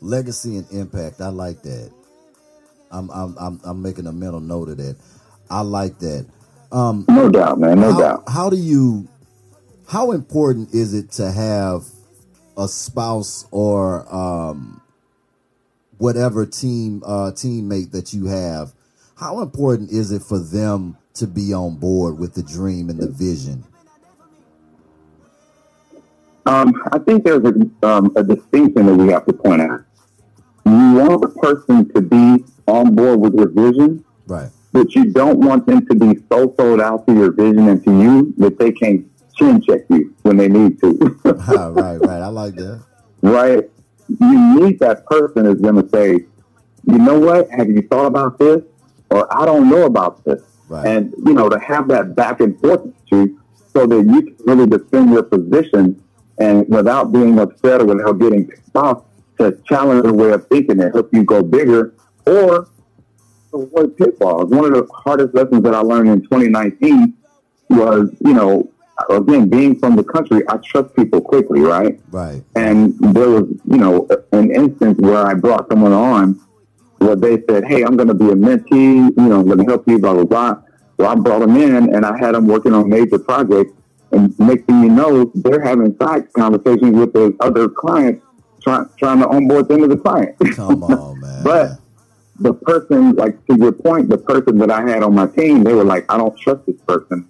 Legacy 0.00 0.58
and 0.58 0.66
impact. 0.70 1.20
I 1.20 1.28
like 1.28 1.62
that. 1.62 1.90
I'm 2.90 3.10
I'm 3.10 3.36
I'm, 3.38 3.60
I'm 3.64 3.82
making 3.82 4.06
a 4.06 4.12
mental 4.12 4.40
note 4.40 4.68
of 4.68 4.78
that. 4.78 4.96
I 5.50 5.60
like 5.60 5.98
that. 6.00 6.26
Um, 6.70 7.04
No 7.08 7.28
doubt, 7.30 7.58
man. 7.58 7.80
No 7.80 7.92
how, 7.92 8.00
doubt. 8.00 8.24
how 8.28 8.50
do 8.50 8.56
you? 8.56 9.08
How 9.88 10.12
important 10.12 10.74
is 10.74 10.92
it 10.92 11.10
to 11.12 11.32
have 11.32 11.84
a 12.58 12.68
spouse 12.68 13.46
or 13.50 14.04
um, 14.14 14.82
whatever 15.98 16.44
team 16.44 17.02
uh, 17.06 17.30
teammate 17.32 17.92
that 17.92 18.12
you 18.12 18.26
have, 18.26 18.72
how 19.16 19.40
important 19.40 19.90
is 19.90 20.10
it 20.10 20.22
for 20.22 20.38
them 20.38 20.96
to 21.14 21.26
be 21.26 21.54
on 21.54 21.76
board 21.76 22.18
with 22.18 22.34
the 22.34 22.42
dream 22.42 22.90
and 22.90 22.98
the 22.98 23.08
vision? 23.08 23.64
Um, 26.46 26.72
I 26.92 26.98
think 26.98 27.24
there's 27.24 27.44
a, 27.44 27.86
um, 27.86 28.12
a 28.16 28.22
distinction 28.22 28.86
that 28.86 28.94
we 28.94 29.08
have 29.12 29.26
to 29.26 29.32
point 29.32 29.60
out. 29.60 29.84
You 30.64 30.94
want 30.94 31.20
the 31.20 31.28
person 31.28 31.92
to 31.92 32.00
be 32.00 32.44
on 32.68 32.94
board 32.94 33.20
with 33.20 33.34
your 33.34 33.48
vision, 33.48 34.04
Right. 34.26 34.50
but 34.72 34.94
you 34.94 35.06
don't 35.06 35.38
want 35.40 35.66
them 35.66 35.84
to 35.86 35.94
be 35.94 36.20
so 36.30 36.54
sold 36.58 36.80
out 36.80 37.06
to 37.06 37.14
your 37.14 37.32
vision 37.32 37.68
and 37.68 37.82
to 37.84 37.90
you 37.90 38.34
that 38.38 38.58
they 38.58 38.72
can't 38.72 39.06
chin 39.36 39.60
check 39.62 39.82
you 39.88 40.14
when 40.22 40.36
they 40.36 40.48
need 40.48 40.80
to. 40.80 41.18
Right, 41.24 41.96
right. 41.98 42.22
I 42.22 42.28
like 42.28 42.54
that. 42.56 42.80
right? 43.22 43.64
You 44.20 44.60
need 44.60 44.78
that 44.80 45.06
person 45.06 45.46
is 45.46 45.60
going 45.60 45.76
to 45.82 45.88
say, 45.90 46.24
you 46.86 46.98
know 46.98 47.18
what? 47.18 47.50
Have 47.50 47.68
you 47.68 47.82
thought 47.82 48.06
about 48.06 48.38
this? 48.38 48.62
Or 49.10 49.26
I 49.36 49.44
don't 49.46 49.68
know 49.70 49.84
about 49.84 50.24
this. 50.24 50.42
Right. 50.68 50.86
And, 50.86 51.12
you 51.24 51.32
know, 51.34 51.48
to 51.48 51.58
have 51.58 51.88
that 51.88 52.14
back 52.14 52.40
and 52.40 52.58
forth 52.60 52.82
with 52.84 52.94
you 53.10 53.40
so 53.72 53.86
that 53.86 53.96
you 54.04 54.22
can 54.22 54.36
really 54.46 54.66
defend 54.66 55.10
your 55.12 55.22
position 55.22 56.02
and 56.38 56.66
without 56.68 57.12
being 57.12 57.38
upset 57.38 57.80
or 57.82 57.86
without 57.86 58.18
getting 58.18 58.46
pissed 58.46 58.74
off 58.76 59.02
to 59.38 59.58
challenge 59.66 60.04
your 60.04 60.12
way 60.14 60.30
of 60.32 60.46
thinking 60.48 60.80
and 60.80 60.92
help 60.92 61.08
you 61.12 61.22
go 61.24 61.42
bigger 61.42 61.94
or 62.28 62.68
avoid 63.52 63.96
pitfalls. 63.96 64.50
One 64.50 64.66
of 64.66 64.72
the 64.72 64.86
hardest 64.92 65.34
lessons 65.34 65.62
that 65.62 65.74
I 65.74 65.80
learned 65.80 66.08
in 66.08 66.22
2019 66.22 67.14
was, 67.70 68.10
you 68.24 68.34
know, 68.34 68.70
again, 69.10 69.48
being 69.48 69.78
from 69.78 69.96
the 69.96 70.04
country, 70.04 70.42
I 70.48 70.56
trust 70.58 70.94
people 70.96 71.20
quickly, 71.20 71.60
right? 71.60 71.98
Right. 72.10 72.42
And 72.56 72.98
there 73.14 73.30
was, 73.30 73.48
you 73.64 73.78
know, 73.78 74.08
an 74.32 74.50
instance 74.50 74.98
where 74.98 75.24
I 75.24 75.34
brought 75.34 75.68
someone 75.68 75.92
on 75.92 76.40
where 76.98 77.16
they 77.16 77.42
said, 77.48 77.64
Hey, 77.64 77.82
I'm 77.84 77.96
going 77.96 78.08
to 78.08 78.14
be 78.14 78.28
a 78.28 78.34
mentee, 78.34 78.96
you 78.96 79.12
know, 79.16 79.40
I'm 79.40 79.46
going 79.46 79.58
to 79.58 79.64
help 79.64 79.86
you, 79.86 79.98
blah, 79.98 80.14
blah, 80.14 80.24
blah. 80.24 80.62
Well, 80.96 81.10
I 81.10 81.14
brought 81.14 81.40
them 81.40 81.56
in 81.56 81.94
and 81.94 82.04
I 82.04 82.18
had 82.18 82.34
them 82.34 82.46
working 82.46 82.74
on 82.74 82.88
major 82.88 83.18
projects. 83.18 83.72
And 84.10 84.36
next 84.38 84.64
thing 84.64 84.82
you 84.82 84.88
know, 84.88 85.30
they're 85.34 85.60
having 85.60 85.96
side 86.00 86.32
conversations 86.32 86.96
with 86.96 87.12
their 87.12 87.30
other 87.40 87.68
clients, 87.68 88.24
trying 88.62 88.88
trying 88.98 89.20
to 89.20 89.28
onboard 89.28 89.68
them 89.68 89.84
as 89.84 89.90
a 89.90 89.96
client. 89.96 90.34
Come 90.56 90.82
on, 90.82 91.20
man. 91.20 91.44
But 91.44 91.78
the 92.38 92.54
person, 92.54 93.12
like 93.14 93.44
to 93.46 93.56
your 93.56 93.72
point, 93.72 94.08
the 94.08 94.18
person 94.18 94.58
that 94.58 94.70
I 94.70 94.88
had 94.88 95.02
on 95.02 95.14
my 95.14 95.26
team, 95.26 95.64
they 95.64 95.74
were 95.74 95.84
like, 95.84 96.10
I 96.12 96.16
don't 96.16 96.38
trust 96.38 96.66
this 96.66 96.76
person. 96.86 97.28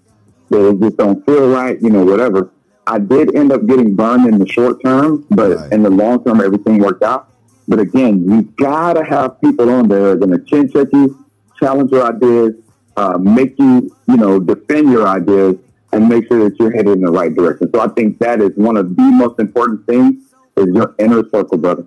They 0.51 0.75
just 0.75 0.97
don't 0.97 1.25
feel 1.27 1.51
right, 1.51 1.81
you 1.81 1.91
know, 1.91 2.05
whatever. 2.05 2.51
I 2.87 2.99
did 2.99 3.35
end 3.35 3.53
up 3.53 3.67
getting 3.67 3.95
burned 3.95 4.27
in 4.27 4.39
the 4.39 4.47
short 4.49 4.83
term, 4.85 5.25
but 5.31 5.57
Right. 5.57 5.73
in 5.73 5.83
the 5.83 5.91
long 5.91 6.25
term, 6.25 6.41
everything 6.41 6.79
worked 6.79 7.03
out. 7.03 7.29
But 7.67 7.81
again, 7.81 8.25
you 8.31 8.43
gotta 8.57 9.05
have 9.05 9.41
people 9.43 9.69
on 9.69 9.89
there 9.89 10.01
that 10.05 10.11
are 10.13 10.17
gonna 10.17 10.39
chin 10.39 10.71
check 10.71 10.89
you, 10.93 11.17
challenge 11.59 11.91
your 11.91 12.05
ideas, 12.05 12.55
uh, 12.97 13.19
make 13.19 13.59
you, 13.59 13.91
you 14.09 14.17
know, 14.17 14.41
defend 14.41 14.91
your 14.91 15.07
ideas, 15.07 15.57
and 15.93 16.09
make 16.09 16.27
sure 16.29 16.49
that 16.49 16.59
you're 16.59 16.71
headed 16.71 16.95
in 16.97 17.03
the 17.03 17.11
right 17.11 17.35
direction. 17.35 17.71
So 17.75 17.81
I 17.81 17.89
think 17.89 18.19
that 18.21 18.41
is 18.41 18.51
one 18.57 18.77
of 18.77 18.95
the 18.97 19.03
most 19.03 19.39
important 19.39 19.87
things 19.87 20.17
is 20.57 20.67
your 20.75 20.95
inner 20.99 21.23
circle, 21.33 21.59
brother. 21.59 21.87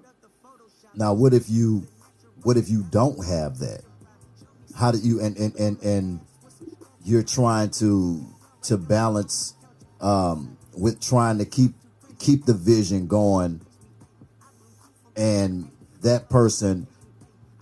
Now, 0.96 1.14
what 1.14 1.34
if 1.34 1.50
you, 1.50 1.84
what 2.44 2.58
if 2.58 2.70
you 2.70 2.84
don't 2.89 3.26
have 3.26 3.60
that? 3.60 3.82
How 4.76 4.92
do 4.92 4.98
you 4.98 5.22
and 5.22 5.38
and 5.38 5.56
and 5.56 5.82
and 5.82 6.20
you're 7.04 7.24
trying 7.24 7.70
to 7.72 8.26
to 8.64 8.78
balance 8.78 9.56
um, 10.00 10.58
with 10.76 11.02
trying 11.02 11.38
to 11.39 11.46
keep 11.46 11.74
keep 12.20 12.46
the 12.46 12.54
vision 12.54 13.08
going, 13.08 13.62
and 15.16 15.70
that 16.02 16.30
person 16.30 16.88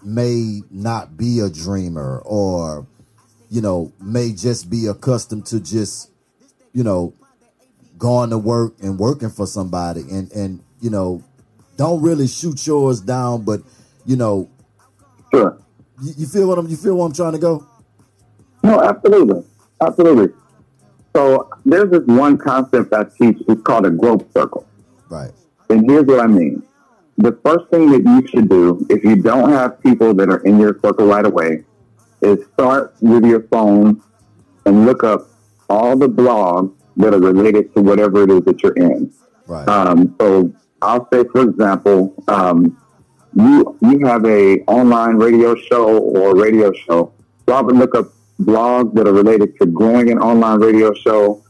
may 0.04 0.62
not 0.72 1.18
be 1.18 1.40
a 1.40 1.50
dreamer 1.50 2.22
or 2.26 2.88
you 3.50 3.62
know 3.62 3.92
may 4.00 4.32
just 4.32 4.70
be 4.70 4.88
accustomed 4.88 5.46
to 5.46 5.60
just 5.60 6.10
you 6.74 6.84
know 6.84 7.14
going 7.98 8.30
to 8.30 8.38
work 8.38 8.74
and 8.82 8.98
working 8.98 9.30
for 9.30 9.46
somebody 9.46 10.02
and 10.02 10.32
and 10.32 10.64
you 10.80 10.90
know 10.90 11.22
don't 11.76 12.02
really 12.02 12.28
shoot 12.28 12.66
yours 12.66 13.02
down 13.02 13.44
but 13.44 13.62
you 14.06 14.16
know 14.16 14.50
Sure. 15.34 15.62
you, 16.02 16.14
you 16.18 16.28
feel 16.28 16.48
what 16.48 16.58
I'm 16.58 16.68
you 16.68 16.78
feel 16.78 16.96
where 16.96 17.06
I'm 17.06 17.14
trying 17.14 17.34
to 17.34 17.40
go 17.40 17.68
No, 18.64 18.82
absolutely. 18.82 19.44
Absolutely. 19.82 20.34
So 21.16 21.50
there's 21.66 21.90
this 21.92 22.06
one 22.06 22.38
concept 22.38 22.94
I 22.94 23.04
teach. 23.04 23.38
It's 23.48 23.62
called 23.62 23.86
a 23.86 23.90
growth 23.92 24.32
circle. 24.34 24.66
right 25.10 25.32
And 25.70 25.90
here's 25.90 26.06
what 26.06 26.20
I 26.20 26.28
mean. 26.28 26.64
The 27.18 27.38
first 27.46 27.70
thing 27.70 27.90
that 27.92 28.04
you 28.04 28.28
should 28.28 28.50
do, 28.50 28.86
if 28.90 29.04
you 29.04 29.18
don't 29.18 29.50
have 29.50 29.82
people 29.82 30.14
that 30.14 30.30
are 30.30 30.40
in 30.46 30.60
your 30.60 30.80
circle 30.82 31.08
right 31.08 31.26
away, 31.26 31.66
is 32.22 32.46
start 32.54 32.96
with 33.02 33.26
your 33.26 33.44
phone 33.44 34.02
and 34.66 34.86
look 34.86 35.04
up 35.04 35.28
all 35.70 35.98
the 35.98 36.08
blogs 36.08 36.74
that 36.98 37.14
are 37.14 37.20
related 37.20 37.74
to 37.76 37.82
whatever 37.82 38.24
it 38.24 38.32
is 38.32 38.42
that 38.44 38.64
you're 38.64 38.74
in. 38.74 39.12
right 39.48 39.68
Um, 39.68 40.16
so 40.20 40.54
I'll 40.82 41.08
say, 41.12 41.24
for 41.26 41.42
example, 41.42 42.14
um, 42.28 42.79
you 43.36 43.78
you 43.82 44.06
have 44.06 44.26
a 44.26 44.60
online 44.62 45.16
radio 45.16 45.56
show 45.56 46.00
or 46.00 46.36
radio 46.36 46.72
show. 46.74 47.14
So 47.48 47.56
I 47.56 47.62
would 47.62 47.76
look 47.76 47.96
up 47.96 48.08
blogs 48.42 48.94
that 48.96 49.08
are 49.08 49.14
related 49.14 49.58
to 49.60 49.66
growing 49.66 50.12
an 50.12 50.20
online 50.20 50.60
radio 50.60 50.94
show, 50.94 51.44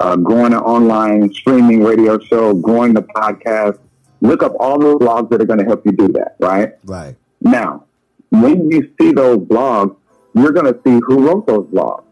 uh, 0.00 0.16
growing 0.16 0.52
an 0.52 0.60
online 0.60 1.32
streaming 1.32 1.82
radio 1.82 2.18
show, 2.18 2.54
growing 2.54 2.94
the 2.94 3.02
podcast. 3.02 3.78
Look 4.20 4.42
up 4.42 4.54
all 4.58 4.78
those 4.78 4.96
blogs 4.96 5.30
that 5.30 5.40
are 5.40 5.44
going 5.44 5.58
to 5.58 5.64
help 5.64 5.84
you 5.84 5.92
do 5.92 6.08
that. 6.08 6.36
Right 6.38 6.72
right 6.84 7.16
now, 7.40 7.84
when 8.30 8.70
you 8.70 8.92
see 9.00 9.12
those 9.12 9.38
blogs, 9.38 9.96
you're 10.34 10.52
going 10.52 10.72
to 10.72 10.80
see 10.84 11.00
who 11.06 11.26
wrote 11.26 11.46
those 11.46 11.66
blogs. 11.66 12.04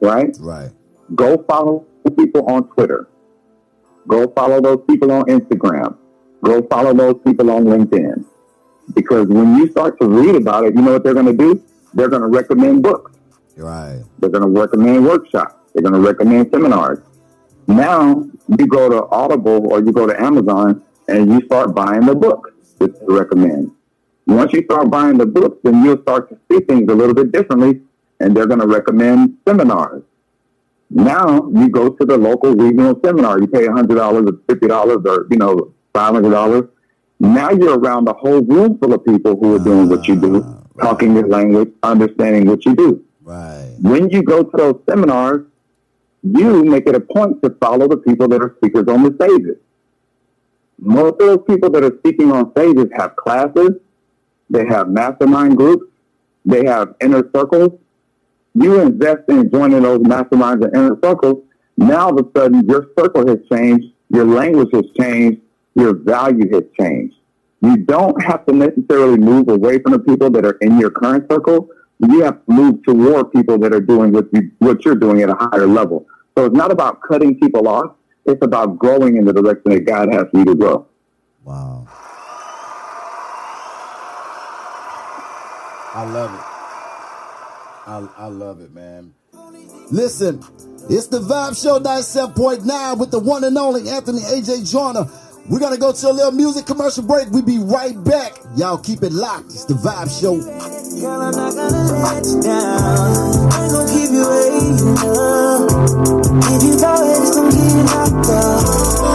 Right 0.00 0.36
right 0.40 0.70
go 1.14 1.42
follow 1.48 1.86
people 2.16 2.46
on 2.46 2.68
Twitter. 2.68 3.08
Go 4.08 4.28
follow 4.28 4.60
those 4.60 4.84
people 4.88 5.10
on 5.12 5.24
Instagram. 5.24 5.96
Go 6.42 6.62
follow 6.62 6.94
those 6.94 7.20
people 7.24 7.50
on 7.50 7.64
LinkedIn. 7.64 8.24
Because 8.94 9.26
when 9.28 9.56
you 9.56 9.70
start 9.70 9.98
to 10.00 10.06
read 10.08 10.36
about 10.36 10.64
it, 10.64 10.74
you 10.74 10.82
know 10.82 10.92
what 10.92 11.04
they're 11.04 11.14
going 11.14 11.26
to 11.26 11.32
do? 11.32 11.62
They're 11.94 12.08
going 12.08 12.22
to 12.22 12.28
recommend 12.28 12.82
books. 12.82 13.12
right 13.56 14.02
They're 14.18 14.30
going 14.30 14.44
to 14.44 14.60
recommend 14.60 15.04
workshops. 15.04 15.54
They're 15.72 15.82
going 15.82 15.94
to 15.94 16.00
recommend 16.00 16.50
seminars. 16.50 17.00
Now 17.66 18.24
you 18.58 18.66
go 18.66 18.88
to 18.88 19.06
Audible 19.10 19.72
or 19.72 19.80
you 19.80 19.92
go 19.92 20.06
to 20.06 20.20
Amazon 20.20 20.82
and 21.08 21.32
you 21.32 21.44
start 21.46 21.74
buying 21.74 22.06
the 22.06 22.14
books 22.14 22.52
that 22.78 22.98
they 23.00 23.06
recommend. 23.12 23.72
Once 24.26 24.52
you 24.52 24.62
start 24.64 24.90
buying 24.90 25.18
the 25.18 25.26
books, 25.26 25.58
then 25.62 25.84
you'll 25.84 26.00
start 26.02 26.28
to 26.28 26.38
see 26.50 26.64
things 26.64 26.90
a 26.90 26.94
little 26.94 27.14
bit 27.14 27.32
differently 27.32 27.80
and 28.20 28.36
they're 28.36 28.46
going 28.46 28.60
to 28.60 28.66
recommend 28.66 29.36
seminars. 29.46 30.02
Now 30.90 31.48
you 31.48 31.68
go 31.68 31.90
to 31.90 32.04
the 32.04 32.16
local 32.16 32.54
regional 32.54 32.98
seminar. 33.04 33.40
You 33.40 33.46
pay 33.46 33.66
$100 33.66 33.90
or 33.90 34.32
$50 34.32 35.06
or, 35.06 35.26
you 35.30 35.36
know, 35.36 35.74
$500. 35.96 36.68
Now 37.20 37.50
you're 37.50 37.78
around 37.78 38.08
a 38.08 38.12
whole 38.12 38.42
room 38.42 38.78
full 38.78 38.92
of 38.92 39.04
people 39.04 39.36
who 39.40 39.56
are 39.56 39.58
doing 39.58 39.88
what 39.88 40.06
you 40.06 40.16
do, 40.16 40.42
Ah, 40.44 40.62
right. 40.74 40.84
talking 40.86 41.14
your 41.14 41.26
language, 41.26 41.70
understanding 41.82 42.46
what 42.46 42.64
you 42.66 42.74
do 42.76 43.02
right 43.22 43.74
when 43.80 44.08
you 44.10 44.22
go 44.22 44.42
to 44.42 44.56
those 44.56 44.78
seminars, 44.88 45.44
you 46.22 46.64
make 46.64 46.86
it 46.86 46.94
a 46.94 47.00
point 47.00 47.42
to 47.42 47.50
follow 47.60 47.86
the 47.88 47.96
people 47.96 48.28
that 48.28 48.40
are 48.42 48.54
speakers 48.58 48.86
on 48.88 49.02
the 49.02 49.12
stages. 49.20 49.56
Most 50.78 51.14
of 51.20 51.26
those 51.30 51.42
people 51.46 51.70
that 51.70 51.82
are 51.84 51.96
speaking 51.98 52.30
on 52.32 52.50
stages 52.52 52.86
have 52.96 53.16
classes, 53.16 53.70
they 54.50 54.64
have 54.66 54.88
mastermind 54.88 55.56
groups, 55.56 55.84
they 56.44 56.64
have 56.66 56.94
inner 57.00 57.28
circles. 57.34 57.72
You 58.54 58.80
invest 58.80 59.22
in 59.28 59.50
joining 59.50 59.82
those 59.82 60.00
masterminds 60.00 60.64
and 60.64 60.74
inner 60.76 60.98
circles. 61.02 61.42
Now, 61.76 62.06
all 62.06 62.18
of 62.18 62.26
a 62.26 62.38
sudden, 62.38 62.66
your 62.68 62.88
circle 62.98 63.26
has 63.28 63.38
changed, 63.52 63.88
your 64.08 64.24
language 64.24 64.70
has 64.72 64.84
changed, 64.98 65.40
your 65.76 65.94
value 65.94 66.52
has 66.52 66.64
changed. 66.80 67.14
You 67.60 67.76
don't 67.78 68.22
have 68.24 68.44
to 68.46 68.52
necessarily 68.52 69.18
move 69.18 69.48
away 69.48 69.78
from 69.78 69.92
the 69.92 69.98
people 69.98 70.30
that 70.30 70.44
are 70.44 70.58
in 70.60 70.78
your 70.78 70.90
current 70.90 71.30
circle. 71.30 71.68
You 72.00 72.22
have 72.22 72.44
to 72.46 72.52
move 72.52 72.82
toward 72.84 73.32
people 73.32 73.58
that 73.58 73.72
are 73.72 73.80
doing 73.80 74.12
what 74.12 74.26
you 74.32 74.50
what 74.58 74.84
you're 74.84 74.94
doing 74.96 75.22
at 75.22 75.30
a 75.30 75.34
higher 75.34 75.66
level. 75.66 76.06
So 76.36 76.44
it's 76.46 76.54
not 76.56 76.70
about 76.70 77.00
cutting 77.06 77.38
people 77.38 77.68
off. 77.68 77.92
It's 78.26 78.44
about 78.44 78.78
growing 78.78 79.16
in 79.16 79.24
the 79.24 79.32
direction 79.32 79.70
that 79.72 79.80
God 79.86 80.12
has 80.12 80.24
for 80.30 80.38
you 80.38 80.44
to 80.46 80.54
grow. 80.54 80.86
wow 81.44 81.86
I 85.94 86.04
love 86.10 86.34
it 86.34 86.44
I, 87.88 88.08
I 88.24 88.26
love 88.26 88.60
it 88.60 88.72
man 88.74 89.14
listen 89.90 90.42
it's 90.90 91.06
the 91.08 91.20
Vibe 91.20 91.60
Show 91.60 91.80
97.9 91.80 92.98
with 92.98 93.10
the 93.10 93.18
one 93.18 93.44
and 93.44 93.56
only 93.56 93.88
Anthony 93.88 94.20
AJ 94.20 94.70
Joyner 94.70 95.08
we're 95.48 95.60
gonna 95.60 95.78
go 95.78 95.92
to 95.92 96.08
a 96.08 96.12
little 96.12 96.32
music 96.32 96.66
commercial 96.66 97.02
break. 97.02 97.28
We'll 97.30 97.42
be 97.42 97.58
right 97.58 97.96
back. 98.04 98.34
Y'all 98.56 98.78
keep 98.78 99.02
it 99.02 99.12
locked. 99.12 99.46
It's 99.46 99.64
the 99.64 99.74
Vibe 99.74 100.10
Show. 100.10 100.36
Girl, 100.36 101.20
I'm 101.22 101.30
not 101.30 101.54
gonna 101.54 102.02
let 102.02 102.24
you 102.24 102.40
down. 102.42 102.80
I 103.52 103.62
ain't 103.62 103.72
gonna 103.72 103.92
keep 103.92 104.10
you 104.10 104.24
waiting. 104.26 104.74
If 106.50 106.62
you 106.62 106.74
it's 106.74 107.30
gonna 107.34 107.50
get 107.52 107.84
knocked 107.86 108.30
up. 108.32 108.64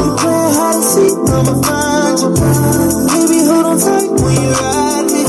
You 0.01 0.11
hide 0.55 0.75
and 0.75 0.83
see, 0.83 1.11
I'ma 1.11 1.53
find 1.65 2.19
you. 2.21 2.29
Baby, 3.11 3.39
hold 3.45 3.65
on 3.65 3.77
tight 3.79 4.09
when 4.21 4.35
you 4.39 4.51
ride 4.55 5.07
me. 5.11 5.21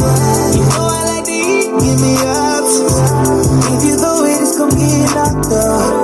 You 0.54 0.64
know 0.70 0.86
I 0.86 1.02
like 1.08 1.24
to 1.24 1.32
eat, 1.32 1.68
give 1.82 1.98
me 1.98 2.12
options. 2.30 2.96
If 3.68 3.82
you 3.82 3.94
it's 4.28 4.58
gon' 4.58 4.70
get 4.70 5.14
knocked 5.14 5.52
out. 5.52 6.01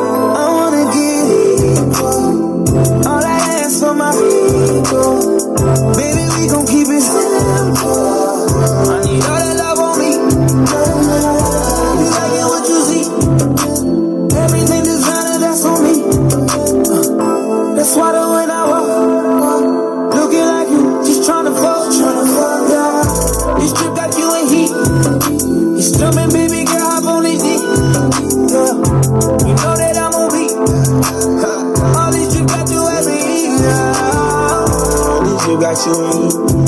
You. 35.86 36.58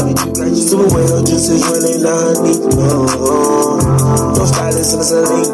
Super 0.55 0.87
well, 0.95 1.23
just 1.25 1.51
as 1.51 1.63
when 1.67 1.83
they 1.83 1.99
me. 1.99 2.53
no 4.39 4.45
stylist 4.47 4.95
in 4.95 4.99
the 5.01 5.07
saline. 5.07 5.51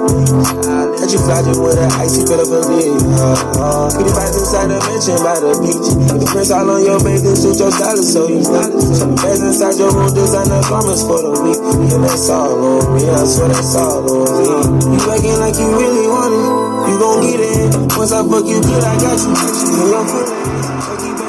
Got 0.96 1.08
you 1.08 1.20
flogging 1.24 1.60
with 1.64 1.80
an 1.80 1.92
icy 1.96 2.26
bit 2.28 2.40
of 2.42 2.52
a. 2.52 2.60
Uh, 2.60 3.88
pretty 3.94 4.12
vibes 4.12 4.36
inside 4.36 4.68
the 4.68 4.78
mansion 4.84 5.20
by 5.24 5.36
the 5.40 5.52
beach. 5.62 5.88
With 6.12 6.20
the 6.20 6.28
prints 6.28 6.50
all 6.52 6.68
on 6.68 6.84
your 6.84 7.00
baby 7.00 7.32
suit, 7.32 7.56
your 7.56 7.72
stylist 7.72 8.12
so 8.12 8.28
you 8.28 8.44
know. 8.44 8.66
Some 8.92 9.16
inside 9.16 9.76
your 9.80 9.92
room, 9.94 10.12
designer 10.12 10.60
garments 10.68 11.04
for 11.06 11.20
the 11.22 11.32
week. 11.40 11.60
And 11.96 12.04
that's 12.04 12.28
all 12.28 12.52
on 12.52 12.92
me, 12.92 13.08
I 13.08 13.24
swear 13.24 13.48
that's 13.48 13.76
all 13.76 14.04
on 14.04 14.80
me. 14.84 14.96
You 14.96 15.04
acting 15.12 15.38
like 15.40 15.56
you 15.56 15.68
really 15.72 16.06
want 16.12 16.32
it, 16.34 16.44
you 16.88 16.94
gon' 17.00 17.20
get 17.24 17.40
it. 17.40 17.68
Once 17.96 18.12
I 18.12 18.20
fuck 18.20 18.44
you 18.44 18.60
good, 18.60 18.84
I 18.84 18.94
got 19.00 19.16
you. 19.16 19.32
You 19.32 19.86
gon' 19.92 20.08
put 20.12 20.28
it. 20.28 20.46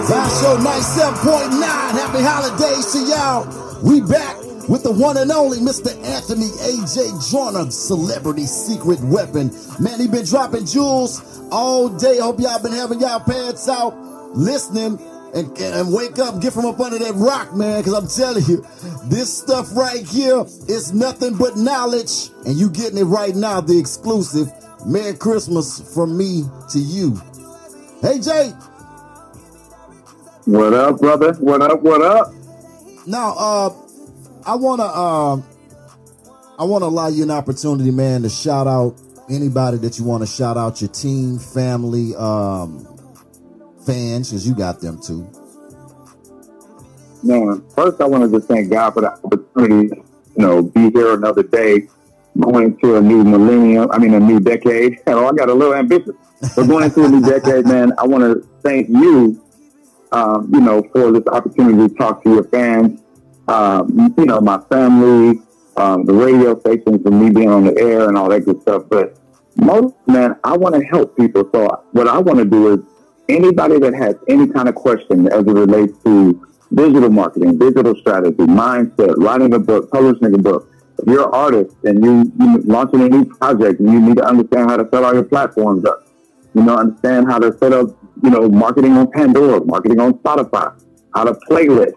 Vibe 0.07 0.31
Show 0.39 0.55
97.9. 0.63 1.76
Happy 2.17 2.49
holidays 2.49 2.91
to 2.93 2.99
y'all. 3.05 3.83
We 3.83 4.01
back 4.01 4.35
with 4.67 4.81
the 4.81 4.91
one 4.91 5.17
and 5.17 5.31
only 5.31 5.59
Mr. 5.59 5.93
Anthony 6.03 6.47
AJ 6.65 7.29
Joyner, 7.29 7.69
celebrity 7.69 8.47
secret 8.47 8.99
weapon. 9.01 9.51
Man, 9.79 9.99
he 9.99 10.07
been 10.07 10.25
dropping 10.25 10.65
jewels 10.65 11.21
all 11.51 11.89
day. 11.89 12.17
Hope 12.17 12.39
y'all 12.39 12.59
been 12.59 12.71
having 12.71 13.01
y'all 13.01 13.19
pants 13.19 13.69
out, 13.69 13.95
listening, 14.35 14.97
and, 15.35 15.55
and 15.59 15.93
wake 15.93 16.17
up, 16.17 16.41
get 16.41 16.53
from 16.53 16.65
up 16.65 16.79
under 16.79 16.97
that 16.97 17.13
rock, 17.13 17.53
man. 17.53 17.83
Cause 17.83 17.93
I'm 17.93 18.07
telling 18.07 18.45
you, 18.45 18.65
this 19.03 19.37
stuff 19.37 19.75
right 19.75 20.03
here 20.03 20.41
is 20.67 20.93
nothing 20.93 21.37
but 21.37 21.55
knowledge, 21.55 22.31
and 22.47 22.57
you 22.57 22.71
getting 22.71 22.97
it 22.97 23.03
right 23.03 23.35
now, 23.35 23.61
the 23.61 23.77
exclusive. 23.77 24.51
Merry 24.87 25.13
Christmas 25.13 25.93
from 25.93 26.17
me 26.17 26.45
to 26.71 26.79
you. 26.79 27.21
Hey 28.01 28.19
Jay, 28.19 28.53
What 30.47 30.73
up, 30.73 30.99
brother? 30.99 31.33
What 31.33 31.61
up? 31.61 31.81
What 31.81 32.01
up? 32.01 32.33
Now, 33.05 33.35
uh, 33.37 33.69
I 34.45 34.55
wanna, 34.55 34.83
uh, 34.83 35.41
I 36.57 36.63
wanna 36.63 36.85
allow 36.85 37.09
you 37.09 37.23
an 37.23 37.31
opportunity, 37.31 37.91
man, 37.91 38.21
to 38.21 38.29
shout 38.29 38.65
out 38.65 38.95
anybody 39.29 39.75
that 39.79 39.99
you 39.99 40.05
want 40.05 40.23
to 40.23 40.27
shout 40.27 40.55
out, 40.55 40.79
your 40.79 40.89
team, 40.89 41.37
family, 41.37 42.15
um, 42.15 42.87
fans, 43.85 44.29
because 44.29 44.47
you 44.47 44.55
got 44.55 44.79
them 44.79 45.01
too. 45.01 45.29
Man, 47.23 47.61
first 47.75 47.99
I 47.99 48.05
want 48.05 48.23
to 48.23 48.37
just 48.37 48.47
thank 48.47 48.69
God 48.69 48.93
for 48.93 49.01
the 49.01 49.11
opportunity, 49.11 49.97
you 49.97 50.01
know, 50.37 50.61
be 50.61 50.91
here 50.91 51.13
another 51.13 51.43
day, 51.43 51.89
going 52.39 52.67
into 52.67 52.95
a 52.95 53.01
new 53.01 53.25
millennium, 53.25 53.91
I 53.91 53.97
mean, 53.97 54.13
a 54.13 54.19
new 54.21 54.39
decade. 54.39 54.99
Oh, 55.07 55.27
I 55.27 55.33
got 55.33 55.49
a 55.49 55.53
little 55.53 55.73
ambitious. 55.73 56.15
But 56.55 56.67
going 56.67 56.85
into 56.85 57.03
a 57.03 57.09
new 57.09 57.21
decade, 57.21 57.65
man, 57.73 57.91
I 57.97 58.07
want 58.07 58.23
to 58.23 58.47
thank 58.63 58.87
you, 58.87 59.43
um, 60.11 60.49
you 60.53 60.61
know, 60.61 60.83
for 60.91 61.11
this 61.11 61.25
opportunity 61.27 61.87
to 61.87 61.95
talk 61.95 62.23
to 62.23 62.29
your 62.29 62.43
fans, 62.45 63.01
um, 63.47 64.13
you 64.17 64.25
know, 64.25 64.41
my 64.41 64.59
family, 64.69 65.41
um, 65.77 66.05
the 66.05 66.13
radio 66.13 66.59
stations, 66.59 67.05
and 67.05 67.21
me 67.21 67.29
being 67.29 67.49
on 67.49 67.65
the 67.65 67.77
air 67.79 68.07
and 68.07 68.17
all 68.17 68.29
that 68.29 68.41
good 68.41 68.61
stuff. 68.61 68.83
But 68.89 69.19
most, 69.55 69.95
man, 70.07 70.35
I 70.43 70.55
want 70.57 70.75
to 70.75 70.81
help 70.81 71.15
people. 71.17 71.49
So 71.53 71.83
what 71.91 72.07
I 72.07 72.17
want 72.19 72.39
to 72.39 72.45
do 72.45 72.73
is 72.73 72.79
anybody 73.29 73.79
that 73.79 73.93
has 73.93 74.15
any 74.27 74.47
kind 74.47 74.69
of 74.69 74.75
question 74.75 75.27
as 75.27 75.45
it 75.45 75.53
relates 75.53 75.97
to 76.03 76.47
digital 76.73 77.09
marketing, 77.09 77.57
digital 77.57 77.95
strategy, 77.95 78.35
mindset, 78.37 79.15
writing 79.17 79.53
a 79.53 79.59
book, 79.59 79.89
publishing 79.91 80.33
a 80.33 80.37
book. 80.37 80.71
If 80.99 81.07
you're 81.07 81.27
an 81.27 81.33
artist 81.33 81.75
and 81.83 82.03
you, 82.03 82.31
you 82.39 82.57
launching 82.63 83.01
a 83.01 83.09
new 83.09 83.25
project 83.25 83.79
and 83.79 83.91
you 83.91 83.99
need 83.99 84.17
to 84.17 84.25
understand 84.25 84.69
how 84.69 84.77
to 84.77 84.87
set 84.91 85.03
all 85.03 85.13
your 85.13 85.23
platforms 85.23 85.85
up, 85.85 86.07
you 86.53 86.63
know, 86.63 86.75
understand 86.75 87.27
how 87.27 87.39
to 87.39 87.55
set 87.57 87.71
up, 87.71 87.89
you 88.23 88.29
know, 88.29 88.49
marketing 88.49 88.93
on 88.93 89.11
Pandora, 89.11 89.63
marketing 89.65 89.99
on 89.99 90.13
Spotify, 90.15 90.81
how 91.13 91.23
to 91.23 91.33
playlist, 91.49 91.93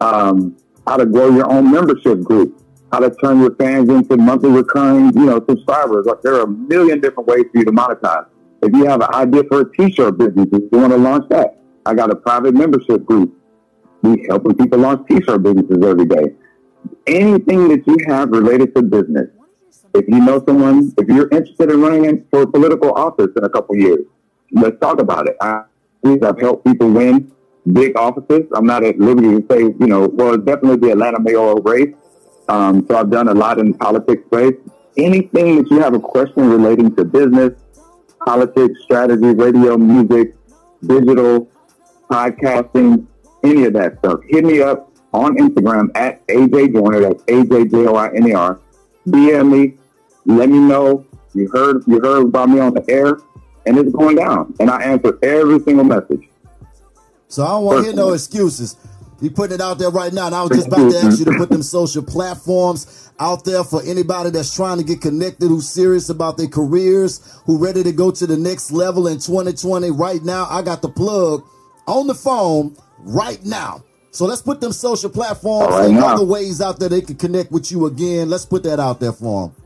um, 0.00 0.56
how 0.86 0.96
to 0.96 1.06
grow 1.06 1.30
your 1.30 1.50
own 1.50 1.70
membership 1.70 2.22
group, 2.22 2.62
how 2.92 3.00
to 3.00 3.10
turn 3.16 3.40
your 3.40 3.54
fans 3.56 3.88
into 3.88 4.16
monthly 4.16 4.50
recurring, 4.50 5.12
you 5.14 5.26
know, 5.26 5.44
subscribers. 5.48 6.06
Like 6.06 6.22
there 6.22 6.34
are 6.34 6.42
a 6.42 6.48
million 6.48 7.00
different 7.00 7.28
ways 7.28 7.44
for 7.52 7.58
you 7.58 7.64
to 7.64 7.72
monetize. 7.72 8.26
If 8.62 8.74
you 8.74 8.84
have 8.86 9.00
an 9.00 9.14
idea 9.14 9.44
for 9.48 9.62
a 9.62 9.76
t-shirt 9.76 10.18
business, 10.18 10.46
if 10.52 10.62
you 10.70 10.78
want 10.78 10.92
to 10.92 10.98
launch 10.98 11.28
that, 11.30 11.58
I 11.86 11.94
got 11.94 12.10
a 12.10 12.16
private 12.16 12.54
membership 12.54 13.04
group. 13.04 13.34
We 14.02 14.26
helping 14.28 14.54
people 14.54 14.78
launch 14.78 15.06
t-shirt 15.08 15.42
businesses 15.42 15.84
every 15.84 16.06
day. 16.06 16.34
Anything 17.06 17.68
that 17.68 17.86
you 17.86 17.96
have 18.08 18.30
related 18.30 18.74
to 18.74 18.82
business, 18.82 19.28
if 19.94 20.06
you 20.08 20.20
know 20.20 20.42
someone, 20.46 20.92
if 20.98 21.08
you're 21.08 21.28
interested 21.28 21.70
in 21.70 21.80
running 21.80 22.24
for 22.30 22.46
political 22.46 22.92
office 22.92 23.28
in 23.36 23.44
a 23.44 23.48
couple 23.48 23.76
years, 23.76 24.00
let's 24.52 24.78
talk 24.80 25.00
about 25.00 25.28
it. 25.28 25.36
I, 25.40 25.62
I've 26.04 26.40
helped 26.40 26.66
people 26.66 26.90
win 26.90 27.30
big 27.72 27.96
offices. 27.96 28.46
I'm 28.54 28.66
not 28.66 28.84
at 28.84 28.98
liberty 28.98 29.40
to 29.40 29.46
say, 29.50 29.60
you 29.62 29.86
know, 29.86 30.08
well, 30.08 30.36
definitely 30.36 30.76
the 30.76 30.92
Atlanta 30.92 31.20
mayoral 31.20 31.62
race. 31.62 31.94
Um, 32.48 32.86
so 32.88 32.96
I've 32.96 33.10
done 33.10 33.28
a 33.28 33.34
lot 33.34 33.58
in 33.58 33.72
the 33.72 33.78
politics 33.78 34.24
space. 34.26 34.54
Anything 34.96 35.56
that 35.56 35.70
you 35.70 35.80
have 35.80 35.94
a 35.94 36.00
question 36.00 36.48
relating 36.48 36.94
to 36.96 37.04
business, 37.04 37.52
politics, 38.24 38.80
strategy, 38.82 39.34
radio, 39.34 39.76
music, 39.76 40.34
digital, 40.84 41.48
podcasting, 42.10 43.06
any 43.44 43.64
of 43.64 43.72
that 43.74 43.98
stuff, 43.98 44.20
hit 44.28 44.44
me 44.44 44.60
up 44.60 44.90
on 45.12 45.36
Instagram 45.36 45.90
at 45.94 46.26
AJ 46.26 46.74
Joyner. 46.74 47.00
That's 47.00 47.22
A 47.28 47.44
J 47.44 47.66
J 47.66 47.86
O 47.86 47.94
I 47.94 48.14
N 48.14 48.34
R. 48.34 48.60
DM 49.06 49.50
me. 49.50 49.76
Let 50.26 50.48
me 50.48 50.58
know 50.58 51.06
you 51.34 51.48
heard 51.52 51.84
you 51.86 52.00
heard 52.00 52.26
about 52.26 52.48
me 52.48 52.58
on 52.60 52.74
the 52.74 52.84
air, 52.88 53.18
and 53.66 53.78
it's 53.78 53.92
going 53.92 54.16
down. 54.16 54.54
And 54.60 54.70
I 54.70 54.82
answer 54.82 55.18
every 55.22 55.60
single 55.60 55.84
message. 55.84 56.28
So 57.28 57.44
I 57.44 57.48
don't 57.50 57.64
want 57.64 57.78
to 57.78 57.84
hear 57.84 57.94
no 57.94 58.12
excuses. 58.12 58.76
You 59.20 59.30
putting 59.30 59.56
it 59.56 59.60
out 59.60 59.78
there 59.78 59.90
right 59.90 60.12
now, 60.12 60.26
and 60.26 60.34
I 60.34 60.42
was 60.42 60.50
just 60.50 60.68
about 60.68 60.90
to 60.90 60.98
ask 60.98 61.18
you 61.18 61.26
to 61.26 61.36
put 61.36 61.50
them 61.50 61.62
social 61.62 62.02
platforms 62.02 63.10
out 63.20 63.44
there 63.44 63.62
for 63.62 63.82
anybody 63.84 64.30
that's 64.30 64.54
trying 64.54 64.78
to 64.78 64.84
get 64.84 65.02
connected, 65.02 65.48
who's 65.48 65.68
serious 65.68 66.08
about 66.08 66.38
their 66.38 66.48
careers, 66.48 67.38
who 67.44 67.58
ready 67.58 67.82
to 67.82 67.92
go 67.92 68.10
to 68.10 68.26
the 68.26 68.36
next 68.36 68.72
level 68.72 69.06
in 69.06 69.18
2020. 69.18 69.90
Right 69.90 70.22
now, 70.22 70.46
I 70.48 70.62
got 70.62 70.80
the 70.80 70.88
plug 70.88 71.44
on 71.86 72.06
the 72.06 72.14
phone 72.14 72.74
right 73.00 73.44
now. 73.44 73.84
So 74.10 74.24
let's 74.24 74.42
put 74.42 74.60
them 74.60 74.72
social 74.72 75.10
platforms 75.10 75.74
right, 75.74 75.84
and 75.86 75.94
now. 75.94 76.14
other 76.14 76.24
ways 76.24 76.60
out 76.60 76.80
there 76.80 76.88
they 76.88 77.02
can 77.02 77.16
connect 77.16 77.52
with 77.52 77.70
you 77.70 77.86
again. 77.86 78.28
Let's 78.30 78.46
put 78.46 78.62
that 78.64 78.80
out 78.80 79.00
there 79.00 79.12
for 79.12 79.48
them. 79.48 79.56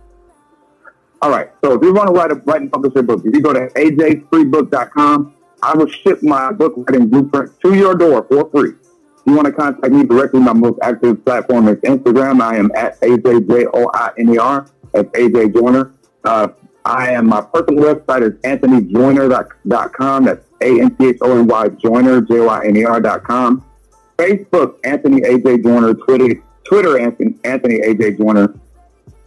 All 1.25 1.31
right. 1.31 1.49
So 1.65 1.73
if 1.73 1.83
you 1.83 1.95
want 1.95 2.09
to 2.09 2.13
write 2.13 2.31
a 2.33 2.35
write 2.35 2.61
and 2.61 2.71
publish 2.71 2.93
a 2.97 3.03
book, 3.03 3.23
if 3.25 3.35
you 3.35 3.41
go 3.41 3.55
to 3.55 3.69
ajfreebook.com, 3.69 5.35
I 5.63 5.75
will 5.75 5.87
ship 5.87 6.23
my 6.23 6.53
book 6.53 6.75
writing 6.77 7.09
blueprint 7.09 7.59
to 7.63 7.73
your 7.73 7.95
door 7.95 8.27
for 8.29 8.51
free. 8.51 8.73
If 8.73 9.23
you 9.25 9.33
want 9.33 9.47
to 9.47 9.53
contact 9.53 9.91
me 9.91 10.05
directly, 10.05 10.41
my 10.41 10.53
most 10.53 10.79
active 10.83 11.25
platform 11.25 11.69
is 11.69 11.77
Instagram. 11.79 12.43
I 12.43 12.57
am 12.57 12.71
at 12.77 13.01
AJJOINER. 13.01 14.71
That's 14.93 15.09
AJ 15.09 15.55
Joyner. 15.55 15.95
Uh, 16.25 16.49
I 16.85 17.13
am, 17.13 17.29
my 17.29 17.41
personal 17.41 17.95
website 17.95 18.21
is 18.23 18.35
anthonyjoyner.com. 18.43 20.25
That's 20.25 20.47
A-N-T-H-O-N-Y 20.61 21.69
Joyner, 21.83 22.21
J-O-I-N-E-R 22.21 23.01
dot 23.01 23.25
com. 23.25 23.65
Facebook, 24.19 24.77
Anthony 24.85 25.23
AJ 25.23 25.65
Joyner. 25.65 25.95
Twitter, 25.95 26.43
Twitter, 26.65 26.99
Anthony, 26.99 27.35
Anthony 27.45 27.81
AJ 27.81 28.19
Joyner. 28.19 28.55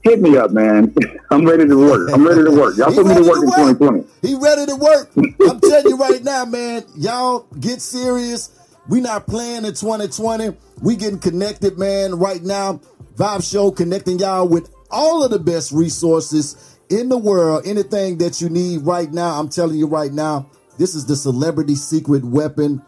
Hit 0.03 0.21
me 0.21 0.37
up, 0.37 0.51
man. 0.51 0.93
I'm 1.31 1.45
ready 1.45 1.67
to 1.67 1.77
work. 1.77 2.09
I'm 2.13 2.25
ready 2.25 2.43
to 2.43 2.51
work. 2.51 2.77
Y'all 2.77 2.93
put 2.93 3.05
me 3.05 3.15
to 3.15 3.21
ready 3.21 3.29
work 3.29 3.37
in 3.43 3.77
2020. 3.77 4.03
He 4.21 4.35
ready 4.35 4.65
to 4.65 4.75
work. 4.75 5.11
I'm 5.49 5.59
telling 5.59 5.87
you 5.87 5.97
right 5.97 6.23
now, 6.23 6.45
man. 6.45 6.83
Y'all 6.95 7.47
get 7.59 7.81
serious. 7.81 8.51
We 8.87 9.01
not 9.01 9.27
playing 9.27 9.65
in 9.65 9.73
2020. 9.73 10.55
We 10.81 10.95
getting 10.95 11.19
connected, 11.19 11.77
man. 11.77 12.15
Right 12.19 12.41
now, 12.41 12.79
Vibe 13.15 13.49
Show 13.49 13.71
connecting 13.71 14.19
y'all 14.19 14.47
with 14.47 14.73
all 14.89 15.23
of 15.23 15.31
the 15.31 15.39
best 15.39 15.71
resources 15.73 16.77
in 16.89 17.09
the 17.09 17.17
world. 17.17 17.63
Anything 17.65 18.17
that 18.19 18.39
you 18.39 18.47
need 18.49 18.83
right 18.83 19.11
now, 19.11 19.39
I'm 19.39 19.49
telling 19.49 19.77
you 19.77 19.87
right 19.87 20.13
now. 20.13 20.49
This 20.77 20.95
is 20.95 21.05
the 21.05 21.15
celebrity 21.15 21.75
secret 21.75 22.23
weapon. 22.23 22.81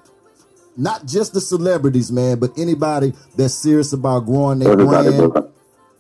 not 0.78 1.06
just 1.06 1.34
the 1.34 1.42
celebrities, 1.42 2.12
man, 2.12 2.40
but 2.40 2.58
anybody 2.58 3.14
that's 3.36 3.54
serious 3.56 3.92
about 3.92 4.22
growing 4.26 4.60
their 4.60 4.78
brand. 4.78 5.34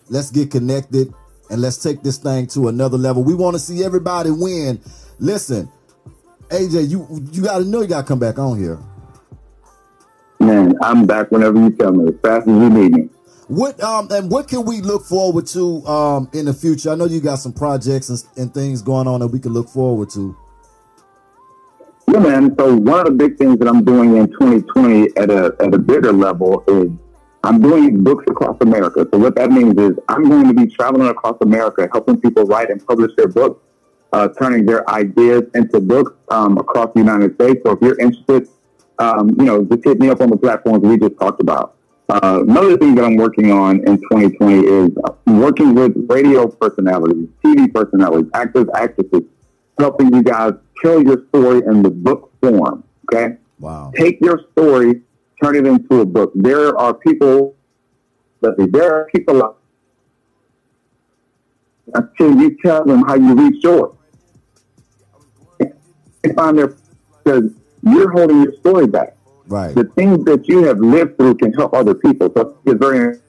Let's 0.09 0.31
get 0.31 0.51
connected 0.51 1.13
and 1.49 1.61
let's 1.61 1.77
take 1.77 2.03
this 2.03 2.17
thing 2.17 2.47
to 2.47 2.67
another 2.67 2.97
level. 2.97 3.23
We 3.23 3.35
want 3.35 3.55
to 3.55 3.59
see 3.59 3.83
everybody 3.83 4.31
win. 4.31 4.81
Listen, 5.19 5.71
AJ, 6.49 6.89
you 6.89 7.07
you 7.31 7.43
got 7.43 7.59
to 7.59 7.65
know 7.65 7.81
you 7.81 7.87
got 7.87 8.01
to 8.01 8.07
come 8.07 8.19
back 8.19 8.39
on 8.39 8.57
here. 8.57 8.79
Man, 10.39 10.73
I'm 10.81 11.05
back 11.05 11.31
whenever 11.31 11.59
you 11.59 11.69
tell 11.71 11.91
me, 11.91 12.09
as 12.09 12.19
fast 12.21 12.47
as 12.47 12.53
you 12.53 12.69
need 12.69 12.91
me. 12.91 13.09
What 13.47 13.81
um 13.83 14.07
and 14.11 14.29
what 14.31 14.47
can 14.47 14.63
we 14.63 14.81
look 14.81 15.05
forward 15.05 15.47
to 15.47 15.85
um 15.85 16.29
in 16.33 16.45
the 16.45 16.53
future? 16.53 16.91
I 16.91 16.95
know 16.95 17.05
you 17.05 17.19
got 17.19 17.37
some 17.37 17.53
projects 17.53 18.09
and, 18.09 18.23
and 18.37 18.53
things 18.53 18.81
going 18.81 19.07
on 19.07 19.21
that 19.21 19.27
we 19.27 19.39
can 19.39 19.53
look 19.53 19.69
forward 19.69 20.09
to. 20.11 20.37
Yeah, 22.07 22.19
man. 22.19 22.55
So 22.57 22.75
one 22.75 22.99
of 22.99 23.05
the 23.05 23.11
big 23.11 23.37
things 23.37 23.57
that 23.59 23.67
I'm 23.67 23.83
doing 23.83 24.17
in 24.17 24.27
2020 24.31 25.17
at 25.17 25.29
a 25.29 25.55
at 25.59 25.73
a 25.73 25.79
bigger 25.79 26.13
level 26.13 26.63
is 26.67 26.89
I'm 27.43 27.61
doing 27.61 28.03
books 28.03 28.25
across 28.29 28.57
America. 28.61 29.07
So 29.11 29.17
what 29.17 29.35
that 29.35 29.49
means 29.51 29.77
is 29.79 29.97
I'm 30.09 30.27
going 30.27 30.47
to 30.47 30.53
be 30.53 30.67
traveling 30.67 31.07
across 31.07 31.37
America, 31.41 31.87
helping 31.91 32.19
people 32.19 32.43
write 32.43 32.69
and 32.69 32.85
publish 32.85 33.11
their 33.15 33.27
books, 33.29 33.63
uh, 34.11 34.27
turning 34.39 34.65
their 34.65 34.89
ideas 34.89 35.43
into 35.55 35.79
books 35.79 36.11
um, 36.29 36.57
across 36.57 36.91
the 36.93 36.99
United 36.99 37.35
States. 37.35 37.61
So 37.65 37.71
if 37.73 37.81
you're 37.81 37.99
interested, 37.99 38.49
um, 38.99 39.29
you 39.39 39.45
know, 39.45 39.63
just 39.63 39.83
hit 39.85 39.99
me 39.99 40.09
up 40.09 40.19
on 40.21 40.29
the 40.29 40.37
platforms 40.37 40.83
we 40.85 40.97
just 40.97 41.17
talked 41.17 41.41
about. 41.41 41.75
Uh, 42.09 42.43
another 42.47 42.75
thing 42.75 42.95
that 42.95 43.05
I'm 43.05 43.15
working 43.15 43.51
on 43.51 43.77
in 43.87 43.97
2020 44.01 44.65
is 44.65 44.89
working 45.27 45.75
with 45.75 45.93
radio 46.09 46.47
personalities, 46.47 47.27
TV 47.45 47.71
personalities, 47.73 48.29
actors, 48.33 48.65
actresses, 48.75 49.21
helping 49.77 50.13
you 50.13 50.23
guys 50.23 50.53
tell 50.81 51.01
your 51.01 51.23
story 51.29 51.61
in 51.67 51.83
the 51.83 51.89
book 51.91 52.33
form. 52.41 52.83
Okay, 53.13 53.37
Wow. 53.59 53.91
take 53.95 54.19
your 54.21 54.41
story, 54.51 55.01
turn 55.41 55.55
it 55.55 55.65
into 55.65 56.01
a 56.01 56.05
book. 56.05 56.31
There 56.35 56.77
are 56.77 56.93
people, 56.93 57.55
let's 58.41 58.57
see, 58.57 58.67
there 58.67 58.93
are 58.93 59.05
people 59.13 59.43
out 59.43 59.59
until 61.93 62.35
you 62.39 62.57
tell 62.63 62.85
them 62.85 63.03
how 63.03 63.15
you 63.15 63.33
reach 63.35 63.63
yours. 63.63 63.95
They 65.59 66.33
find 66.33 66.57
their 66.57 66.75
because 67.23 67.51
you're 67.83 68.11
holding 68.11 68.43
your 68.43 68.53
story 68.53 68.87
back. 68.87 69.15
Right. 69.47 69.73
The 69.73 69.85
things 69.95 70.25
that 70.25 70.47
you 70.47 70.63
have 70.63 70.79
lived 70.79 71.17
through 71.17 71.35
can 71.35 71.53
help 71.53 71.73
other 71.73 71.95
people. 71.95 72.31
So 72.35 72.57
it's 72.65 72.79
very. 72.79 73.19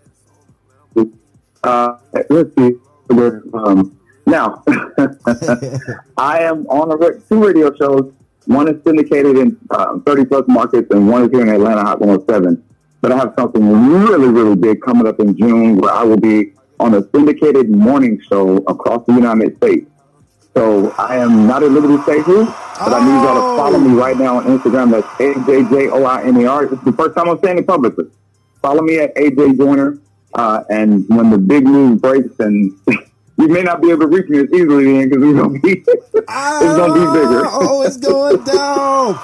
Uh, 1.62 1.96
let's 2.30 2.54
see. 2.56 2.72
Um, 3.54 3.98
now, 4.26 4.62
I 6.16 6.40
am 6.40 6.66
on 6.68 6.90
a, 6.92 7.20
two 7.28 7.44
radio 7.44 7.74
shows. 7.74 8.12
One 8.50 8.66
is 8.66 8.82
syndicated 8.82 9.38
in 9.38 9.56
um, 9.70 10.02
30 10.02 10.24
plus 10.24 10.44
markets, 10.48 10.88
and 10.90 11.08
one 11.08 11.22
is 11.22 11.30
here 11.30 11.42
in 11.42 11.48
Atlanta, 11.50 11.82
Hot 11.82 12.00
107. 12.00 12.60
But 13.00 13.12
I 13.12 13.16
have 13.18 13.32
something 13.38 13.64
really, 13.88 14.26
really 14.26 14.56
big 14.56 14.82
coming 14.82 15.06
up 15.06 15.20
in 15.20 15.36
June 15.38 15.76
where 15.76 15.92
I 15.92 16.02
will 16.02 16.18
be 16.18 16.54
on 16.80 16.94
a 16.94 17.08
syndicated 17.14 17.70
morning 17.70 18.20
show 18.28 18.56
across 18.66 19.06
the 19.06 19.12
United 19.12 19.56
States. 19.58 19.88
So 20.52 20.90
I 20.98 21.18
am 21.18 21.46
not 21.46 21.62
at 21.62 21.70
liberty 21.70 21.96
to 21.96 22.02
say 22.02 22.22
who, 22.22 22.44
but 22.44 22.92
I 22.92 22.98
need 22.98 23.22
y'all 23.22 23.34
to 23.34 23.56
follow 23.56 23.78
me 23.78 23.94
right 23.94 24.16
now 24.16 24.38
on 24.38 24.46
Instagram. 24.46 24.90
That's 24.90 25.06
AJJOINER. 25.20 26.72
It's 26.72 26.82
the 26.82 26.92
first 26.92 27.16
time 27.16 27.28
I'm 27.28 27.38
saying 27.44 27.58
it 27.58 27.68
publicly. 27.68 28.06
Follow 28.62 28.82
me 28.82 28.98
at 28.98 29.14
AJ 29.14 29.58
Joyner. 29.58 30.00
Uh, 30.34 30.64
and 30.68 31.08
when 31.08 31.30
the 31.30 31.38
big 31.38 31.66
news 31.66 32.00
breaks, 32.00 32.34
and 32.40 32.72
you 33.40 33.48
may 33.48 33.62
not 33.62 33.80
be 33.80 33.90
able 33.90 34.02
to 34.02 34.06
reach 34.08 34.28
me 34.28 34.38
as 34.40 34.52
easily 34.52 34.84
then 34.84 35.08
because 35.08 35.24
it's 35.24 35.38
gonna 35.38 35.58
be 35.58 35.70
it's 35.86 36.76
gonna 36.76 36.94
be 36.94 37.20
bigger. 37.20 37.42
Ah, 37.46 37.58
oh, 37.62 37.82
it's 37.82 37.96
going 37.96 38.36
down. 38.44 39.18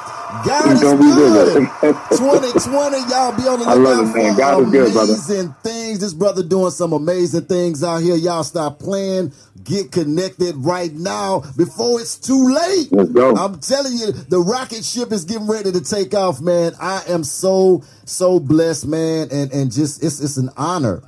God 0.44 0.72
It's 0.72 0.82
is 0.82 0.94
good. 0.94 1.54
bigger. 1.80 1.92
2020, 2.10 2.98
y'all 3.10 3.36
be 3.36 3.42
on 3.48 3.60
the 3.60 3.66
I 3.66 3.74
love 3.74 3.98
lookout 3.98 4.16
it, 4.16 4.22
man. 4.22 4.36
God 4.36 4.62
is 4.62 4.70
good, 4.70 4.92
brother. 4.92 5.12
amazing 5.12 5.54
things. 5.62 6.00
This 6.00 6.12
brother 6.14 6.42
doing 6.42 6.70
some 6.70 6.92
amazing 6.92 7.46
things 7.46 7.82
out 7.82 7.98
here. 8.02 8.16
Y'all 8.16 8.44
stop 8.44 8.78
playing. 8.78 9.32
Get 9.64 9.92
connected 9.92 10.54
right 10.58 10.92
now 10.92 11.40
before 11.56 12.00
it's 12.00 12.18
too 12.18 12.54
late. 12.54 12.92
Let's 12.92 13.10
go. 13.10 13.34
I'm 13.34 13.58
telling 13.60 13.94
you, 13.94 14.12
the 14.12 14.38
rocket 14.40 14.84
ship 14.84 15.10
is 15.10 15.24
getting 15.24 15.48
ready 15.48 15.72
to 15.72 15.80
take 15.80 16.14
off, 16.14 16.40
man. 16.40 16.72
I 16.80 17.02
am 17.08 17.24
so 17.24 17.82
so 18.04 18.38
blessed, 18.38 18.86
man, 18.86 19.28
and 19.32 19.50
and 19.52 19.72
just 19.72 20.04
it's 20.04 20.20
it's 20.20 20.36
an 20.36 20.50
honor 20.56 21.02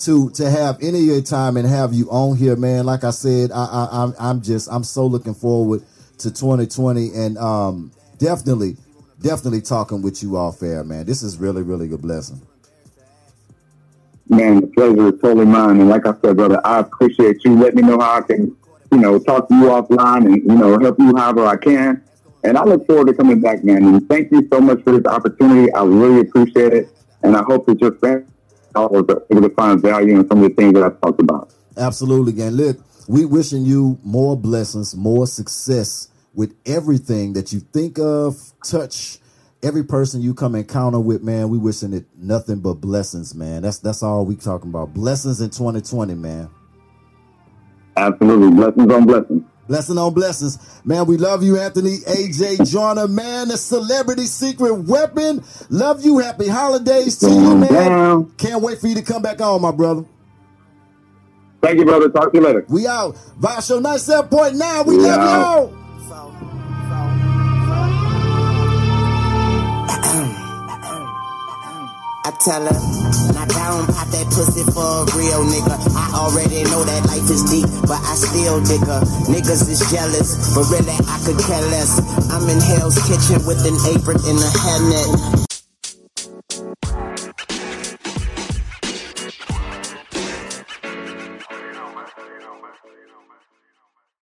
to 0.00 0.30
to 0.30 0.48
have 0.48 0.78
any 0.80 1.00
of 1.00 1.04
your 1.04 1.20
time 1.22 1.56
and 1.56 1.66
have 1.66 1.92
you 1.92 2.08
on 2.10 2.36
here, 2.36 2.56
man. 2.56 2.86
Like 2.86 3.04
I 3.04 3.10
said, 3.10 3.50
I, 3.52 3.64
I 3.64 3.88
I'm 4.02 4.14
I'm 4.18 4.42
just 4.42 4.70
I'm 4.70 4.84
so 4.84 5.06
looking 5.06 5.34
forward 5.34 5.82
to 6.18 6.30
2020 6.30 7.14
and 7.14 7.38
um 7.38 7.92
definitely 8.18 8.76
definitely 9.20 9.60
talking 9.60 10.02
with 10.02 10.22
you 10.22 10.36
all 10.36 10.52
fair, 10.52 10.84
man. 10.84 11.04
This 11.04 11.22
is 11.22 11.38
really 11.38 11.62
really 11.62 11.92
a 11.92 11.98
blessing. 11.98 12.40
Man, 14.28 14.60
the 14.60 14.66
pleasure 14.68 15.08
is 15.08 15.20
totally 15.20 15.46
mine. 15.46 15.80
And 15.80 15.88
like 15.88 16.06
I 16.06 16.12
said, 16.22 16.36
brother, 16.36 16.60
I 16.64 16.80
appreciate 16.80 17.44
you. 17.44 17.58
Let 17.58 17.74
me 17.74 17.82
know 17.82 17.98
how 17.98 18.18
I 18.18 18.20
can, 18.20 18.54
you 18.92 18.98
know, 18.98 19.18
talk 19.18 19.48
to 19.48 19.54
you 19.54 19.64
offline 19.64 20.26
and, 20.26 20.36
you 20.36 20.54
know, 20.54 20.78
help 20.78 20.98
you 20.98 21.16
however 21.16 21.46
I 21.46 21.56
can. 21.56 22.04
And 22.44 22.58
I 22.58 22.64
look 22.64 22.86
forward 22.86 23.06
to 23.06 23.14
coming 23.14 23.40
back, 23.40 23.64
man. 23.64 23.84
And 23.86 24.06
thank 24.06 24.30
you 24.30 24.46
so 24.52 24.60
much 24.60 24.82
for 24.82 24.92
this 24.92 25.06
opportunity. 25.06 25.72
I 25.72 25.82
really 25.82 26.20
appreciate 26.20 26.74
it. 26.74 26.90
And 27.22 27.38
I 27.38 27.42
hope 27.42 27.64
that 27.66 27.80
your 27.80 27.92
family 27.92 28.26
was 28.86 29.04
able 29.30 29.42
to 29.42 29.54
find 29.54 29.80
value 29.80 30.18
in 30.18 30.28
some 30.28 30.42
of 30.42 30.48
the 30.48 30.54
things 30.54 30.74
that 30.74 30.84
I 30.84 30.90
talked 31.06 31.20
about. 31.20 31.52
Absolutely, 31.76 32.40
and 32.42 32.56
look, 32.56 32.78
we 33.08 33.24
wishing 33.24 33.64
you 33.64 33.98
more 34.04 34.36
blessings, 34.36 34.94
more 34.94 35.26
success 35.26 36.08
with 36.34 36.54
everything 36.66 37.32
that 37.32 37.52
you 37.52 37.60
think 37.60 37.98
of, 37.98 38.36
touch. 38.64 39.18
Every 39.60 39.82
person 39.82 40.22
you 40.22 40.34
come 40.34 40.54
encounter 40.54 41.00
with, 41.00 41.22
man, 41.22 41.48
we 41.48 41.58
wishing 41.58 41.92
it 41.92 42.04
nothing 42.16 42.60
but 42.60 42.74
blessings, 42.74 43.34
man. 43.34 43.62
That's 43.62 43.80
that's 43.80 44.04
all 44.04 44.24
we 44.24 44.36
talking 44.36 44.70
about. 44.70 44.94
Blessings 44.94 45.40
in 45.40 45.50
2020, 45.50 46.14
man. 46.14 46.48
Absolutely. 47.96 48.50
Blessings 48.54 48.92
on 48.92 49.06
blessings. 49.06 49.42
Blessing 49.68 49.98
on 49.98 50.14
blessings. 50.14 50.58
Man, 50.84 51.04
we 51.06 51.18
love 51.18 51.42
you, 51.42 51.58
Anthony 51.58 51.98
AJ 51.98 52.70
Joyner, 52.70 53.06
man. 53.06 53.48
The 53.48 53.58
celebrity 53.58 54.24
secret 54.24 54.72
weapon. 54.74 55.44
Love 55.68 56.04
you. 56.04 56.18
Happy 56.18 56.48
holidays 56.48 57.18
to 57.18 57.28
you, 57.28 57.34
mm-hmm. 57.34 57.60
man. 57.60 57.90
down. 57.90 58.30
Can't 58.38 58.62
wait 58.62 58.78
for 58.80 58.86
you 58.88 58.94
to 58.94 59.02
come 59.02 59.20
back 59.22 59.42
on, 59.42 59.60
my 59.60 59.70
brother. 59.70 60.04
Thank 61.60 61.78
you, 61.78 61.84
brother. 61.84 62.08
Talk 62.08 62.32
to 62.32 62.38
you 62.38 62.44
later. 62.44 62.64
We 62.68 62.86
out. 62.86 63.16
Vibe 63.38 63.66
Show 63.66 63.80
97.9. 63.80 64.86
We 64.86 64.96
We 64.96 65.02
love 65.02 65.18
out. 65.18 65.40
y'all. 65.70 65.87
Tell 72.40 72.62
her, 72.62 72.78
now 73.34 73.44
down, 73.46 73.86
pop 73.86 74.08
that 74.08 74.26
pussy 74.30 74.62
for 74.70 74.84
a 74.84 75.16
real 75.18 75.42
nigga. 75.44 75.74
I 75.94 76.06
already 76.14 76.62
know 76.70 76.84
that 76.84 77.06
life 77.06 77.28
is 77.30 77.42
deep, 77.50 77.66
but 77.82 77.98
I 77.98 78.14
still 78.14 78.62
dig 78.62 78.82
her. 78.86 79.02
Niggas 79.26 79.68
is 79.68 79.82
jealous, 79.90 80.54
but 80.54 80.68
really 80.70 80.94
I 80.94 81.18
could 81.26 81.38
care 81.38 81.62
less. 81.74 81.98
I'm 82.30 82.48
in 82.48 82.60
Hell's 82.60 82.98
Kitchen 83.06 83.44
with 83.46 83.64
an 83.66 83.76
apron 83.90 84.18
and 84.24 84.38
a 84.38 84.50
hairnet. 84.54 85.57